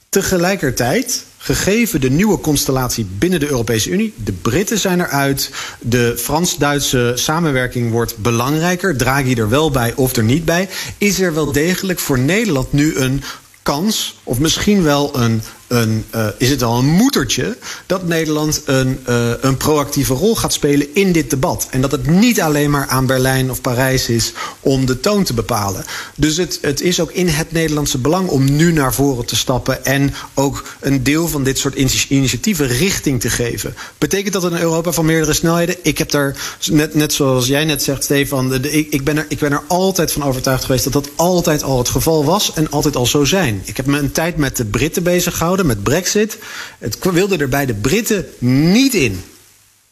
Tegelijkertijd, 0.10 1.24
gegeven 1.38 2.02
de 2.02 2.10
nieuwe 2.10 2.40
constellatie 2.40 3.08
binnen 3.18 3.40
de 3.40 3.50
Europese 3.50 3.90
Unie, 3.90 4.14
de 4.16 4.32
Britten 4.32 4.78
zijn 4.78 5.00
eruit, 5.00 5.52
de 5.80 6.14
Frans-Duitse 6.18 7.12
samenwerking 7.16 7.92
wordt 7.92 8.18
belangrijker, 8.18 8.98
Draghi 8.98 9.34
er 9.34 9.50
wel 9.50 9.72
bij 9.72 9.94
of 9.96 10.16
er 10.16 10.24
niet 10.24 10.46
bij, 10.46 10.70
is 10.98 11.20
er 11.20 11.34
wel 11.34 11.52
degelijk 11.52 12.00
voor 12.00 12.20
Nederland 12.20 12.72
nu 12.72 12.96
een 12.96 13.24
kans, 13.64 14.20
of 14.24 14.40
misschien 14.40 14.84
wel 14.84 15.20
een, 15.20 15.42
een 15.70 16.06
uh, 16.16 16.28
is 16.38 16.50
het 16.50 16.64
al 16.64 16.80
een 16.80 16.86
moedertje, 16.86 17.58
dat 17.86 18.08
Nederland 18.08 18.62
een, 18.66 19.00
uh, 19.10 19.32
een 19.42 19.58
proactieve 19.58 20.14
rol 20.14 20.36
gaat 20.36 20.54
spelen 20.54 20.88
in 20.94 21.12
dit 21.12 21.30
debat. 21.30 21.68
En 21.72 21.82
dat 21.82 21.92
het 21.92 22.08
niet 22.08 22.42
alleen 22.42 22.70
maar 22.70 22.88
aan 22.88 23.06
Berlijn 23.06 23.52
of 23.52 23.62
Parijs 23.62 24.10
is 24.10 24.34
om 24.60 24.86
de 24.86 25.00
toon 25.00 25.24
te 25.24 25.34
bepalen. 25.34 25.86
Dus 26.16 26.38
het, 26.38 26.60
het 26.62 26.82
is 26.82 27.00
ook 27.00 27.12
in 27.12 27.28
het 27.28 27.52
Nederlandse 27.52 27.98
belang 27.98 28.30
om 28.30 28.56
nu 28.56 28.72
naar 28.72 28.94
voren 28.94 29.26
te 29.26 29.36
stappen 29.36 29.86
en 29.86 30.14
ook 30.34 30.64
een 30.80 31.04
deel 31.04 31.28
van 31.28 31.44
dit 31.44 31.58
soort 31.58 31.76
initiatieven 32.08 32.68
richting 32.68 33.22
te 33.22 33.30
geven. 33.30 33.76
Betekent 33.98 34.34
dat 34.34 34.44
een 34.44 34.60
Europa 34.60 34.92
van 34.92 35.06
meerdere 35.06 35.34
snelheden? 35.34 35.76
Ik 35.82 35.98
heb 35.98 36.12
daar, 36.12 36.36
net, 36.72 36.96
net 36.96 37.14
zoals 37.14 37.48
jij 37.48 37.66
net 37.66 37.84
zegt, 37.84 38.04
Stefan, 38.04 38.64
ik, 38.64 39.04
ben 39.04 39.18
er, 39.18 39.26
ik 39.30 39.40
ben 39.40 39.52
er 39.52 39.64
altijd 39.68 40.12
van 40.12 40.24
overtuigd 40.24 40.66
geweest 40.66 40.84
dat 40.84 40.94
dat 40.94 41.10
altijd 41.16 41.64
al 41.64 41.78
het 41.78 41.90
geval 41.90 42.26
was 42.26 42.54
en 42.54 42.72
altijd 42.72 42.96
al 42.96 43.06
zo 43.06 43.24
zijn. 43.24 43.62
Ik 43.66 43.78
heb 43.78 43.86
me 43.86 44.00
een 44.00 44.12
tijd 44.12 44.38
met 44.38 44.58
de 44.58 44.66
Britten 44.66 45.04
bezig 45.04 45.38
gehouden 45.38 45.59
met 45.66 45.84
Brexit. 45.84 46.38
Het 46.80 46.97
wilde 47.12 47.38
er 47.38 47.49
bij 47.49 47.66
de 47.66 47.74
Britten 47.74 48.26
niet 48.39 48.93
in. 48.93 49.24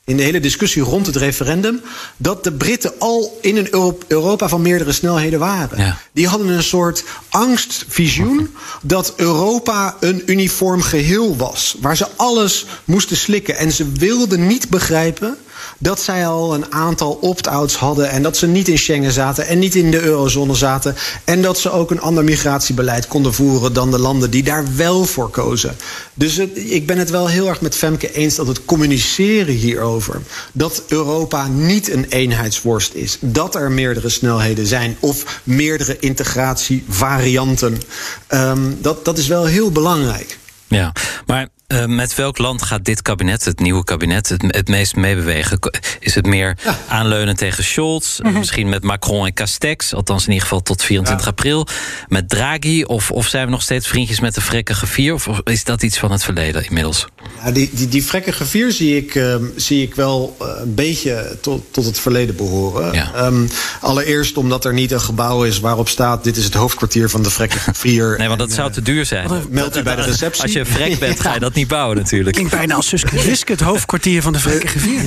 In 0.07 0.17
de 0.17 0.23
hele 0.23 0.39
discussie 0.39 0.81
rond 0.81 1.05
het 1.05 1.15
referendum. 1.15 1.81
dat 2.17 2.43
de 2.43 2.51
Britten 2.51 2.93
al 2.99 3.37
in 3.41 3.57
een 3.57 3.95
Europa 4.07 4.49
van 4.49 4.61
meerdere 4.61 4.91
snelheden 4.91 5.39
waren. 5.39 5.79
Ja. 5.79 5.97
Die 6.11 6.27
hadden 6.27 6.47
een 6.47 6.63
soort 6.63 7.03
angstvisioen. 7.29 8.55
dat 8.81 9.13
Europa 9.15 9.97
een 9.99 10.23
uniform 10.25 10.81
geheel 10.81 11.37
was. 11.37 11.75
Waar 11.81 11.97
ze 11.97 12.07
alles 12.15 12.65
moesten 12.85 13.17
slikken. 13.17 13.57
En 13.57 13.71
ze 13.71 13.91
wilden 13.91 14.47
niet 14.47 14.69
begrijpen 14.69 15.37
dat 15.77 16.01
zij 16.01 16.27
al 16.27 16.53
een 16.53 16.73
aantal 16.73 17.11
opt-outs 17.21 17.75
hadden 17.75 18.09
en 18.09 18.21
dat 18.21 18.37
ze 18.37 18.47
niet 18.47 18.67
in 18.67 18.77
Schengen 18.77 19.11
zaten 19.11 19.47
en 19.47 19.59
niet 19.59 19.75
in 19.75 19.91
de 19.91 20.01
eurozone 20.01 20.53
zaten 20.53 20.95
en 21.23 21.41
dat 21.41 21.59
ze 21.59 21.71
ook 21.71 21.91
een 21.91 22.01
ander 22.01 22.23
migratiebeleid 22.23 23.07
konden 23.07 23.33
voeren 23.33 23.73
dan 23.73 23.91
de 23.91 23.99
landen 23.99 24.31
die 24.31 24.43
daar 24.43 24.75
wel 24.75 25.05
voor 25.05 25.29
kozen. 25.29 25.75
Dus 26.13 26.37
ik 26.53 26.85
ben 26.85 26.97
het 26.97 27.09
wel 27.09 27.27
heel 27.27 27.47
erg 27.47 27.61
met 27.61 27.75
Femke 27.75 28.13
eens 28.13 28.35
dat 28.35 28.47
het 28.47 28.65
communiceren 28.65 29.53
hierover, 29.53 30.21
dat 30.51 30.83
Europa 30.87 31.47
niet 31.47 31.91
een 31.91 32.05
eenheidsworst 32.09 32.93
is, 32.93 33.17
dat 33.21 33.55
er 33.55 33.71
meerdere 33.71 34.09
snelheden 34.09 34.67
zijn 34.67 34.97
of 34.99 35.41
meerdere 35.43 35.99
integratievarianten, 35.99 37.81
um, 38.29 38.77
dat, 38.81 39.05
dat 39.05 39.17
is 39.17 39.27
wel 39.27 39.45
heel 39.45 39.71
belangrijk. 39.71 40.37
Ja, 40.67 40.93
maar 41.25 41.47
uh, 41.67 41.85
met 41.85 42.15
welk 42.15 42.37
land 42.37 42.61
gaat 42.61 42.85
dit 42.85 43.01
kabinet, 43.01 43.45
het 43.45 43.59
nieuwe 43.59 43.83
kabinet, 43.83 44.29
het, 44.29 44.43
het 44.47 44.67
meest 44.67 44.95
meebewegen? 44.95 45.59
Is 45.99 46.15
het 46.15 46.25
meer 46.25 46.57
ja. 46.63 46.77
aanleunen 46.87 47.35
tegen 47.35 47.63
Scholz? 47.63 48.19
Mm 48.19 48.25
-hmm. 48.25 48.37
Misschien 48.37 48.69
met 48.69 48.83
Macron 48.83 49.25
en 49.25 49.33
Castex, 49.33 49.93
althans 49.93 50.21
in 50.23 50.27
ieder 50.27 50.43
geval 50.43 50.61
tot 50.61 50.83
24 50.83 51.25
ja. 51.25 51.31
april. 51.31 51.67
Met 52.07 52.29
Draghi? 52.29 52.83
Of, 52.83 53.11
of 53.11 53.27
zijn 53.27 53.45
we 53.45 53.51
nog 53.51 53.61
steeds 53.61 53.87
vriendjes 53.87 54.19
met 54.19 54.35
de 54.35 54.41
vrekkige 54.41 54.87
vier? 54.87 55.13
Of 55.13 55.29
is 55.43 55.63
dat 55.63 55.83
iets 55.83 55.97
van 55.97 56.11
het 56.11 56.23
verleden 56.23 56.65
inmiddels? 56.65 57.07
Ja, 57.43 57.51
die, 57.51 57.69
die, 57.73 57.87
die 57.87 58.05
vrekkige 58.05 58.45
vier 58.45 58.71
zie 58.71 58.97
ik, 58.97 59.15
uh, 59.15 59.35
zie 59.55 59.81
ik 59.81 59.95
wel 59.95 60.37
uh, 60.41 60.47
een 60.61 60.75
beetje 60.75 61.37
tot, 61.41 61.63
tot 61.71 61.85
het 61.85 61.99
verleden 61.99 62.35
behoren. 62.35 63.25
Um, 63.25 63.49
allereerst 63.81 64.37
omdat 64.37 64.65
er 64.65 64.73
niet 64.73 64.91
een 64.91 65.01
gebouw 65.01 65.43
is 65.43 65.59
waarop 65.59 65.89
staat... 65.89 66.23
dit 66.23 66.37
is 66.37 66.43
het 66.43 66.53
hoofdkwartier 66.53 67.09
van 67.09 67.23
de 67.23 67.29
vrekkige 67.29 67.73
vier. 67.73 68.15
nee, 68.17 68.27
want 68.27 68.39
dat 68.39 68.49
en, 68.49 68.55
zou 68.55 68.71
te 68.71 68.81
duur 68.81 69.05
zijn. 69.05 69.29
Meldt 69.49 69.77
u 69.77 69.83
bij 69.83 69.95
de 69.95 70.01
receptie. 70.01 70.43
Als 70.43 70.53
je 70.53 70.65
vrek 70.65 70.99
bent, 70.99 71.19
ga 71.19 71.33
je 71.33 71.39
dat 71.47 71.55
niet 71.57 71.67
bouwen 71.67 71.97
natuurlijk. 71.97 72.35
Klinkt 72.35 72.53
bijna 72.53 72.75
als 72.75 72.87
Suske 72.87 73.51
het 73.51 73.61
hoofdkwartier 73.61 74.21
van 74.21 74.33
de 74.33 74.39
vrekkige 74.39 74.79
vier. 74.79 75.01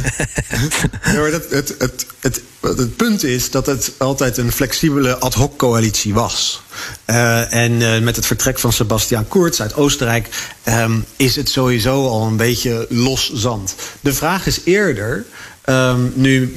ja, 1.15 1.21
maar 1.21 1.31
dat, 1.31 1.51
het, 1.51 1.75
het, 1.79 2.07
het, 2.21 2.43
het 2.61 2.97
punt 2.97 3.25
is 3.25 3.51
dat 3.51 3.67
het 3.67 3.93
altijd 3.99 4.37
een 4.37 4.53
flexibele 4.53 5.17
ad 5.17 5.35
hoc 5.35 5.59
coalitie 5.59 6.15
was. 6.15 6.63
Uh, 7.07 7.55
en 7.55 7.73
uh, 7.73 7.99
met 7.99 8.17
het 8.17 8.27
vertrek 8.27 8.59
van 8.59 8.73
Sebastian 8.73 9.29
Kurz 9.29 9.61
uit 9.61 9.75
Oostenrijk 9.75 10.29
um, 10.65 11.05
is 11.17 11.37
het 11.37 11.49
sowieso 11.49 12.09
al 12.09 12.27
een 12.27 12.37
beetje 12.37 12.87
los 12.89 13.33
zand. 13.33 13.75
De 14.01 14.15
vraag 14.15 14.47
is 14.47 14.61
eerder. 14.65 15.25
Um, 15.65 16.13
nu 16.15 16.53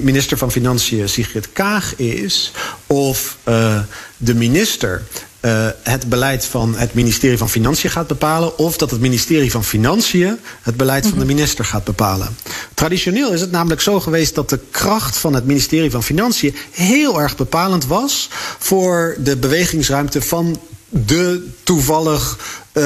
minister 0.00 0.38
van 0.38 0.50
Financiën 0.50 1.08
Sigrid 1.08 1.52
Kaag 1.52 1.96
is, 1.96 2.52
of 2.86 3.36
uh, 3.48 3.78
de 4.16 4.34
minister 4.34 5.02
uh, 5.46 5.66
het 5.82 6.08
beleid 6.08 6.44
van 6.44 6.74
het 6.76 6.94
ministerie 6.94 7.38
van 7.38 7.48
Financiën 7.48 7.90
gaat 7.90 8.06
bepalen, 8.06 8.58
of 8.58 8.76
dat 8.76 8.90
het 8.90 9.00
ministerie 9.00 9.50
van 9.50 9.64
Financiën 9.64 10.38
het 10.62 10.76
beleid 10.76 11.04
mm 11.04 11.10
-hmm. 11.10 11.18
van 11.18 11.28
de 11.28 11.34
minister 11.34 11.64
gaat 11.64 11.84
bepalen. 11.84 12.36
Traditioneel 12.74 13.32
is 13.32 13.40
het 13.40 13.50
namelijk 13.50 13.80
zo 13.80 14.00
geweest 14.00 14.34
dat 14.34 14.48
de 14.48 14.60
kracht 14.70 15.16
van 15.16 15.34
het 15.34 15.46
ministerie 15.46 15.90
van 15.90 16.02
Financiën 16.02 16.56
heel 16.70 17.20
erg 17.20 17.36
bepalend 17.36 17.86
was 17.86 18.28
voor 18.58 19.16
de 19.18 19.36
bewegingsruimte 19.36 20.22
van 20.22 20.60
de 20.88 21.48
toevallig 21.62 22.38
uh, 22.72 22.82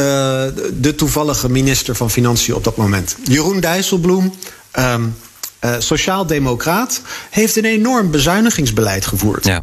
de 0.80 0.94
toevallige 0.96 1.50
minister 1.50 1.94
van 1.94 2.11
Financiën 2.11 2.54
op 2.54 2.64
dat 2.64 2.76
moment. 2.76 3.16
Jeroen 3.24 3.61
Dijsselbloem. 3.61 4.34
Um, 4.78 5.16
uh, 5.64 5.74
Sociaal-democraat 5.78 7.00
heeft 7.30 7.56
een 7.56 7.64
enorm 7.64 8.11
bezuinigingsbeleid 8.11 9.06
gevoerd. 9.06 9.44
Ja. 9.44 9.62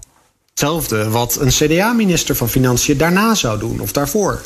Hetzelfde 0.57 1.09
wat 1.09 1.37
een 1.39 1.49
CDA-minister 1.49 2.35
van 2.35 2.49
Financiën 2.49 2.97
daarna 2.97 3.35
zou 3.35 3.59
doen, 3.59 3.79
of 3.79 3.91
daarvoor. 3.91 4.41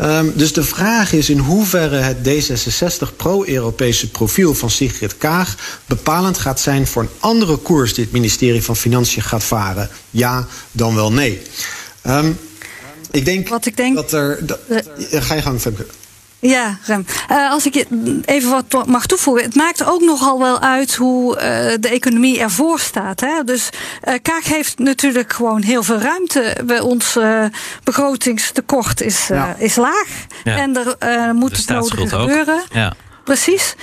Um, 0.00 0.32
dus 0.36 0.52
de 0.52 0.62
vraag 0.62 1.12
is 1.12 1.30
in 1.30 1.38
hoeverre 1.38 1.96
het 1.96 2.16
D66 2.28 3.16
pro-Europese 3.16 4.10
profiel 4.10 4.54
van 4.54 4.70
Sigrid 4.70 5.16
Kaag 5.16 5.80
bepalend 5.86 6.38
gaat 6.38 6.60
zijn 6.60 6.86
voor 6.86 7.02
een 7.02 7.08
andere 7.18 7.56
koers 7.56 7.94
die 7.94 8.04
het 8.04 8.12
ministerie 8.12 8.62
van 8.62 8.76
Financiën 8.76 9.22
gaat 9.22 9.44
varen. 9.44 9.90
Ja, 10.10 10.46
dan 10.72 10.94
wel 10.94 11.12
nee. 11.12 11.42
Um, 12.06 12.38
ik 13.10 13.24
denk, 13.24 13.48
wat 13.48 13.66
ik 13.66 13.76
denk 13.76 13.94
dat 13.94 14.12
er. 14.12 14.46
Dat, 14.46 14.58
uh, 14.68 14.78
ga 15.22 15.34
je 15.34 15.42
gang, 15.42 15.60
Femke. 15.60 15.86
Ja, 16.40 16.78
Rem. 16.84 17.06
Uh, 17.30 17.50
als 17.50 17.66
ik 17.66 17.74
je 17.74 17.86
even 18.24 18.50
wat 18.50 18.86
mag 18.86 19.06
toevoegen. 19.06 19.44
Het 19.44 19.54
maakt 19.54 19.84
ook 19.84 20.00
nogal 20.00 20.38
wel 20.38 20.60
uit 20.60 20.94
hoe 20.94 21.34
uh, 21.34 21.40
de 21.80 21.88
economie 21.88 22.40
ervoor 22.40 22.80
staat. 22.80 23.20
Hè? 23.20 23.44
Dus 23.44 23.68
uh, 24.08 24.14
Kaag 24.22 24.44
heeft 24.44 24.78
natuurlijk 24.78 25.32
gewoon 25.32 25.62
heel 25.62 25.82
veel 25.82 25.98
ruimte. 25.98 26.56
Bij 26.64 26.80
ons 26.80 27.18
begrotingstekort 27.84 29.00
is, 29.00 29.26
ja. 29.26 29.54
is 29.58 29.76
laag. 29.76 30.08
Ja. 30.44 30.56
En 30.56 30.98
er 30.98 31.34
moet 31.34 31.56
het 31.56 31.68
nodige 31.68 32.08
gebeuren. 32.08 32.62
Ja. 32.72 32.92
Precies. 33.24 33.74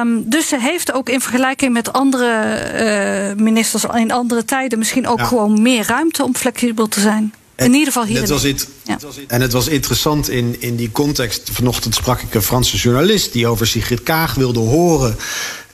Um, 0.00 0.28
dus 0.28 0.48
ze 0.48 0.60
heeft 0.60 0.92
ook 0.92 1.08
in 1.08 1.20
vergelijking 1.20 1.72
met 1.72 1.92
andere 1.92 3.34
ministers 3.36 3.84
in 3.94 4.12
andere 4.12 4.44
tijden 4.44 4.78
misschien 4.78 5.06
ook 5.06 5.18
ja. 5.18 5.24
gewoon 5.24 5.62
meer 5.62 5.86
ruimte 5.86 6.24
om 6.24 6.36
flexibel 6.36 6.88
te 6.88 7.00
zijn. 7.00 7.34
In 7.64 7.72
ieder 7.72 7.86
geval 7.86 8.04
hier. 8.04 8.20
Het 8.20 8.28
was 8.28 8.42
het, 8.42 8.68
ja. 8.84 8.98
En 9.26 9.40
het 9.40 9.52
was 9.52 9.68
interessant 9.68 10.28
in, 10.28 10.56
in 10.58 10.76
die 10.76 10.90
context. 10.92 11.48
Vanochtend 11.52 11.94
sprak 11.94 12.20
ik 12.20 12.34
een 12.34 12.42
Franse 12.42 12.76
journalist 12.76 13.32
die 13.32 13.46
over 13.46 13.66
Sigrid 13.66 14.02
Kaag 14.02 14.34
wilde 14.34 14.60
horen. 14.60 15.16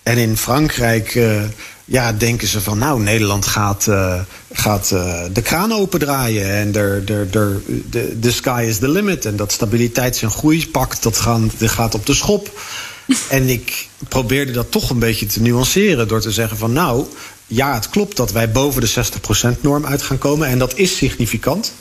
En 0.02 0.18
in 0.18 0.36
Frankrijk 0.36 1.14
uh, 1.14 1.42
ja, 1.84 2.12
denken 2.12 2.48
ze 2.48 2.60
van 2.60 2.78
nou, 2.78 3.02
Nederland 3.02 3.46
gaat, 3.46 3.86
uh, 3.88 4.20
gaat 4.52 4.90
uh, 4.92 5.22
de 5.32 5.42
kraan 5.42 5.72
opendraaien 5.72 6.50
en 6.50 6.72
de, 6.72 7.02
de, 7.04 7.26
de, 7.90 8.18
de 8.20 8.30
sky 8.30 8.64
is 8.68 8.78
the 8.78 8.88
limit. 8.88 9.24
En 9.24 9.36
dat 9.36 9.52
stabiliteits- 9.52 10.22
en 10.22 10.30
groeipact 10.30 11.02
dat, 11.02 11.18
gaan, 11.18 11.50
dat 11.58 11.70
gaat 11.70 11.94
op 11.94 12.06
de 12.06 12.14
schop. 12.14 12.60
en 13.28 13.48
ik 13.48 13.88
probeerde 14.08 14.52
dat 14.52 14.70
toch 14.70 14.90
een 14.90 14.98
beetje 14.98 15.26
te 15.26 15.40
nuanceren 15.40 16.08
door 16.08 16.20
te 16.20 16.32
zeggen 16.32 16.56
van 16.56 16.72
nou, 16.72 17.06
ja, 17.46 17.74
het 17.74 17.88
klopt 17.88 18.16
dat 18.16 18.32
wij 18.32 18.50
boven 18.50 18.80
de 18.80 18.90
60% 19.56 19.60
norm 19.60 19.86
uit 19.86 20.02
gaan 20.02 20.18
komen 20.18 20.48
en 20.48 20.58
dat 20.58 20.76
is 20.76 20.96
significant. 20.96 21.72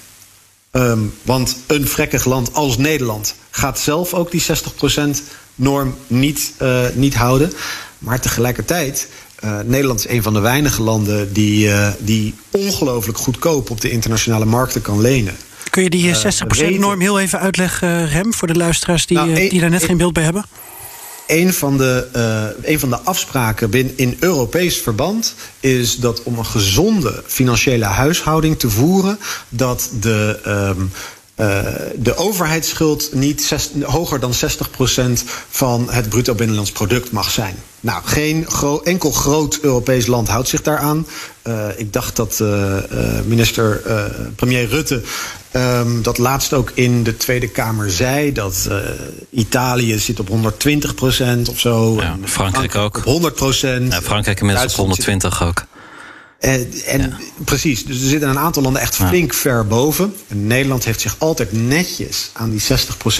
Um, 0.72 1.14
want 1.22 1.58
een 1.68 1.88
vrekkig 1.88 2.26
land 2.26 2.54
als 2.54 2.78
Nederland 2.78 3.36
gaat 3.50 3.80
zelf 3.80 4.14
ook 4.14 4.32
die 4.32 4.44
60% 4.44 5.22
norm 5.56 5.96
niet, 6.08 6.54
uh, 6.62 6.80
niet 6.94 7.16
houden. 7.16 7.54
Maar 7.98 8.20
tegelijkertijd 8.20 9.08
uh, 9.44 9.60
Nederland 9.66 10.00
is 10.00 10.08
een 10.08 10.24
van 10.24 10.34
de 10.34 10.40
weinige 10.40 10.82
landen 10.82 11.34
die, 11.34 11.68
uh, 11.68 11.88
die 12.00 12.34
ongelooflijk 12.52 13.18
goedkoop 13.18 13.70
op 13.70 13.82
de 13.82 13.90
internationale 13.90 14.46
markten 14.46 14.82
kan 14.82 15.02
lenen. 15.02 15.36
Kun 15.70 15.84
je 15.84 15.90
die 15.90 16.16
60%-norm 16.16 17.00
heel 17.00 17.20
even 17.20 17.40
uitleggen, 17.40 18.08
Rem, 18.10 18.34
voor 18.34 18.48
de 18.48 18.56
luisteraars 18.56 19.06
die, 19.06 19.18
nou, 19.18 19.50
die 19.50 19.60
daar 19.60 19.70
net 19.70 19.82
een, 19.82 19.88
geen 19.88 19.98
beeld 19.98 20.14
bij 20.14 20.24
hebben? 20.24 20.46
Een 21.28 21.54
van, 21.54 21.78
de, 21.78 22.08
uh, 22.16 22.72
een 22.72 22.80
van 22.80 22.90
de 22.90 23.00
afspraken 23.00 23.72
in, 23.72 23.94
in 23.96 24.18
Europees 24.20 24.82
verband 24.82 25.34
is 25.60 25.96
dat 25.96 26.24
om 26.24 26.38
een 26.38 26.46
gezonde 26.46 27.24
financiële 27.26 27.86
huishouding 27.86 28.60
te 28.60 28.70
voeren, 28.70 29.20
dat 29.50 29.90
de. 30.00 30.40
Um, 30.48 30.92
uh, 31.36 31.64
de 31.96 32.16
overheidsschuld 32.16 33.14
niet 33.14 33.44
zes, 33.44 33.70
hoger 33.82 34.20
dan 34.20 34.34
60% 34.34 34.38
van 35.50 35.88
het 35.92 36.10
bruto 36.10 36.36
binnenlands 36.36 36.72
product 36.72 37.12
mag 37.12 37.32
zijn. 37.32 37.56
Nou, 37.80 38.02
geen 38.06 38.46
gro 38.48 38.82
enkel 38.84 39.12
groot 39.12 39.60
Europees 39.62 40.06
land 40.06 40.28
houdt 40.28 40.48
zich 40.48 40.62
daaraan. 40.62 41.08
Uh, 41.44 41.68
ik 41.78 41.94
dacht 41.94 42.16
dat 42.16 42.40
uh, 42.42 42.78
minister, 43.26 43.82
premier 44.36 44.68
Rutte 44.68 45.02
um, 45.52 46.02
dat 46.02 46.18
laatst 46.18 46.54
ook 46.54 46.72
in 46.74 47.04
de 47.04 47.18
Tweede 47.18 47.48
Kamer 47.48 47.92
zei. 47.92 48.32
Dat 48.32 48.70
Italië 49.32 50.00
zit 50.00 50.20
op 50.20 50.30
120% 50.30 50.32
of 51.50 51.60
zo. 51.60 51.96
Ja, 51.96 52.18
Frankrijk 52.24 52.76
ook. 52.76 52.98
Op 52.98 53.04
100 53.04 53.40
Ja, 53.40 54.02
Frankrijk 54.02 54.40
inmiddels 54.40 54.72
op 54.72 54.80
120 54.80 55.44
ook. 55.44 55.66
En, 56.40 56.72
en 56.86 57.02
ja. 57.02 57.18
precies, 57.44 57.86
dus 57.86 58.02
er 58.02 58.08
zitten 58.08 58.30
een 58.30 58.40
aantal 58.40 58.64
landen 58.64 58.82
echt 58.82 58.96
flink 58.96 59.32
ja. 59.32 59.38
ver 59.38 59.68
boven. 59.68 60.16
En 60.28 60.48
Nederland 60.48 60.86
heeft 60.86 61.02
zich 61.02 61.16
altijd 61.18 61.52
netjes 61.52 62.30
aan 62.34 62.50
die 62.50 62.62
60% 62.62 62.66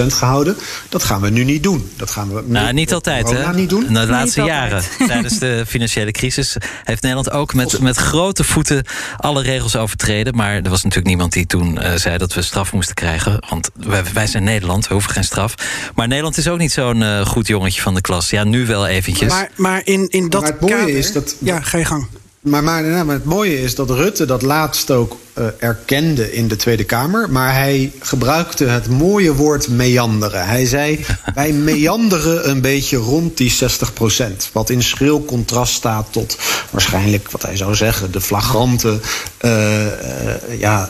gehouden. 0.08 0.58
Dat 0.90 1.04
gaan 1.04 1.22
we 1.22 1.30
nu 1.30 1.44
niet 1.44 1.64
doen. 1.64 1.92
Dat 1.96 2.12
gaan 2.12 2.34
we 2.34 2.44
nou, 2.46 2.74
niet 2.74 2.94
altijd, 2.94 3.30
hè? 3.30 3.54
Niet 3.54 3.70
doen. 3.70 3.92
Nou, 3.92 4.06
de 4.06 4.12
laatste 4.12 4.42
jaren, 4.42 4.84
tijdens 5.08 5.40
de 5.40 5.64
financiële 5.68 6.12
crisis, 6.12 6.56
heeft 6.84 7.02
Nederland 7.02 7.32
ook 7.32 7.54
met, 7.54 7.80
met 7.80 7.98
grote 7.98 8.44
voeten 8.44 8.86
alle 9.18 9.42
regels 9.42 9.76
overtreden. 9.76 10.36
Maar 10.36 10.56
er 10.56 10.70
was 10.70 10.84
natuurlijk 10.84 11.08
niemand 11.08 11.34
die 11.34 11.46
toen 11.46 11.80
uh, 11.82 11.96
zei 11.96 12.18
dat 12.18 12.34
we 12.34 12.42
straf 12.42 12.74
moesten 12.74 12.96
krijgen. 12.96 13.44
Want 13.50 13.70
wij, 13.76 14.04
wij, 14.14 14.28
zijn 14.28 14.44
Nederland, 14.44 14.88
we 14.88 14.94
hoeven 14.94 15.12
geen 15.12 15.24
straf. 15.24 15.56
Maar 15.96 16.08
Nederland 16.08 16.38
is 16.38 16.48
ook 16.48 16.60
niet 16.60 16.72
zo'n 16.72 17.02
uh, 17.02 17.26
goed 17.26 17.48
jongetje 17.48 17.82
van 17.82 17.94
de 17.94 18.02
klas. 18.02 18.30
Ja, 18.30 18.44
nu 18.44 18.66
wel 18.66 18.88
eventjes. 18.88 19.30
Maar, 19.30 19.50
maar 19.56 19.82
in, 19.84 20.08
in 20.10 20.30
dat 20.30 20.42
maar 20.42 20.52
het 20.52 20.60
mooie 20.60 20.74
kader, 20.74 20.98
is 20.98 21.12
dat. 21.12 21.36
Ja, 21.40 21.62
ga 21.62 21.78
je 21.78 21.86
gang. 21.86 22.08
Maar, 22.46 22.64
maar, 22.64 22.84
nou, 22.84 23.06
maar, 23.06 23.16
het 23.16 23.26
mooie 23.26 23.62
is 23.62 23.76
dat 23.76 23.90
Rutte 23.90 24.26
dat 24.26 24.42
laatst 24.42 24.92
ook 24.92 25.18
uh, 25.38 25.46
erkende 25.60 26.34
in 26.34 26.48
de 26.48 26.56
Tweede 26.56 26.84
Kamer. 26.84 27.32
Maar 27.32 27.54
hij 27.54 27.92
gebruikte 28.00 28.66
het 28.66 28.90
mooie 28.90 29.34
woord 29.34 29.68
meanderen. 29.68 30.46
Hij 30.46 30.66
zei: 30.66 31.06
wij 31.36 31.52
meanderen 31.54 32.50
een 32.50 32.62
beetje 32.62 32.98
rond 32.98 33.38
die 33.38 33.52
60 33.52 33.94
procent. 33.94 34.50
Wat 34.52 34.70
in 34.70 34.84
schril 34.84 35.26
contrast 35.26 35.74
staat 35.74 36.08
tot 36.12 36.38
waarschijnlijk, 36.72 37.32
wat 37.32 37.42
hij 37.42 37.58
zou 37.58 37.76
zeggen, 37.76 38.12
de 38.12 38.22
flagrante. 38.22 39.00
Uh, 39.42 39.86
uh, 39.86 40.60
ja, 40.60 40.90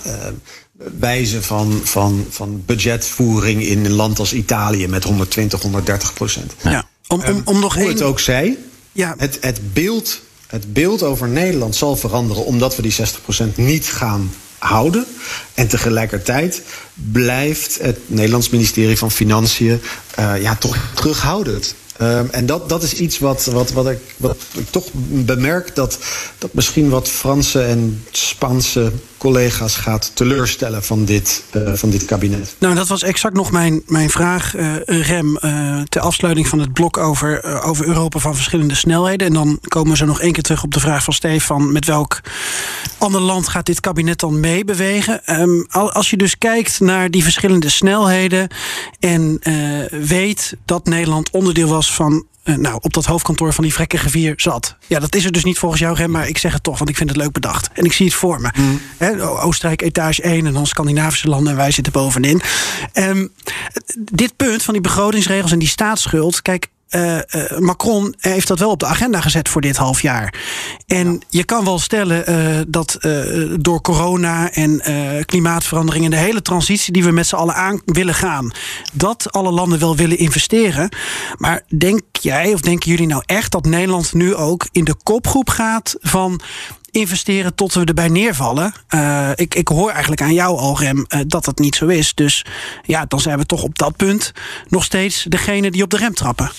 wijze 0.99 1.41
van, 1.41 1.81
van, 1.83 2.25
van 2.29 2.63
budgetvoering 2.65 3.63
in 3.63 3.85
een 3.85 3.93
land 3.93 4.19
als 4.19 4.33
Italië 4.33 4.87
met 4.87 5.03
120, 5.03 5.61
130 5.61 6.13
procent. 6.13 6.53
Ja, 6.63 6.87
om, 7.07 7.23
om, 7.23 7.41
om 7.45 7.59
nog 7.59 7.75
Hoe 7.75 7.87
het 7.87 8.01
ook 8.01 8.19
zij, 8.19 8.57
ja. 8.91 9.15
het, 9.17 9.37
het 9.41 9.73
beeld 9.73 10.21
het 10.55 10.73
beeld 10.73 11.03
over 11.03 11.27
Nederland 11.27 11.75
zal 11.75 11.95
veranderen 11.95 12.45
omdat 12.45 12.75
we 12.75 12.81
die 12.81 12.95
60% 12.95 13.55
niet 13.55 13.85
gaan 13.85 14.33
houden. 14.57 15.05
En 15.53 15.67
tegelijkertijd 15.67 16.61
blijft 16.93 17.81
het 17.81 17.99
Nederlands 18.07 18.49
ministerie 18.49 18.97
van 18.97 19.11
Financiën 19.11 19.81
uh, 20.19 20.41
ja, 20.41 20.55
toch 20.55 20.77
terughoudend. 20.93 21.75
Um, 22.01 22.29
en 22.31 22.45
dat, 22.45 22.69
dat 22.69 22.83
is 22.83 22.93
iets 22.93 23.19
wat, 23.19 23.45
wat, 23.45 23.71
wat, 23.71 23.89
ik, 23.89 23.99
wat 24.17 24.37
ik 24.53 24.69
toch 24.69 24.85
bemerk 25.07 25.75
dat, 25.75 25.97
dat 26.37 26.53
misschien 26.53 26.89
wat 26.89 27.07
Franse 27.07 27.61
en 27.61 28.03
Spaanse 28.11 28.91
collega's 29.17 29.75
gaat 29.75 30.11
teleurstellen 30.13 30.83
van 30.83 31.05
dit, 31.05 31.43
uh, 31.55 31.73
van 31.73 31.89
dit 31.89 32.05
kabinet. 32.05 32.55
Nou, 32.59 32.75
dat 32.75 32.87
was 32.87 33.03
exact 33.03 33.35
nog 33.35 33.51
mijn, 33.51 33.81
mijn 33.87 34.09
vraag, 34.09 34.55
uh, 34.55 34.75
Rem, 34.85 35.37
uh, 35.41 35.81
ter 35.81 36.01
afsluiting 36.01 36.47
van 36.47 36.59
het 36.59 36.73
blok 36.73 36.97
over, 36.97 37.63
over 37.63 37.87
Europa 37.87 38.19
van 38.19 38.35
verschillende 38.35 38.75
snelheden. 38.75 39.27
En 39.27 39.33
dan 39.33 39.59
komen 39.61 39.97
zo 39.97 40.05
nog 40.05 40.21
één 40.21 40.31
keer 40.31 40.43
terug 40.43 40.63
op 40.63 40.73
de 40.73 40.79
vraag 40.79 41.03
van 41.03 41.13
Stefan: 41.13 41.71
met 41.71 41.85
welk 41.85 42.21
ander 42.97 43.21
land 43.21 43.47
gaat 43.47 43.65
dit 43.65 43.79
kabinet 43.79 44.19
dan 44.19 44.39
meebewegen? 44.39 45.39
Um, 45.41 45.65
als 45.69 46.09
je 46.09 46.17
dus 46.17 46.37
kijkt 46.37 46.79
naar 46.79 47.11
die 47.11 47.23
verschillende 47.23 47.69
snelheden 47.69 48.47
en 48.99 49.39
weet 49.89 50.55
dat 50.65 50.85
Nederland 50.85 51.29
onderdeel 51.29 51.67
was 51.67 51.93
van 51.93 52.25
uh, 52.45 52.55
nou, 52.55 52.77
op 52.81 52.93
dat 52.93 53.05
hoofdkantoor 53.05 53.53
van 53.53 53.63
die 53.63 53.73
vrekkige 53.73 54.09
vier 54.09 54.33
zat. 54.37 54.75
Ja, 54.87 54.99
dat 54.99 55.15
is 55.15 55.25
er 55.25 55.31
dus 55.31 55.43
niet 55.43 55.59
volgens 55.59 55.81
jou, 55.81 55.95
Rem, 55.95 56.11
maar 56.11 56.27
ik 56.27 56.37
zeg 56.37 56.53
het 56.53 56.63
toch, 56.63 56.77
want 56.77 56.89
ik 56.89 56.97
vind 56.97 57.09
het 57.09 57.17
leuk 57.17 57.31
bedacht. 57.31 57.69
En 57.73 57.85
ik 57.85 57.93
zie 57.93 58.05
het 58.05 58.15
voor 58.15 58.41
me. 58.41 58.49
Mm. 58.57 58.81
He, 58.97 59.23
Oostenrijk 59.43 59.81
etage 59.81 60.21
1 60.21 60.45
en 60.45 60.53
dan 60.53 60.67
Scandinavische 60.67 61.27
landen 61.27 61.51
en 61.51 61.57
wij 61.57 61.71
zitten 61.71 61.93
bovenin. 61.93 62.41
Um, 62.93 63.31
dit 63.97 64.35
punt 64.35 64.63
van 64.63 64.73
die 64.73 64.83
begrotingsregels 64.83 65.51
en 65.51 65.59
die 65.59 65.67
staatsschuld, 65.67 66.41
kijk, 66.41 66.67
uh, 66.89 67.15
uh, 67.15 67.57
Macron 67.59 68.13
heeft 68.17 68.47
dat 68.47 68.59
wel 68.59 68.69
op 68.69 68.79
de 68.79 68.85
agenda 68.85 69.21
gezet 69.21 69.49
voor 69.49 69.61
dit 69.61 69.77
half 69.77 70.01
jaar. 70.01 70.33
En 70.87 71.11
ja. 71.11 71.19
je 71.29 71.43
kan 71.43 71.65
wel 71.65 71.79
stellen 71.79 72.29
uh, 72.29 72.61
dat 72.67 72.97
door 73.59 73.81
corona 73.81 74.51
en 74.51 74.81
klimaatverandering 75.25 76.05
en 76.05 76.11
de 76.11 76.17
hele 76.17 76.41
transitie 76.41 76.93
die 76.93 77.03
we 77.03 77.11
met 77.11 77.27
z'n 77.27 77.35
allen 77.35 77.55
aan 77.55 77.81
willen 77.85 78.13
gaan, 78.13 78.51
dat 78.93 79.31
alle 79.31 79.51
landen 79.51 79.79
wel 79.79 79.95
willen 79.95 80.17
investeren. 80.17 80.89
Maar 81.37 81.61
denk 81.77 82.01
jij 82.11 82.53
of 82.53 82.61
denken 82.61 82.91
jullie 82.91 83.07
nou 83.07 83.23
echt 83.25 83.51
dat 83.51 83.65
Nederland 83.65 84.13
nu 84.13 84.35
ook 84.35 84.67
in 84.71 84.83
de 84.83 84.95
kopgroep 85.03 85.49
gaat 85.49 85.95
van 85.99 86.41
investeren 86.91 87.55
tot 87.55 87.73
we 87.73 87.85
erbij 87.85 88.07
neervallen. 88.07 88.73
Uh, 88.89 89.29
ik, 89.35 89.55
ik 89.55 89.67
hoor 89.67 89.89
eigenlijk 89.89 90.21
aan 90.21 90.33
jou 90.33 90.57
al, 90.57 90.79
Rem, 90.79 90.97
uh, 90.97 91.19
dat 91.27 91.45
dat 91.45 91.59
niet 91.59 91.75
zo 91.75 91.87
is. 91.87 92.13
Dus 92.13 92.45
ja, 92.83 93.05
dan 93.05 93.19
zijn 93.19 93.37
we 93.37 93.45
toch 93.45 93.63
op 93.63 93.77
dat 93.77 93.95
punt 93.95 94.31
nog 94.67 94.83
steeds 94.83 95.25
degene 95.29 95.71
die 95.71 95.83
op 95.83 95.89
de 95.89 95.97
rem 95.97 96.13
trappen. 96.13 96.51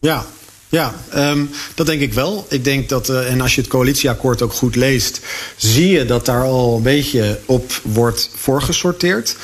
Ja, 0.00 0.26
ja, 0.68 0.94
um, 1.16 1.50
dat 1.74 1.86
denk 1.86 2.00
ik 2.00 2.12
wel. 2.12 2.46
Ik 2.48 2.64
denk 2.64 2.88
dat, 2.88 3.08
uh, 3.08 3.30
en 3.30 3.40
als 3.40 3.54
je 3.54 3.60
het 3.60 3.70
coalitieakkoord 3.70 4.42
ook 4.42 4.52
goed 4.52 4.76
leest, 4.76 5.20
zie 5.56 5.88
je 5.88 6.04
dat 6.04 6.26
daar 6.26 6.42
al 6.42 6.76
een 6.76 6.82
beetje 6.82 7.38
op 7.46 7.72
wordt 7.82 8.30
voorgesorteerd. 8.34 9.36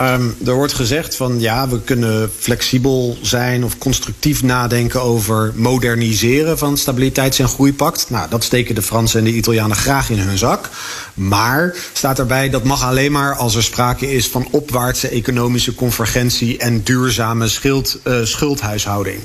Um, 0.00 0.36
er 0.46 0.54
wordt 0.54 0.72
gezegd 0.72 1.16
van 1.16 1.40
ja, 1.40 1.68
we 1.68 1.80
kunnen 1.80 2.30
flexibel 2.38 3.18
zijn 3.22 3.64
of 3.64 3.78
constructief 3.78 4.42
nadenken 4.42 5.02
over 5.02 5.52
moderniseren 5.54 6.58
van 6.58 6.76
stabiliteits- 6.76 7.38
en 7.38 7.48
groeipact. 7.48 8.10
Nou, 8.10 8.30
dat 8.30 8.44
steken 8.44 8.74
de 8.74 8.82
Fransen 8.82 9.18
en 9.18 9.24
de 9.24 9.32
Italianen 9.32 9.76
graag 9.76 10.10
in 10.10 10.18
hun 10.18 10.38
zak. 10.38 10.70
Maar 11.14 11.76
staat 11.92 12.18
erbij 12.18 12.50
dat 12.50 12.64
mag 12.64 12.84
alleen 12.84 13.12
maar 13.12 13.36
als 13.36 13.54
er 13.54 13.62
sprake 13.62 14.12
is 14.12 14.28
van 14.28 14.48
opwaartse 14.50 15.08
economische 15.08 15.74
convergentie 15.74 16.58
en 16.58 16.82
duurzame 16.82 17.48
schuld, 17.48 17.98
uh, 18.04 18.24
schuldhuishouding. 18.24 19.20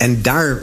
En 0.00 0.22
daar 0.22 0.62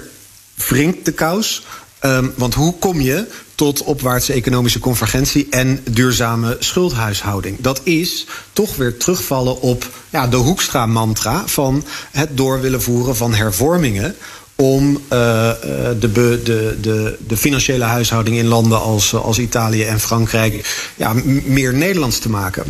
wringt 0.56 1.06
de 1.06 1.12
kous. 1.12 1.66
Um, 2.02 2.34
want 2.36 2.54
hoe 2.54 2.74
kom 2.80 3.02
je 3.02 3.28
tot 3.56 3.84
opwaartse 3.84 4.34
economische 4.34 4.80
convergentie 4.80 5.48
en 5.50 5.82
duurzame 5.90 6.58
schuldhuishouding? 6.60 7.58
Dat 7.60 7.82
is 7.84 8.26
toch 8.54 8.76
weer 8.76 8.98
terugvallen 8.98 9.62
op 9.62 9.90
ja, 10.10 10.28
de 10.28 10.38
Hoekstra-mantra 10.38 11.48
van 11.48 11.84
het 12.12 12.38
door 12.38 12.62
willen 12.62 12.82
voeren 12.82 13.16
van 13.16 13.34
hervormingen 13.34 14.16
om 14.56 14.94
uh, 14.94 15.00
de, 15.10 16.12
de, 16.12 16.78
de, 16.82 17.18
de 17.28 17.38
financiële 17.38 17.84
huishouding 17.84 18.38
in 18.38 18.48
landen 18.48 18.82
als, 18.82 19.14
als 19.14 19.40
Italië 19.40 19.84
en 19.84 20.00
Frankrijk 20.00 20.86
ja, 20.96 21.14
meer 21.46 21.74
Nederlands 21.74 22.20
te 22.20 22.30
maken. 22.30 22.66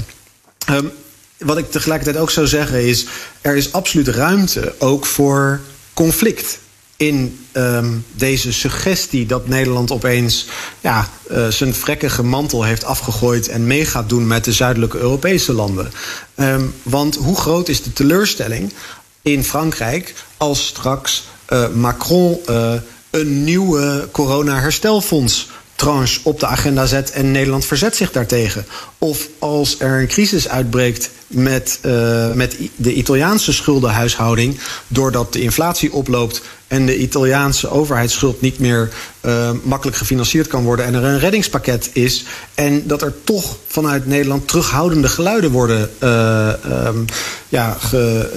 Um, 0.69 0.91
wat 1.37 1.57
ik 1.57 1.71
tegelijkertijd 1.71 2.17
ook 2.17 2.31
zou 2.31 2.47
zeggen 2.47 2.83
is, 2.83 3.05
er 3.41 3.55
is 3.55 3.73
absoluut 3.73 4.07
ruimte 4.07 4.75
ook 4.77 5.05
voor 5.05 5.61
conflict 5.97 6.59
in 6.97 7.39
um, 7.53 8.05
deze 8.11 8.53
suggestie 8.53 9.25
dat 9.25 9.47
Nederland 9.47 9.91
opeens 9.91 10.47
ja, 10.81 11.09
uh, 11.31 11.47
zijn 11.47 11.73
vrekkige 11.73 12.23
mantel 12.23 12.63
heeft 12.63 12.83
afgegooid 12.83 13.47
en 13.47 13.67
mee 13.67 13.85
gaat 13.85 14.09
doen 14.09 14.27
met 14.27 14.43
de 14.43 14.51
zuidelijke 14.51 14.97
Europese 14.97 15.53
landen. 15.53 15.91
Um, 16.35 16.73
want 16.83 17.15
hoe 17.15 17.35
groot 17.35 17.67
is 17.67 17.83
de 17.83 17.93
teleurstelling 17.93 18.73
in 19.21 19.43
Frankrijk 19.43 20.13
als 20.37 20.67
straks 20.67 21.23
uh, 21.49 21.67
Macron 21.69 22.39
uh, 22.49 22.73
een 23.09 23.43
nieuwe 23.43 24.07
corona-herstelfonds 24.11 25.47
tranche 25.75 26.19
op 26.23 26.39
de 26.39 26.45
agenda 26.45 26.85
zet 26.85 27.11
en 27.11 27.31
Nederland 27.31 27.65
verzet 27.65 27.95
zich 27.95 28.11
daartegen. 28.11 28.65
Of 28.97 29.27
als 29.39 29.79
er 29.79 29.99
een 29.99 30.07
crisis 30.07 30.49
uitbreekt 30.49 31.09
met, 31.27 31.79
uh, 31.85 32.31
met 32.31 32.57
de 32.75 32.93
Italiaanse 32.93 33.53
schuldenhuishouding, 33.53 34.59
doordat 34.87 35.33
de 35.33 35.41
inflatie 35.41 35.93
oploopt 35.93 36.41
en 36.67 36.85
de 36.85 36.97
Italiaanse 36.97 37.69
overheidsschuld 37.69 38.41
niet 38.41 38.59
meer 38.59 38.89
uh, 39.25 39.49
makkelijk 39.63 39.97
gefinancierd 39.97 40.47
kan 40.47 40.63
worden 40.63 40.85
en 40.85 40.93
er 40.93 41.03
een 41.03 41.19
reddingspakket 41.19 41.89
is 41.93 42.25
en 42.53 42.87
dat 42.87 43.01
er 43.01 43.13
toch 43.23 43.57
vanuit 43.67 44.05
Nederland 44.05 44.47
terughoudende 44.47 45.07
geluiden 45.07 45.51
worden 45.51 45.89
uh, 46.03 46.53
um, 46.85 47.05
ja, 47.49 47.73
ge, 47.79 48.29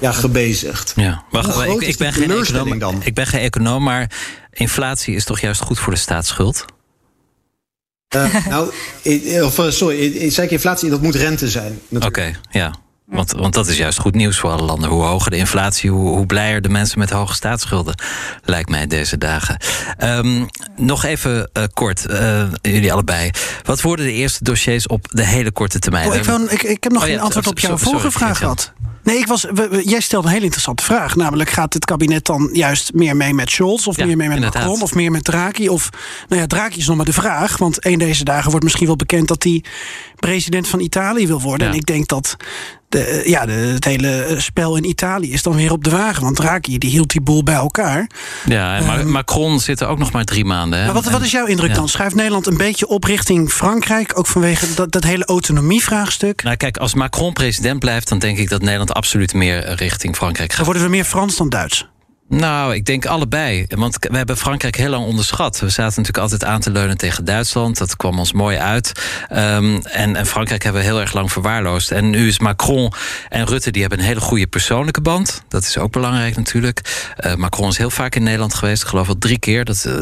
ja, 0.00 0.12
gebezigd. 0.12 0.92
Ja, 0.96 1.24
wacht, 1.30 1.60
ik, 1.60 1.80
ik, 1.80 1.96
ben 1.96 2.12
geen 2.12 2.30
econoom, 2.30 2.78
dan? 2.78 3.02
ik 3.04 3.14
ben 3.14 3.26
geen 3.26 3.40
econoom, 3.40 3.82
maar 3.82 4.10
inflatie 4.50 5.14
is 5.14 5.24
toch 5.24 5.40
juist 5.40 5.60
goed 5.60 5.78
voor 5.78 5.92
de 5.92 5.98
staatsschuld? 5.98 6.64
Uh, 8.16 8.46
nou, 8.48 8.72
of, 9.44 9.66
sorry, 9.68 10.30
zei 10.30 10.46
ik 10.46 10.52
inflatie, 10.52 10.90
dat 10.90 11.02
moet 11.02 11.14
rente 11.14 11.48
zijn. 11.48 11.80
Oké, 11.90 12.06
okay, 12.06 12.36
ja. 12.50 12.74
Want, 13.06 13.32
want 13.32 13.54
dat 13.54 13.66
is 13.66 13.76
juist 13.76 13.98
goed 13.98 14.14
nieuws 14.14 14.38
voor 14.38 14.50
alle 14.50 14.62
landen. 14.62 14.90
Hoe 14.90 15.02
hoger 15.02 15.30
de 15.30 15.36
inflatie, 15.36 15.90
hoe, 15.90 16.08
hoe 16.08 16.26
blijer 16.26 16.60
de 16.60 16.68
mensen 16.68 16.98
met 16.98 17.10
hoge 17.10 17.34
staatsschulden. 17.34 17.94
Lijkt 18.44 18.68
mij 18.68 18.86
deze 18.86 19.18
dagen. 19.18 19.60
Um, 20.04 20.46
nog 20.76 21.04
even 21.04 21.50
uh, 21.52 21.64
kort, 21.74 22.06
uh, 22.10 22.42
jullie 22.62 22.92
allebei. 22.92 23.30
Wat 23.62 23.80
worden 23.80 24.06
de 24.06 24.12
eerste 24.12 24.44
dossiers 24.44 24.86
op 24.86 25.08
de 25.10 25.24
hele 25.24 25.50
korte 25.50 25.78
termijn? 25.78 26.08
Oh, 26.08 26.14
ik, 26.14 26.24
wil, 26.24 26.40
ik, 26.48 26.62
ik, 26.62 26.82
heb 26.82 26.92
nog 26.92 27.02
oh, 27.02 27.08
geen 27.08 27.20
antwoord 27.20 27.46
op 27.46 27.58
jouw 27.58 27.78
vorige 27.78 28.10
vraag 28.10 28.38
gehad. 28.38 28.72
Nee, 29.06 29.18
ik 29.18 29.26
was, 29.26 29.46
jij 29.82 30.00
stelde 30.00 30.26
een 30.26 30.32
hele 30.32 30.44
interessante 30.44 30.82
vraag. 30.82 31.16
Namelijk, 31.16 31.50
gaat 31.50 31.74
het 31.74 31.84
kabinet 31.84 32.24
dan 32.24 32.48
juist 32.52 32.92
meer 32.94 33.16
mee 33.16 33.34
met 33.34 33.50
Scholz... 33.50 33.86
of 33.86 33.96
meer 33.96 34.06
mee 34.06 34.16
met 34.16 34.36
inderdaad. 34.36 34.62
Macron, 34.62 34.82
of 34.82 34.94
meer 34.94 35.10
met 35.10 35.24
Draghi? 35.24 35.68
Of, 35.68 35.90
nou 36.28 36.40
ja, 36.40 36.46
Draghi 36.46 36.78
is 36.78 36.86
nog 36.86 36.96
maar 36.96 37.04
de 37.04 37.12
vraag. 37.12 37.56
Want 37.56 37.86
een 37.86 37.98
deze 37.98 38.24
dagen 38.24 38.48
wordt 38.50 38.64
misschien 38.64 38.86
wel 38.86 38.96
bekend... 38.96 39.28
dat 39.28 39.42
hij 39.42 39.64
president 40.16 40.68
van 40.68 40.80
Italië 40.80 41.26
wil 41.26 41.40
worden. 41.40 41.68
En 41.68 41.74
ik 41.74 41.86
denk 41.86 42.08
dat 42.08 42.36
de, 42.88 43.22
ja, 43.24 43.46
de, 43.46 43.52
het 43.52 43.84
hele 43.84 44.34
spel 44.38 44.76
in 44.76 44.84
Italië 44.84 45.32
is 45.32 45.42
dan 45.42 45.56
weer 45.56 45.72
op 45.72 45.84
de 45.84 45.90
wagen. 45.90 46.22
Want 46.22 46.36
Draghi 46.36 46.78
die 46.78 46.90
hield 46.90 47.10
die 47.10 47.20
boel 47.20 47.42
bij 47.42 47.54
elkaar. 47.54 48.10
Ja, 48.44 48.76
en 48.76 48.84
uh, 48.84 49.04
Macron 49.04 49.60
zit 49.60 49.80
er 49.80 49.86
ook 49.86 49.98
nog 49.98 50.12
maar 50.12 50.24
drie 50.24 50.44
maanden. 50.44 50.78
Hè? 50.78 50.84
Maar 50.84 50.94
wat, 50.94 51.10
wat 51.10 51.22
is 51.22 51.30
jouw 51.30 51.46
indruk 51.46 51.74
dan? 51.74 51.88
Schuift 51.88 52.14
Nederland 52.14 52.46
een 52.46 52.56
beetje 52.56 52.86
op 52.86 53.04
richting 53.04 53.50
Frankrijk? 53.50 54.18
Ook 54.18 54.26
vanwege 54.26 54.74
dat, 54.74 54.92
dat 54.92 55.04
hele 55.04 55.24
autonomievraagstuk? 55.24 56.42
Nou 56.42 56.56
kijk, 56.56 56.76
als 56.76 56.94
Macron 56.94 57.32
president 57.32 57.78
blijft... 57.78 58.08
dan 58.08 58.18
denk 58.18 58.38
ik 58.38 58.48
dat 58.48 58.60
Nederland 58.60 58.94
absoluut 58.94 59.34
meer 59.34 59.74
richting 59.74 60.16
Frankrijk 60.16 60.48
gaat. 60.48 60.56
Dan 60.56 60.66
worden 60.66 60.82
we 60.82 60.88
meer 60.88 61.04
Frans 61.04 61.36
dan 61.36 61.48
Duits? 61.48 61.86
Nou, 62.28 62.74
ik 62.74 62.84
denk 62.84 63.06
allebei. 63.06 63.64
Want 63.68 63.96
we 64.00 64.16
hebben 64.16 64.36
Frankrijk 64.36 64.76
heel 64.76 64.90
lang 64.90 65.06
onderschat. 65.06 65.60
We 65.60 65.68
zaten 65.68 66.02
natuurlijk 66.02 66.18
altijd 66.18 66.44
aan 66.44 66.60
te 66.60 66.70
leunen 66.70 66.98
tegen 66.98 67.24
Duitsland. 67.24 67.78
Dat 67.78 67.96
kwam 67.96 68.18
ons 68.18 68.32
mooi 68.32 68.56
uit. 68.58 68.92
Um, 69.32 69.82
en, 69.82 70.16
en, 70.16 70.26
Frankrijk 70.26 70.62
hebben 70.62 70.82
we 70.82 70.88
heel 70.88 71.00
erg 71.00 71.12
lang 71.12 71.32
verwaarloosd. 71.32 71.90
En 71.90 72.10
nu 72.10 72.28
is 72.28 72.38
Macron 72.38 72.92
en 73.28 73.46
Rutte 73.46 73.70
die 73.70 73.80
hebben 73.80 73.98
een 73.98 74.04
hele 74.04 74.20
goede 74.20 74.46
persoonlijke 74.46 75.00
band. 75.00 75.42
Dat 75.48 75.62
is 75.62 75.78
ook 75.78 75.92
belangrijk 75.92 76.36
natuurlijk. 76.36 76.80
Uh, 77.20 77.34
Macron 77.34 77.68
is 77.68 77.78
heel 77.78 77.90
vaak 77.90 78.14
in 78.14 78.22
Nederland 78.22 78.54
geweest. 78.54 78.82
Ik 78.82 78.88
geloof 78.88 79.06
wel 79.06 79.18
drie 79.18 79.38
keer. 79.38 79.64
Dat, 79.64 79.84
uh, 79.86 79.94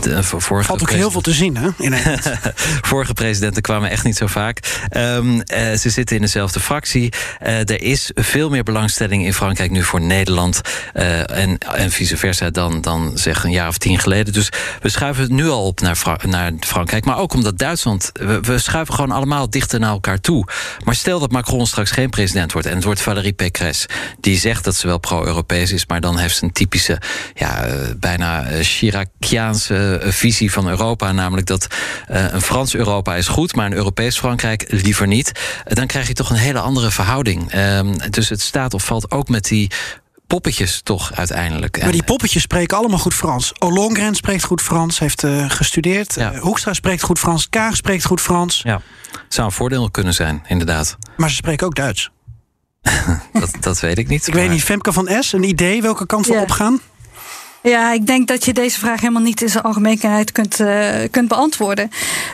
de, 0.00 0.22
vorige 0.22 0.66
Valt 0.66 0.82
ook 0.82 0.90
heel 0.90 1.10
veel 1.10 1.20
te 1.20 1.32
zien, 1.32 1.56
hè? 1.56 1.68
In 1.78 1.94
vorige 2.90 3.12
presidenten 3.12 3.62
kwamen 3.62 3.90
echt 3.90 4.04
niet 4.04 4.16
zo 4.16 4.26
vaak. 4.26 4.86
Um, 4.96 5.34
uh, 5.34 5.42
ze 5.72 5.90
zitten 5.90 6.16
in 6.16 6.22
dezelfde 6.22 6.60
fractie. 6.60 7.12
er 7.40 7.82
is 7.82 8.10
veel 8.14 8.50
meer 8.50 8.62
belangstelling 8.62 9.24
in 9.24 9.34
Frankrijk 9.34 9.70
nu 9.70 9.82
voor 9.82 10.00
Nederland. 10.00 10.60
en 10.92 11.58
en 11.74 11.90
vice 11.90 12.16
versa 12.16 12.50
dan, 12.50 12.80
dan 12.80 13.12
zeg 13.14 13.44
een 13.44 13.50
jaar 13.50 13.68
of 13.68 13.78
tien 13.78 13.98
geleden. 13.98 14.32
Dus 14.32 14.48
we 14.80 14.88
schuiven 14.88 15.22
het 15.22 15.32
nu 15.32 15.48
al 15.48 15.64
op 15.64 15.80
naar, 15.80 15.98
naar 16.26 16.52
Frankrijk. 16.60 17.04
Maar 17.04 17.18
ook 17.18 17.34
omdat 17.34 17.58
Duitsland. 17.58 18.12
We, 18.42 18.58
schuiven 18.58 18.94
gewoon 18.94 19.10
allemaal 19.10 19.50
dichter 19.50 19.80
naar 19.80 19.90
elkaar 19.90 20.20
toe. 20.20 20.46
Maar 20.84 20.94
stel 20.94 21.18
dat 21.18 21.30
Macron 21.30 21.66
straks 21.66 21.90
geen 21.90 22.10
president 22.10 22.52
wordt. 22.52 22.68
en 22.68 22.74
het 22.74 22.84
wordt 22.84 23.00
Valérie 23.00 23.32
Pécresse. 23.32 23.88
die 24.20 24.38
zegt 24.38 24.64
dat 24.64 24.74
ze 24.74 24.86
wel 24.86 24.98
pro-Europees 24.98 25.72
is. 25.72 25.86
maar 25.86 26.00
dan 26.00 26.18
heeft 26.18 26.36
ze 26.36 26.44
een 26.44 26.52
typische. 26.52 27.00
ja, 27.34 27.66
uh, 27.66 27.74
bijna 27.96 28.50
uh, 28.50 28.58
Chiraciaanse 28.60 30.00
uh, 30.04 30.12
visie 30.12 30.52
van 30.52 30.68
Europa. 30.68 31.12
Namelijk 31.12 31.46
dat 31.46 31.66
een 32.06 32.42
Frans 32.42 32.74
Europa 32.74 33.16
is 33.16 33.28
goed. 33.28 33.54
maar 33.54 33.66
een 33.66 33.76
Europees 33.76 34.18
Frankrijk 34.18 34.64
liever 34.68 35.06
niet. 35.06 35.32
dan 35.64 35.86
krijg 35.86 36.06
je 36.06 36.14
toch 36.14 36.30
een 36.30 36.36
hele 36.36 36.60
andere 36.60 36.90
verhouding. 36.90 37.52
Ehm, 37.52 37.94
dus 38.10 38.28
het 38.28 38.40
staat 38.40 38.74
of 38.74 38.84
valt 38.84 39.10
ook 39.10 39.28
met 39.28 39.44
die 39.44 39.70
poppetjes 40.28 40.80
toch 40.82 41.12
uiteindelijk. 41.14 41.82
Maar 41.82 41.92
die 41.92 42.04
poppetjes 42.04 42.42
spreken 42.42 42.76
allemaal 42.76 42.98
goed 42.98 43.14
Frans. 43.14 43.52
Ollongren 43.58 44.14
spreekt 44.14 44.44
goed 44.44 44.62
Frans, 44.62 44.98
heeft 44.98 45.22
uh, 45.22 45.50
gestudeerd. 45.50 46.14
Ja. 46.14 46.32
Uh, 46.32 46.40
Hoekstra 46.40 46.72
spreekt 46.72 47.02
goed 47.02 47.18
Frans. 47.18 47.48
Kaag 47.48 47.76
spreekt 47.76 48.04
goed 48.04 48.20
Frans. 48.20 48.60
Ja, 48.64 48.80
zou 49.28 49.46
een 49.46 49.52
voordeel 49.52 49.90
kunnen 49.90 50.14
zijn, 50.14 50.42
inderdaad. 50.46 50.96
Maar 51.16 51.28
ze 51.28 51.34
spreken 51.34 51.66
ook 51.66 51.74
Duits. 51.74 52.10
dat, 53.32 53.50
dat 53.60 53.80
weet 53.80 53.98
ik 53.98 54.08
niet. 54.08 54.26
Ik 54.26 54.34
maar... 54.34 54.42
weet 54.42 54.52
niet, 54.52 54.64
Femke 54.64 54.92
van 54.92 55.10
S, 55.20 55.32
een 55.32 55.42
idee 55.42 55.82
welke 55.82 56.06
kant 56.06 56.26
we 56.26 56.32
ja. 56.32 56.40
op 56.40 56.50
gaan? 56.50 56.80
Ja, 57.62 57.92
ik 57.92 58.06
denk 58.06 58.28
dat 58.28 58.44
je 58.44 58.52
deze 58.52 58.78
vraag 58.78 59.00
helemaal 59.00 59.22
niet 59.22 59.42
in 59.42 59.48
zijn 59.48 59.64
algemeenheid 59.64 60.32
kunt, 60.32 60.60
uh, 60.60 60.94
kunt 61.10 61.28
beantwoorden. 61.28 61.90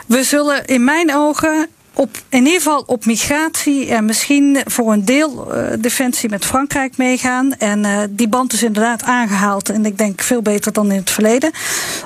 We 0.07 0.23
zullen 0.23 0.65
in 0.65 0.83
mijn 0.83 1.15
ogen 1.15 1.69
op, 1.95 2.17
in 2.29 2.45
ieder 2.45 2.61
geval 2.61 2.83
op 2.85 3.05
migratie 3.05 3.89
en 3.89 4.05
misschien 4.05 4.61
voor 4.65 4.93
een 4.93 5.05
deel 5.05 5.57
uh, 5.57 5.67
defensie 5.79 6.29
met 6.29 6.45
Frankrijk 6.45 6.97
meegaan. 6.97 7.57
En 7.57 7.83
uh, 7.83 7.99
die 8.09 8.27
band 8.27 8.53
is 8.53 8.63
inderdaad 8.63 9.03
aangehaald. 9.03 9.69
En 9.69 9.85
ik 9.85 9.97
denk 9.97 10.21
veel 10.21 10.41
beter 10.41 10.73
dan 10.73 10.91
in 10.91 10.97
het 10.97 11.09
verleden. 11.09 11.51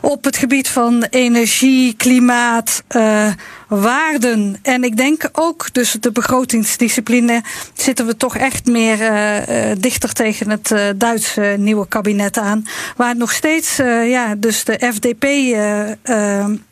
Op 0.01 0.23
het 0.23 0.37
gebied 0.37 0.67
van 0.67 1.03
energie, 1.09 1.93
klimaat, 1.93 2.83
uh, 2.95 3.27
waarden. 3.67 4.57
En 4.61 4.83
ik 4.83 4.97
denk 4.97 5.29
ook 5.31 5.73
dus 5.73 5.97
de 5.99 6.11
begrotingsdiscipline 6.11 7.43
zitten 7.73 8.05
we 8.05 8.17
toch 8.17 8.37
echt 8.37 8.65
meer 8.65 8.97
dichter 9.77 10.13
tegen 10.13 10.49
het 10.49 10.99
Duitse 10.99 11.55
nieuwe 11.57 11.87
kabinet 11.87 12.37
aan. 12.37 12.65
Waar 12.95 13.15
nog 13.15 13.31
steeds 13.31 13.75
ja, 14.05 14.35
dus 14.35 14.63
de 14.63 14.91
FDP 14.93 15.25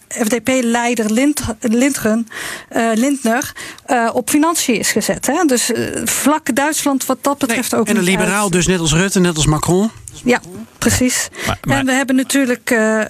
FDP-leider 0.08 1.12
Lind, 1.12 1.42
Lindgren, 1.60 2.28
uh, 2.76 2.92
Lindner 2.94 3.52
uh, 3.88 4.10
op 4.14 4.30
financiën 4.30 4.76
is 4.76 4.92
gezet. 4.92 5.26
Hè? 5.28 5.46
Dus 5.46 5.70
uh, 5.70 5.78
vlak 6.04 6.56
Duitsland 6.56 7.06
wat 7.06 7.18
dat 7.22 7.38
betreft 7.38 7.72
nee, 7.72 7.82
ook. 7.82 7.88
En 7.88 7.98
een 7.98 8.04
liberaal, 8.04 8.44
uit. 8.44 8.52
dus 8.52 8.68
net 8.68 8.80
als 8.80 8.94
Rutte, 8.94 9.20
net 9.20 9.36
als 9.36 9.46
Macron. 9.46 9.92
Ja, 10.24 10.42
precies. 10.78 11.30
Maar, 11.48 11.58
maar... 11.62 11.78
En 11.78 11.86
we 11.86 11.92
hebben 11.92 12.16
natuurlijk 12.16 12.72
uh, 12.72 12.80
uh, 12.80 13.06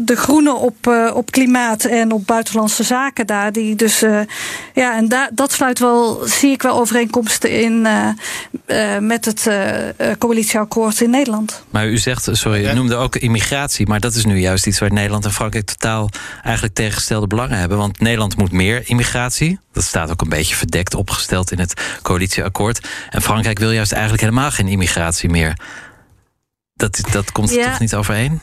de 0.00 0.16
groenen 0.16 0.58
op, 0.58 0.86
uh, 0.88 1.10
op 1.14 1.30
klimaat 1.30 1.84
en 1.84 2.12
op 2.12 2.26
buitenlandse 2.26 2.82
zaken 2.82 3.26
daar. 3.26 3.52
Die 3.52 3.76
dus, 3.76 4.04
ja, 4.74 4.96
en 4.96 5.08
da 5.08 5.30
dat 5.32 5.52
sluit 5.52 5.78
wel, 5.78 6.22
zie 6.24 6.50
ik 6.50 6.62
wel 6.62 6.78
overeenkomsten 6.78 7.50
in 7.50 7.86
met 9.00 9.24
het 9.24 9.50
coalitieakkoord 10.18 11.00
in 11.00 11.10
Nederland. 11.10 11.64
Maar 11.70 11.86
u 11.86 11.98
zegt, 11.98 12.28
sorry, 12.32 12.70
u 12.70 12.74
noemde 12.74 12.94
ook 12.94 13.16
immigratie. 13.16 13.86
Maar 13.86 14.00
dat 14.00 14.14
is 14.14 14.24
nu 14.24 14.38
juist 14.38 14.66
iets 14.66 14.78
waar 14.78 14.92
Nederland 14.92 15.24
en 15.24 15.32
Frankrijk 15.32 15.66
totaal 15.66 16.08
eigenlijk 16.42 16.74
tegengestelde 16.74 17.26
belangen 17.26 17.58
hebben. 17.58 17.78
Want 17.78 18.00
Nederland 18.00 18.36
moet 18.36 18.52
meer 18.52 18.82
immigratie. 18.84 19.58
Dat 19.72 19.84
staat 19.84 20.10
ook 20.10 20.20
een 20.20 20.28
beetje 20.28 20.54
verdekt 20.54 20.94
opgesteld 20.94 21.50
in 21.52 21.58
het 21.58 21.98
coalitieakkoord. 22.02 22.88
En 23.10 23.22
Frankrijk 23.22 23.58
wil 23.58 23.70
juist 23.70 23.92
eigenlijk 23.92 24.22
helemaal 24.22 24.50
geen 24.50 24.68
immigratie 24.68 25.30
meer. 25.30 25.56
Dat, 26.82 27.00
dat 27.12 27.32
komt 27.32 27.50
er 27.50 27.58
ja. 27.58 27.70
toch 27.70 27.80
niet 27.80 27.94
overeen? 27.94 28.40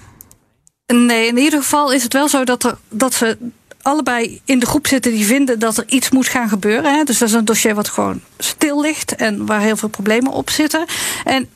Nee, 0.85 1.27
in 1.27 1.37
ieder 1.37 1.61
geval 1.61 1.91
is 1.91 2.03
het 2.03 2.13
wel 2.13 2.27
zo 2.27 2.43
dat, 2.43 2.63
er, 2.63 2.77
dat 2.89 3.13
ze 3.13 3.37
allebei 3.81 4.41
in 4.45 4.59
de 4.59 4.65
groep 4.65 4.87
zitten 4.87 5.11
die 5.11 5.25
vinden 5.25 5.59
dat 5.59 5.77
er 5.77 5.83
iets 5.87 6.09
moet 6.09 6.27
gaan 6.27 6.49
gebeuren. 6.49 6.95
Hè. 6.95 7.03
Dus 7.03 7.17
dat 7.17 7.27
is 7.27 7.33
een 7.33 7.45
dossier 7.45 7.75
wat 7.75 7.89
gewoon 7.89 8.21
stil 8.37 8.81
ligt 8.81 9.15
en 9.15 9.45
waar 9.45 9.61
heel 9.61 9.77
veel 9.77 9.89
problemen 9.89 10.31
op 10.31 10.49
zitten. 10.49 10.85
En 11.23 11.49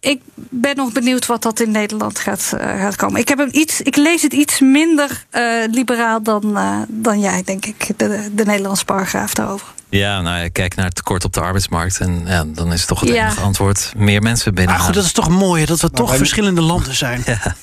ik 0.00 0.20
ben 0.34 0.76
nog 0.76 0.92
benieuwd 0.92 1.26
wat 1.26 1.42
dat 1.42 1.60
in 1.60 1.70
Nederland 1.70 2.18
gaat, 2.18 2.52
uh, 2.54 2.60
gaat 2.60 2.96
komen. 2.96 3.20
Ik, 3.20 3.28
heb 3.28 3.38
hem 3.38 3.48
iets, 3.52 3.80
ik 3.80 3.96
lees 3.96 4.22
het 4.22 4.32
iets 4.32 4.60
minder 4.60 5.24
uh, 5.32 5.64
liberaal 5.70 6.22
dan, 6.22 6.58
uh, 6.58 6.80
dan 6.88 7.20
jij, 7.20 7.42
denk 7.44 7.66
ik, 7.66 7.86
de, 7.96 8.30
de 8.32 8.44
Nederlandse 8.44 8.84
paragraaf 8.84 9.34
daarover. 9.34 9.74
Ja, 9.88 10.20
nou 10.20 10.38
ja, 10.42 10.48
kijk 10.48 10.74
naar 10.74 10.84
het 10.84 10.94
tekort 10.94 11.24
op 11.24 11.32
de 11.32 11.40
arbeidsmarkt. 11.40 12.00
En 12.00 12.22
ja, 12.26 12.44
dan 12.46 12.72
is 12.72 12.84
toch 12.84 13.00
het 13.00 13.08
ja. 13.08 13.24
enige 13.24 13.40
antwoord 13.40 13.92
meer 13.96 14.22
mensen 14.22 14.54
binnen. 14.54 14.74
Maar 14.74 14.84
goed, 14.84 14.94
dat 14.94 15.04
is 15.04 15.12
toch 15.12 15.28
mooi 15.28 15.64
dat 15.64 15.80
we 15.80 15.90
toch 15.90 16.16
verschillende 16.16 16.60
landen 16.60 16.94
zijn. 16.94 17.24
Ja. 17.42 17.56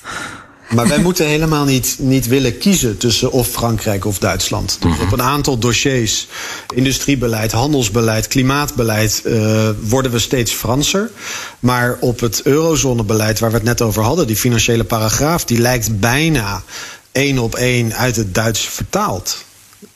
Maar 0.70 0.88
wij 0.88 1.00
moeten 1.00 1.28
helemaal 1.28 1.66
niet, 1.66 1.96
niet 2.00 2.28
willen 2.28 2.58
kiezen 2.58 2.98
tussen 2.98 3.32
of 3.32 3.48
Frankrijk 3.48 4.06
of 4.06 4.18
Duitsland. 4.18 4.78
Dus 4.82 5.00
op 5.00 5.12
een 5.12 5.22
aantal 5.22 5.58
dossiers, 5.58 6.28
industriebeleid, 6.74 7.52
handelsbeleid, 7.52 8.28
klimaatbeleid, 8.28 9.22
uh, 9.26 9.70
worden 9.82 10.12
we 10.12 10.20
steeds 10.20 10.52
Franser. 10.52 11.12
Maar 11.60 11.98
op 12.00 12.20
het 12.20 12.42
eurozonebeleid 12.42 13.40
waar 13.40 13.50
we 13.50 13.56
het 13.56 13.66
net 13.66 13.82
over 13.82 14.04
hadden, 14.04 14.28
die 14.28 14.36
financiële 14.36 14.84
paragraaf, 14.84 15.46
die 15.46 15.60
lijkt 15.60 16.00
bijna 16.00 16.64
één 17.12 17.38
op 17.40 17.56
één 17.56 17.94
uit 17.94 18.16
het 18.16 18.36
Duits 18.36 18.62
vertaald 18.62 19.44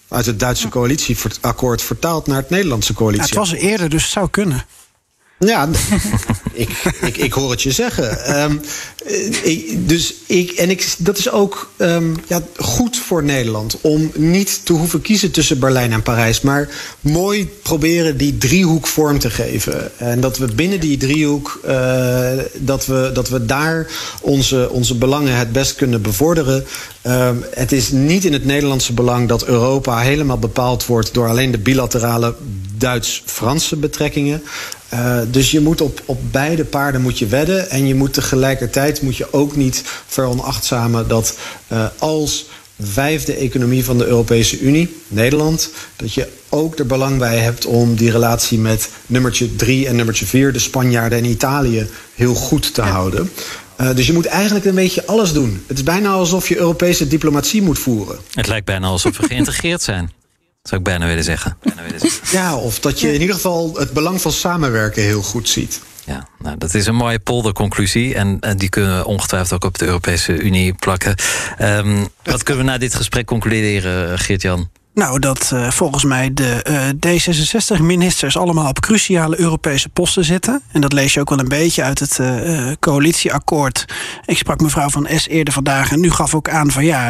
uit 0.07 0.25
het 0.25 0.39
Duitse 0.39 0.69
coalitieakkoord 0.69 1.81
vertaald 1.81 2.27
naar 2.27 2.37
het 2.37 2.49
Nederlandse 2.49 2.93
coalitieakkoord. 2.93 3.47
Ja, 3.47 3.53
het 3.53 3.61
was 3.61 3.69
eerder, 3.71 3.89
dus 3.89 4.03
het 4.03 4.11
zou 4.11 4.29
kunnen. 4.29 4.65
Ja, 5.39 5.69
ik, 6.53 6.69
ik, 7.01 7.17
ik 7.17 7.33
hoor 7.33 7.51
het 7.51 7.61
je 7.61 7.71
zeggen. 7.71 8.39
Um, 8.41 8.61
ik, 9.43 9.89
dus 9.89 10.13
ik, 10.25 10.51
en 10.51 10.69
ik, 10.69 10.95
dat 10.97 11.17
is 11.17 11.31
ook 11.31 11.71
um, 11.77 12.15
ja, 12.27 12.41
goed 12.55 12.97
voor 12.97 13.23
Nederland 13.23 13.77
om 13.81 14.11
niet 14.15 14.65
te 14.65 14.73
hoeven 14.73 15.01
kiezen 15.01 15.31
tussen 15.31 15.59
Berlijn 15.59 15.91
en 15.91 16.01
Parijs, 16.01 16.41
maar 16.41 16.69
mooi 16.99 17.49
proberen 17.63 18.17
die 18.17 18.37
driehoek 18.37 18.87
vorm 18.87 19.19
te 19.19 19.29
geven. 19.29 19.99
En 19.99 20.19
dat 20.19 20.37
we 20.37 20.53
binnen 20.55 20.79
die 20.79 20.97
driehoek, 20.97 21.61
uh, 21.67 22.29
dat, 22.55 22.85
we, 22.85 23.11
dat 23.13 23.29
we 23.29 23.45
daar 23.45 23.87
onze, 24.21 24.69
onze 24.71 24.95
belangen 24.95 25.37
het 25.37 25.51
best 25.51 25.75
kunnen 25.75 26.01
bevorderen. 26.01 26.65
Um, 27.03 27.45
het 27.51 27.71
is 27.71 27.91
niet 27.91 28.25
in 28.25 28.33
het 28.33 28.45
Nederlandse 28.45 28.93
belang 28.93 29.27
dat 29.27 29.45
Europa 29.45 29.99
helemaal 29.99 30.39
bepaald 30.39 30.85
wordt 30.85 31.13
door 31.13 31.27
alleen 31.27 31.51
de 31.51 31.57
bilaterale 31.57 32.35
Duits-Franse 32.77 33.75
betrekkingen. 33.75 34.43
Uh, 34.93 35.19
dus 35.31 35.51
je 35.51 35.59
moet 35.59 35.81
op, 35.81 36.01
op 36.05 36.19
beide 36.31 36.65
paarden 36.65 37.01
moet 37.01 37.19
je 37.19 37.27
wedden. 37.27 37.69
En 37.69 37.87
je 37.87 37.95
moet 37.95 38.13
tegelijkertijd 38.13 39.01
moet 39.01 39.17
je 39.17 39.33
ook 39.33 39.55
niet 39.55 39.83
veronachtzamen 40.07 41.07
dat 41.07 41.37
uh, 41.71 41.85
als 41.97 42.45
vijfde 42.79 43.33
economie 43.33 43.85
van 43.85 43.97
de 43.97 44.05
Europese 44.05 44.59
Unie, 44.59 44.97
Nederland, 45.07 45.69
dat 45.95 46.13
je 46.13 46.27
ook 46.49 46.79
er 46.79 46.85
belang 46.85 47.17
bij 47.17 47.37
hebt 47.37 47.65
om 47.65 47.95
die 47.95 48.11
relatie 48.11 48.59
met 48.59 48.89
nummertje 49.05 49.55
drie 49.55 49.87
en 49.87 49.95
nummertje 49.95 50.25
vier, 50.25 50.53
de 50.53 50.59
Spanjaarden 50.59 51.17
en 51.17 51.25
Italië, 51.25 51.87
heel 52.15 52.35
goed 52.35 52.73
te 52.73 52.81
ja. 52.81 52.87
houden. 52.87 53.31
Uh, 53.81 53.95
dus 53.95 54.07
je 54.07 54.13
moet 54.13 54.25
eigenlijk 54.25 54.65
een 54.65 54.75
beetje 54.75 55.05
alles 55.05 55.33
doen. 55.33 55.63
Het 55.67 55.77
is 55.77 55.83
bijna 55.83 56.09
alsof 56.09 56.47
je 56.47 56.57
Europese 56.57 57.07
diplomatie 57.07 57.61
moet 57.61 57.79
voeren. 57.79 58.17
Het 58.33 58.47
lijkt 58.47 58.65
bijna 58.65 58.87
alsof 58.87 59.17
we 59.17 59.27
geïntegreerd 59.27 59.81
zijn. 59.81 60.11
Zou 60.67 60.81
ik 60.81 60.83
bijna 60.83 61.07
willen 61.07 61.23
zeggen. 61.23 61.57
Ja, 62.31 62.55
of 62.57 62.79
dat 62.79 62.99
je 62.99 63.13
in 63.13 63.21
ieder 63.21 63.35
geval 63.35 63.75
het 63.77 63.91
belang 63.91 64.21
van 64.21 64.31
samenwerken 64.31 65.03
heel 65.03 65.21
goed 65.21 65.49
ziet. 65.49 65.81
Ja, 66.05 66.27
nou, 66.39 66.57
dat 66.57 66.73
is 66.73 66.85
een 66.85 66.95
mooie 66.95 67.19
polderconclusie. 67.19 68.15
En, 68.15 68.37
en 68.39 68.57
die 68.57 68.69
kunnen 68.69 68.97
we 68.97 69.05
ongetwijfeld 69.05 69.53
ook 69.53 69.63
op 69.69 69.77
de 69.77 69.85
Europese 69.85 70.39
Unie 70.39 70.73
plakken. 70.73 71.15
Um, 71.61 72.07
wat 72.23 72.43
kunnen 72.43 72.65
we 72.65 72.71
na 72.71 72.77
dit 72.77 72.95
gesprek 72.95 73.25
concluderen, 73.25 74.19
Geert-Jan? 74.19 74.69
Nou, 74.97 75.19
dat 75.19 75.51
uh, 75.53 75.69
volgens 75.69 76.03
mij 76.03 76.33
de 76.33 76.65
uh, 76.69 77.17
D66-ministers 77.17 78.37
allemaal 78.37 78.69
op 78.69 78.79
cruciale 78.79 79.39
Europese 79.39 79.89
posten 79.89 80.25
zitten. 80.25 80.61
En 80.71 80.81
dat 80.81 80.93
lees 80.93 81.13
je 81.13 81.19
ook 81.19 81.29
wel 81.29 81.39
een 81.39 81.47
beetje 81.47 81.83
uit 81.83 81.99
het 81.99 82.17
uh, 82.21 82.71
coalitieakkoord. 82.79 83.85
Ik 84.25 84.37
sprak 84.37 84.61
mevrouw 84.61 84.89
van 84.89 85.07
S 85.15 85.27
eerder 85.27 85.53
vandaag 85.53 85.91
en 85.91 85.99
nu 85.99 86.11
gaf 86.11 86.35
ook 86.35 86.49
aan 86.49 86.71
van 86.71 86.85
ja, 86.85 87.09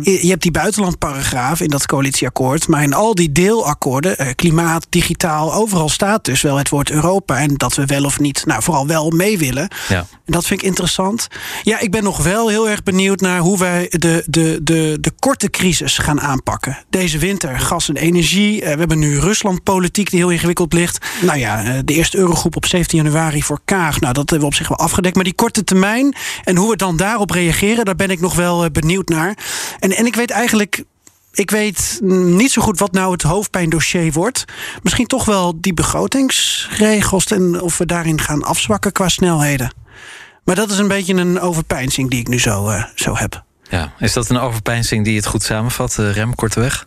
je 0.00 0.28
hebt 0.28 0.42
die 0.42 0.50
buitenlandparagraaf 0.50 1.60
in 1.60 1.68
dat 1.68 1.86
coalitieakkoord. 1.86 2.68
Maar 2.68 2.82
in 2.82 2.94
al 2.94 3.14
die 3.14 3.32
deelakkoorden, 3.32 4.34
klimaat, 4.34 4.86
digitaal, 4.88 5.54
overal 5.54 5.88
staat 5.88 6.24
dus 6.24 6.42
wel 6.42 6.56
het 6.56 6.68
woord 6.68 6.90
Europa. 6.90 7.38
En 7.38 7.54
dat 7.54 7.74
we 7.74 7.86
wel 7.86 8.04
of 8.04 8.18
niet, 8.18 8.46
nou 8.46 8.62
vooral 8.62 8.86
wel 8.86 9.10
mee 9.10 9.38
willen. 9.38 9.68
Ja. 9.88 9.98
En 9.98 10.32
dat 10.32 10.46
vind 10.46 10.60
ik 10.60 10.66
interessant. 10.66 11.28
Ja, 11.62 11.80
ik 11.80 11.90
ben 11.90 12.02
nog 12.02 12.22
wel 12.22 12.48
heel 12.48 12.68
erg 12.68 12.82
benieuwd 12.82 13.20
naar 13.20 13.38
hoe 13.38 13.58
wij 13.58 13.86
de, 13.90 14.24
de, 14.26 14.60
de, 14.62 14.98
de 15.00 15.12
korte 15.18 15.50
crisis 15.50 15.98
gaan 15.98 16.20
aanpakken 16.20 16.73
deze 16.90 17.18
winter 17.18 17.60
gas 17.60 17.88
en 17.88 17.96
energie. 17.96 18.54
Uh, 18.54 18.72
we 18.72 18.78
hebben 18.78 18.98
nu 18.98 19.18
Rusland-politiek 19.18 20.10
die 20.10 20.18
heel 20.18 20.30
ingewikkeld 20.30 20.72
ligt. 20.72 21.06
Nou 21.20 21.38
ja, 21.38 21.64
uh, 21.64 21.78
de 21.84 21.94
eerste 21.94 22.18
eurogroep 22.18 22.56
op 22.56 22.66
17 22.66 23.02
januari 23.02 23.42
voor 23.42 23.60
Kaag. 23.64 24.00
Nou, 24.00 24.12
dat 24.12 24.30
hebben 24.30 24.48
we 24.48 24.54
op 24.54 24.54
zich 24.54 24.68
wel 24.68 24.78
afgedekt. 24.78 25.14
Maar 25.14 25.24
die 25.24 25.34
korte 25.34 25.64
termijn 25.64 26.14
en 26.44 26.56
hoe 26.56 26.70
we 26.70 26.76
dan 26.76 26.96
daarop 26.96 27.30
reageren, 27.30 27.84
daar 27.84 27.96
ben 27.96 28.10
ik 28.10 28.20
nog 28.20 28.34
wel 28.34 28.64
uh, 28.64 28.70
benieuwd 28.70 29.08
naar. 29.08 29.38
En, 29.78 29.96
en 29.96 30.06
ik 30.06 30.14
weet 30.14 30.30
eigenlijk 30.30 30.84
ik 31.32 31.50
weet 31.50 31.98
niet 32.02 32.50
zo 32.50 32.62
goed 32.62 32.78
wat 32.78 32.92
nou 32.92 33.12
het 33.12 33.22
hoofdpijndossier 33.22 34.12
wordt. 34.12 34.44
Misschien 34.82 35.06
toch 35.06 35.24
wel 35.24 35.60
die 35.60 35.74
begrotingsregels 35.74 37.26
en 37.26 37.60
of 37.60 37.78
we 37.78 37.86
daarin 37.86 38.20
gaan 38.20 38.42
afzwakken 38.42 38.92
qua 38.92 39.08
snelheden. 39.08 39.72
Maar 40.44 40.54
dat 40.54 40.70
is 40.70 40.78
een 40.78 40.88
beetje 40.88 41.14
een 41.14 41.40
overpijnzing 41.40 42.10
die 42.10 42.20
ik 42.20 42.28
nu 42.28 42.40
zo, 42.40 42.72
zo 42.94 43.16
heb. 43.16 43.44
Ja, 43.74 43.92
is 43.98 44.12
dat 44.12 44.28
een 44.28 44.38
overpeinzing 44.38 45.04
die 45.04 45.16
het 45.16 45.26
goed 45.26 45.42
samenvat, 45.42 45.96
uh, 46.00 46.12
Rem, 46.12 46.34
korteweg? 46.34 46.86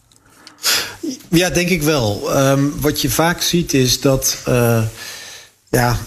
Ja, 1.30 1.50
denk 1.50 1.70
ik 1.70 1.82
wel. 1.82 2.38
Um, 2.38 2.74
wat 2.80 3.02
je 3.02 3.10
vaak 3.10 3.42
ziet 3.42 3.74
is 3.74 4.02
dat 4.02 4.38
uh, 4.48 4.82
ja, 5.70 5.98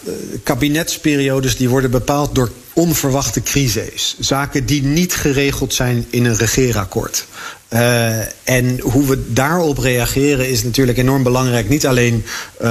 kabinetsperiodes 0.43 1.57
die 1.57 1.69
worden 1.69 1.91
bepaald 1.91 2.35
door 2.35 2.51
onverwachte 2.73 3.43
crises. 3.43 4.17
Zaken 4.19 4.67
die 4.67 4.83
niet 4.83 5.15
geregeld 5.15 5.75
zijn 5.75 6.07
in 6.11 6.25
een 6.25 6.37
regeerakkoord. 6.37 7.27
Uh, 7.69 8.19
en 8.49 8.81
hoe 8.81 9.07
we 9.07 9.33
daarop 9.33 9.79
reageren 9.79 10.49
is 10.49 10.63
natuurlijk 10.63 10.99
enorm 10.99 11.23
belangrijk. 11.23 11.69
Niet 11.69 11.87
alleen 11.87 12.25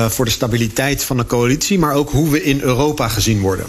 voor 0.08 0.26
de 0.26 0.32
stabiliteit 0.32 1.04
van 1.04 1.18
de 1.18 1.26
coalitie, 1.26 1.80
maar 1.80 1.94
ook 1.94 2.10
hoe 2.10 2.30
we 2.30 2.44
in 2.44 2.62
Europa 2.62 3.08
gezien 3.08 3.40
worden. 3.40 3.66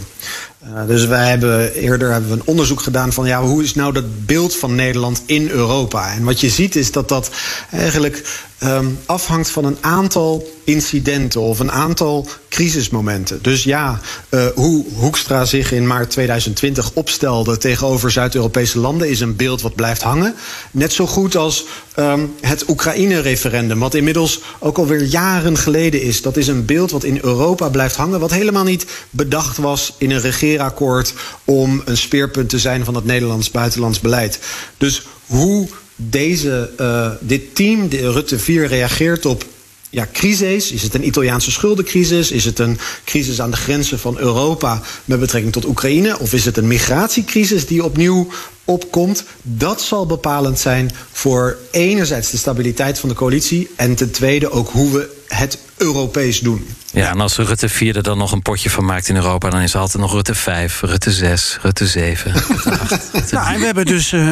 Uh, 0.64 0.86
dus 0.86 1.06
wij 1.06 1.28
hebben 1.28 1.72
eerder 1.72 2.12
hebben 2.12 2.30
we 2.30 2.36
een 2.36 2.46
onderzoek 2.46 2.80
gedaan 2.80 3.12
van 3.12 3.26
ja, 3.26 3.42
hoe 3.42 3.62
is 3.62 3.74
nou 3.74 3.92
dat 3.92 4.26
beeld 4.26 4.56
van 4.56 4.74
Nederland 4.74 5.22
in 5.26 5.48
Europa? 5.48 6.12
En 6.12 6.24
wat 6.24 6.40
je 6.40 6.48
ziet 6.48 6.76
is 6.76 6.92
dat 6.92 7.08
dat 7.08 7.30
eigenlijk 7.70 8.46
um, 8.64 8.98
afhangt 9.06 9.50
van 9.50 9.64
een 9.64 9.76
aantal 9.80 10.48
incidenten 10.64 11.40
of 11.40 11.58
een 11.58 11.72
aantal 11.72 12.28
crisismomenten. 12.48 13.42
Dus 13.42 13.64
ja, 13.64 14.00
uh, 14.30 14.46
hoe 14.54 14.84
Hoekstra 14.94 15.44
zich 15.44 15.72
in 15.72 15.86
maart 15.86 16.10
2020 16.10 16.90
opstelde 16.94 17.58
tegenover 17.58 18.10
Zuid-Europese 18.10 18.78
landen 18.78 19.08
is 19.08 19.20
een 19.20 19.36
beeld 19.36 19.62
wat 19.62 19.74
blijft 19.74 20.02
hangen. 20.02 20.34
Net 20.70 20.92
zo 20.92 21.06
goed 21.06 21.36
als 21.36 21.64
um, 21.96 22.34
het 22.40 22.68
Oekraïne-referendum, 22.68 23.78
wat 23.78 23.94
inmiddels 23.94 24.40
ook 24.58 24.78
alweer 24.78 25.02
jaren 25.02 25.58
geleden 25.58 26.02
is. 26.02 26.22
Dat 26.22 26.36
is 26.36 26.46
een 26.46 26.64
beeld 26.64 26.90
wat 26.90 27.04
in 27.04 27.18
Europa 27.22 27.68
blijft 27.68 27.96
hangen, 27.96 28.20
wat 28.20 28.30
helemaal 28.30 28.64
niet 28.64 28.86
bedacht 29.10 29.56
was 29.56 29.94
in 29.98 30.10
een 30.10 30.20
regeerakkoord 30.20 31.14
om 31.44 31.82
een 31.84 31.96
speerpunt 31.96 32.48
te 32.48 32.58
zijn 32.58 32.84
van 32.84 32.94
het 32.94 33.04
Nederlands 33.04 33.50
buitenlands 33.50 34.00
beleid. 34.00 34.38
Dus 34.76 35.06
hoe 35.26 35.68
deze, 36.08 36.70
uh, 36.80 37.10
dit 37.20 37.54
team, 37.54 37.88
de 37.88 38.12
Rutte 38.12 38.38
4, 38.38 38.66
reageert 38.66 39.26
op 39.26 39.44
ja, 39.90 40.06
crisis. 40.12 40.72
Is 40.72 40.82
het 40.82 40.94
een 40.94 41.06
Italiaanse 41.06 41.50
schuldencrisis? 41.50 42.30
Is 42.30 42.44
het 42.44 42.58
een 42.58 42.78
crisis 43.04 43.40
aan 43.40 43.50
de 43.50 43.56
grenzen 43.56 43.98
van 43.98 44.18
Europa 44.18 44.82
met 45.04 45.20
betrekking 45.20 45.52
tot 45.52 45.66
Oekraïne? 45.66 46.18
Of 46.18 46.32
is 46.32 46.44
het 46.44 46.56
een 46.56 46.66
migratiecrisis 46.66 47.66
die 47.66 47.84
opnieuw 47.84 48.28
opkomt? 48.64 49.24
Dat 49.42 49.82
zal 49.82 50.06
bepalend 50.06 50.58
zijn 50.58 50.90
voor 51.12 51.58
enerzijds 51.70 52.30
de 52.30 52.36
stabiliteit 52.36 52.98
van 52.98 53.08
de 53.08 53.14
coalitie 53.14 53.70
en 53.76 53.94
ten 53.94 54.10
tweede 54.10 54.50
ook 54.50 54.70
hoe 54.70 54.92
we 54.92 55.10
het 55.28 55.58
Europees 55.80 56.40
doen. 56.40 56.66
Ja, 56.92 57.10
en 57.10 57.20
als 57.20 57.36
Rutte 57.36 57.68
4 57.68 57.96
er 57.96 58.02
dan 58.02 58.18
nog 58.18 58.32
een 58.32 58.42
potje 58.42 58.70
van 58.70 58.84
maakt 58.84 59.08
in 59.08 59.16
Europa, 59.16 59.50
dan 59.50 59.60
is 59.60 59.74
er 59.74 59.80
altijd 59.80 60.02
nog 60.02 60.12
Rutte 60.12 60.34
5, 60.34 60.80
Rutte 60.80 61.10
6, 61.10 61.58
Rutte 61.62 61.86
7, 61.86 62.32
Rutte 62.32 62.78
8. 62.78 63.10
Rutte 63.12 63.34
nou, 63.34 63.54
en 63.54 63.58
we 63.58 63.64
hebben 63.64 63.86
dus 63.86 64.12
uh, 64.12 64.22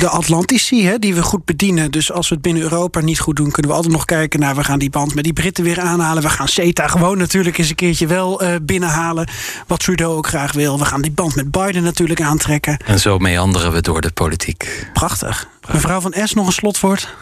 de 0.00 0.08
Atlantici, 0.08 0.86
hè, 0.86 0.98
die 0.98 1.14
we 1.14 1.22
goed 1.22 1.44
bedienen. 1.44 1.90
Dus 1.90 2.12
als 2.12 2.28
we 2.28 2.34
het 2.34 2.42
binnen 2.44 2.62
Europa 2.62 3.00
niet 3.00 3.18
goed 3.18 3.36
doen, 3.36 3.50
kunnen 3.50 3.70
we 3.70 3.76
altijd 3.76 3.94
nog 3.94 4.04
kijken 4.04 4.40
naar. 4.40 4.56
We 4.56 4.64
gaan 4.64 4.78
die 4.78 4.90
band 4.90 5.14
met 5.14 5.24
die 5.24 5.32
Britten 5.32 5.64
weer 5.64 5.80
aanhalen. 5.80 6.22
We 6.22 6.28
gaan 6.28 6.48
CETA 6.48 6.86
gewoon 6.86 7.18
natuurlijk 7.18 7.58
eens 7.58 7.68
een 7.68 7.74
keertje 7.74 8.06
wel 8.06 8.42
uh, 8.42 8.54
binnenhalen. 8.62 9.28
Wat 9.66 9.80
Trudeau 9.80 10.16
ook 10.16 10.26
graag 10.26 10.52
wil. 10.52 10.78
We 10.78 10.84
gaan 10.84 11.02
die 11.02 11.12
band 11.12 11.34
met 11.34 11.50
Biden 11.50 11.82
natuurlijk 11.82 12.20
aantrekken. 12.20 12.76
En 12.84 13.00
zo 13.00 13.18
meanderen 13.18 13.72
we 13.72 13.80
door 13.80 14.00
de 14.00 14.10
politiek. 14.10 14.90
Prachtig. 14.92 15.48
Mevrouw 15.72 16.00
van 16.00 16.14
S, 16.24 16.32
nog 16.32 16.46
een 16.46 16.52
slotwoord? 16.52 17.14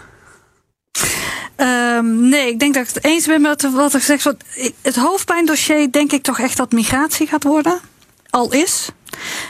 Um, 1.57 2.28
nee, 2.28 2.48
ik 2.48 2.59
denk 2.59 2.74
dat 2.74 2.88
ik 2.88 2.94
het 2.94 3.05
eens 3.05 3.26
ben 3.26 3.40
met 3.40 3.70
wat 3.72 3.94
er 3.94 4.00
gezegd 4.00 4.24
wordt. 4.24 4.44
Het 4.82 4.96
hoofdpijndossier 4.96 5.92
denk 5.92 6.12
ik 6.12 6.22
toch 6.22 6.38
echt 6.38 6.57
dat 6.57 6.72
migratie 6.72 7.26
gaat 7.26 7.44
worden. 7.44 7.80
Al 8.30 8.52
is. 8.52 8.88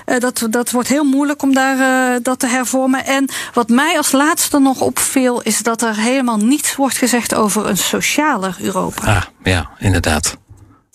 Uh, 0.06 0.18
dat, 0.18 0.46
dat 0.50 0.70
wordt 0.70 0.88
heel 0.88 1.04
moeilijk 1.04 1.42
om 1.42 1.54
daar, 1.54 2.12
uh, 2.14 2.18
dat 2.22 2.38
te 2.38 2.46
hervormen. 2.46 3.06
En 3.06 3.28
wat 3.52 3.68
mij 3.68 3.96
als 3.96 4.12
laatste 4.12 4.58
nog 4.58 4.80
opviel, 4.80 5.40
is 5.42 5.58
dat 5.58 5.82
er 5.82 5.96
helemaal 5.96 6.36
niets 6.36 6.76
wordt 6.76 6.96
gezegd 6.96 7.34
over 7.34 7.68
een 7.68 7.76
socialer 7.76 8.56
Europa. 8.60 9.14
Ah, 9.16 9.22
ja, 9.42 9.70
inderdaad. 9.78 10.36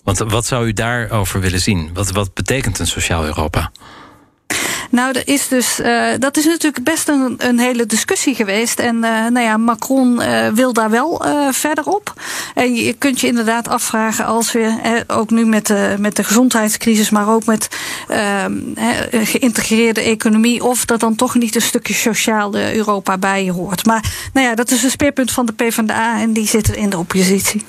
Want 0.04 0.18
wat 0.18 0.46
zou 0.46 0.66
u 0.66 0.72
daarover 0.72 1.40
willen 1.40 1.60
zien? 1.60 1.90
Wat, 1.94 2.10
wat 2.10 2.34
betekent 2.34 2.78
een 2.78 2.86
sociaal 2.86 3.24
Europa? 3.24 3.70
Nou, 4.90 5.12
er 5.12 5.28
is 5.28 5.48
dus, 5.48 5.80
uh, 5.80 6.08
dat 6.18 6.36
is 6.36 6.44
natuurlijk 6.44 6.84
best 6.84 7.08
een, 7.08 7.34
een 7.38 7.58
hele 7.58 7.86
discussie 7.86 8.34
geweest. 8.34 8.78
En 8.78 8.94
uh, 8.94 9.26
nou 9.26 9.40
ja, 9.40 9.56
Macron 9.56 10.20
uh, 10.20 10.48
wil 10.48 10.72
daar 10.72 10.90
wel 10.90 11.24
verder 11.50 11.84
op. 11.84 12.14
En 12.54 12.74
je 12.74 12.92
kunt 12.92 13.20
je 13.20 13.26
inderdaad 13.26 13.68
afvragen 13.68 14.24
als 14.24 14.52
we, 14.52 15.04
ook 15.06 15.30
nu 15.30 15.46
met 15.46 15.66
de, 15.66 15.94
met 15.98 16.16
de 16.16 16.24
gezondheidscrisis, 16.24 17.10
maar 17.10 17.28
ook 17.28 17.44
met 17.44 17.68
een 18.06 19.26
geïntegreerde 19.26 20.00
economie, 20.00 20.64
of 20.64 20.84
dat 20.84 21.00
dan 21.00 21.14
toch 21.14 21.34
niet 21.34 21.54
een 21.54 21.62
stukje 21.62 21.94
sociaal 21.94 22.56
Europa 22.56 23.18
bij 23.18 23.44
je 23.44 23.52
hoort. 23.52 23.86
Maar 23.86 24.30
nou 24.32 24.46
ja, 24.46 24.54
dat 24.54 24.70
is 24.70 24.82
een 24.82 24.90
speerpunt 24.90 25.30
van 25.30 25.46
de 25.46 25.52
PvdA 25.52 26.20
en 26.20 26.32
die 26.32 26.46
zitten 26.46 26.76
in 26.76 26.90
de 26.90 26.98
oppositie. 26.98 27.64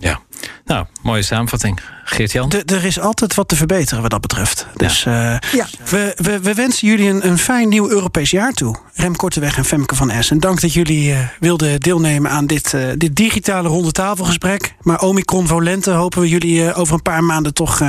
Ja, 0.00 0.20
nou, 0.64 0.86
mooie 1.02 1.22
samenvatting. 1.22 1.80
Geert-Jan? 2.04 2.52
Er 2.52 2.84
is 2.84 3.00
altijd 3.00 3.34
wat 3.34 3.48
te 3.48 3.56
verbeteren 3.56 4.02
wat 4.02 4.10
dat 4.10 4.20
betreft. 4.20 4.66
Dus 4.76 5.04
uh, 5.04 5.36
ja. 5.52 5.66
we, 5.84 6.12
we, 6.16 6.40
we, 6.40 6.54
wensen 6.54 6.88
jullie 6.88 7.08
een, 7.08 7.26
een, 7.26 7.38
fijn 7.38 7.68
nieuw 7.68 7.90
Europees 7.90 8.30
jaar 8.30 8.52
toe. 8.52 8.76
Rem 8.94 9.16
Korteweg 9.16 9.56
en 9.56 9.64
Femke 9.64 9.94
van 9.94 10.12
S. 10.22 10.30
En 10.30 10.40
dank 10.40 10.60
dat 10.60 10.72
jullie 10.72 11.10
uh, 11.10 11.18
wilden 11.40 11.80
deelnemen 11.80 12.30
aan 12.30 12.46
dit, 12.46 12.72
uh, 12.72 12.90
dit 12.96 13.16
digitale 13.16 13.68
rondetafelgesprek. 13.68 14.74
Maar 14.80 15.00
Omicron 15.00 15.46
Volente 15.46 15.90
hopen 15.90 16.20
we 16.20 16.28
jullie 16.28 16.74
over 16.74 16.94
een 16.94 17.02
paar 17.02 17.24
maanden 17.24 17.54
toch 17.54 17.80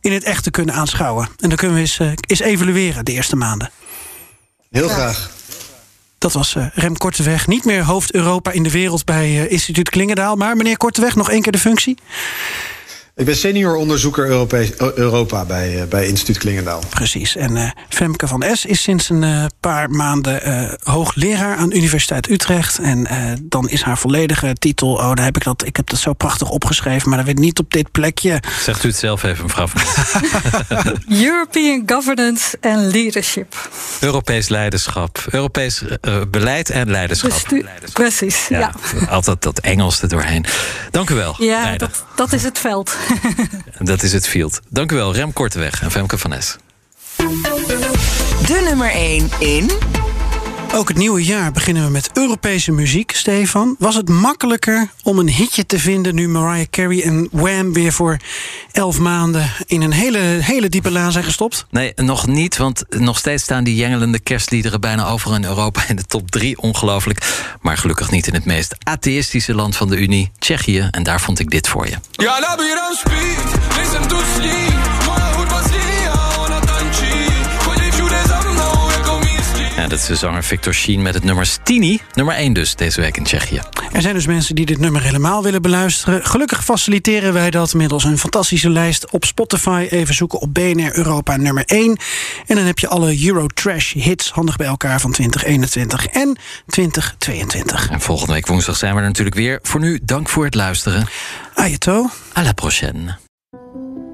in 0.00 0.12
het 0.12 0.24
echt 0.24 0.42
te 0.42 0.50
kunnen 0.50 0.74
aanschouwen. 0.74 1.28
En 1.38 1.48
dan 1.48 1.58
kunnen 1.58 1.76
we 1.76 1.82
eens, 1.82 1.98
eens 2.26 2.40
evalueren 2.40 3.04
de 3.04 3.12
eerste 3.12 3.36
maanden. 3.36 3.70
Heel 4.70 4.88
graag. 4.88 5.37
Dat 6.18 6.32
was 6.32 6.54
uh, 6.54 6.66
Rem 6.74 6.96
Korteweg. 6.96 7.46
Niet 7.46 7.64
meer 7.64 7.84
hoofd 7.84 8.14
Europa 8.14 8.50
in 8.50 8.62
de 8.62 8.70
wereld 8.70 9.04
bij 9.04 9.28
uh, 9.28 9.50
Instituut 9.50 9.90
Klingendaal. 9.90 10.36
Maar 10.36 10.56
meneer 10.56 10.76
Korteweg, 10.76 11.14
nog 11.14 11.30
één 11.30 11.42
keer 11.42 11.52
de 11.52 11.58
functie. 11.58 11.98
Ik 13.18 13.24
ben 13.24 13.36
senior 13.36 13.76
onderzoeker 13.76 14.26
Europees, 14.26 14.76
Europa 14.94 15.44
bij, 15.44 15.74
uh, 15.74 15.82
bij 15.82 16.06
Instituut 16.06 16.38
Klingendaal. 16.38 16.82
Precies. 16.88 17.36
En 17.36 17.56
uh, 17.56 17.70
Femke 17.88 18.26
van 18.26 18.44
S 18.52 18.64
is 18.64 18.82
sinds 18.82 19.10
een 19.10 19.22
uh, 19.22 19.44
paar 19.60 19.90
maanden 19.90 20.76
hoogleraar 20.82 21.56
aan 21.56 21.72
Universiteit 21.72 22.30
Utrecht. 22.30 22.78
En 22.78 23.06
dan 23.42 23.68
is 23.68 23.82
haar 23.82 23.98
volledige 23.98 24.54
titel. 24.54 24.92
Oh, 24.92 25.14
daar 25.14 25.24
heb 25.24 25.36
ik 25.36 25.44
dat. 25.44 25.66
Ik 25.66 25.76
heb 25.76 25.88
dat 25.90 25.98
zo 25.98 26.12
prachtig 26.12 26.50
opgeschreven, 26.50 27.08
maar 27.08 27.18
dat 27.18 27.26
weet 27.26 27.38
niet 27.38 27.58
op 27.58 27.72
dit 27.72 27.92
plekje. 27.92 28.42
Zegt 28.60 28.84
u 28.84 28.88
het 28.88 28.96
zelf 28.96 29.22
even, 29.22 29.44
mevrouw 29.44 29.66
van 29.66 29.82
European 31.24 31.82
Governance 31.86 32.56
and 32.60 32.92
Leadership. 32.92 33.70
Europees 34.00 34.48
leiderschap. 34.48 35.24
Europees 35.30 35.82
beleid 36.30 36.70
en 36.70 36.90
leiderschap. 36.90 37.30
Bestu 37.30 37.66
Precies. 37.92 38.48
Ja, 38.48 38.58
ja, 38.58 39.06
Altijd 39.06 39.42
dat 39.42 39.58
Engels 39.58 40.02
er 40.02 40.08
doorheen. 40.08 40.44
Dank 40.90 41.10
u 41.10 41.14
wel. 41.14 41.34
Ja, 41.38 41.76
dat, 41.76 42.04
dat 42.18 42.32
is 42.32 42.42
het 42.42 42.58
veld. 42.58 42.96
Dat 43.78 44.02
is 44.02 44.12
het 44.12 44.28
field. 44.28 44.60
Dank 44.68 44.92
u 44.92 44.96
wel, 44.96 45.14
Rem 45.14 45.32
Korteweg 45.32 45.82
en 45.82 45.90
Femke 45.90 46.18
van 46.18 46.32
Es. 46.32 46.56
De 48.46 48.60
nummer 48.64 48.90
1 48.90 49.30
in... 49.38 49.70
Ook 50.74 50.88
het 50.88 50.96
nieuwe 50.96 51.24
jaar 51.24 51.52
beginnen 51.52 51.84
we 51.84 51.90
met 51.90 52.10
Europese 52.12 52.72
muziek, 52.72 53.12
Stefan. 53.14 53.76
Was 53.78 53.94
het 53.94 54.08
makkelijker 54.08 54.88
om 55.02 55.18
een 55.18 55.28
hitje 55.28 55.66
te 55.66 55.78
vinden 55.78 56.14
nu 56.14 56.28
Mariah 56.28 56.66
Carey 56.70 57.02
en 57.02 57.28
Wham 57.32 57.72
weer 57.72 57.92
voor 57.92 58.16
elf 58.72 58.98
maanden 58.98 59.50
in 59.66 59.82
een 59.82 59.92
hele, 59.92 60.18
hele 60.18 60.68
diepe 60.68 60.90
laan 60.90 61.12
zijn 61.12 61.24
gestopt? 61.24 61.66
Nee, 61.70 61.92
nog 61.96 62.26
niet, 62.26 62.56
want 62.56 62.84
nog 62.88 63.18
steeds 63.18 63.42
staan 63.42 63.64
die 63.64 63.74
jengelende 63.74 64.18
kerstliederen 64.18 64.80
bijna 64.80 65.06
overal 65.06 65.36
in 65.36 65.44
Europa 65.44 65.82
in 65.88 65.96
de 65.96 66.04
top 66.04 66.30
drie. 66.30 66.58
Ongelooflijk. 66.58 67.46
Maar 67.60 67.76
gelukkig 67.76 68.10
niet 68.10 68.26
in 68.26 68.34
het 68.34 68.44
meest 68.44 68.74
atheïstische 68.82 69.54
land 69.54 69.76
van 69.76 69.88
de 69.88 69.96
Unie, 69.96 70.30
Tsjechië. 70.38 70.88
En 70.90 71.02
daar 71.02 71.20
vond 71.20 71.38
ik 71.38 71.50
dit 71.50 71.68
voor 71.68 71.86
je. 71.86 71.96
Ja, 72.12 72.38
dat 79.88 79.98
is 79.98 80.06
de 80.06 80.14
zanger 80.14 80.44
Victor 80.44 80.74
Sheen 80.74 81.02
met 81.02 81.14
het 81.14 81.24
nummer 81.24 81.46
Stini. 81.46 82.00
Nummer 82.14 82.34
1 82.34 82.52
dus, 82.52 82.74
deze 82.74 83.00
week 83.00 83.16
in 83.16 83.24
Tsjechië. 83.24 83.60
Er 83.92 84.02
zijn 84.02 84.14
dus 84.14 84.26
mensen 84.26 84.54
die 84.54 84.66
dit 84.66 84.78
nummer 84.78 85.02
helemaal 85.02 85.42
willen 85.42 85.62
beluisteren. 85.62 86.24
Gelukkig 86.24 86.64
faciliteren 86.64 87.32
wij 87.32 87.50
dat 87.50 87.74
middels 87.74 88.04
een 88.04 88.18
fantastische 88.18 88.70
lijst 88.70 89.10
op 89.10 89.24
Spotify. 89.24 89.86
Even 89.90 90.14
zoeken 90.14 90.40
op 90.40 90.54
BNR 90.54 90.96
Europa 90.96 91.36
nummer 91.36 91.64
1. 91.66 91.98
En 92.46 92.56
dan 92.56 92.64
heb 92.64 92.78
je 92.78 92.88
alle 92.88 93.26
Eurotrash 93.26 93.92
hits 93.92 94.30
handig 94.30 94.56
bij 94.56 94.66
elkaar 94.66 95.00
van 95.00 95.12
2021 95.12 96.06
en 96.06 96.38
2022. 96.66 97.90
En 97.90 98.00
volgende 98.00 98.32
week 98.32 98.46
woensdag 98.46 98.76
zijn 98.76 98.94
we 98.94 99.00
er 99.00 99.06
natuurlijk 99.06 99.36
weer. 99.36 99.58
Voor 99.62 99.80
nu, 99.80 100.00
dank 100.02 100.28
voor 100.28 100.44
het 100.44 100.54
luisteren. 100.54 101.06
Ajeto. 101.54 102.10
À 102.38 102.42
la 102.42 102.52
prochaine. 102.52 103.16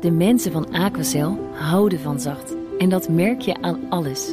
De 0.01 0.11
mensen 0.11 0.53
van 0.53 0.73
Aquacel 0.73 1.51
houden 1.55 2.01
van 2.03 2.21
zacht. 2.21 2.53
En 2.79 2.89
dat 2.89 3.09
merk 3.09 3.41
je 3.41 3.63
aan 3.63 3.81
alles. 3.89 4.33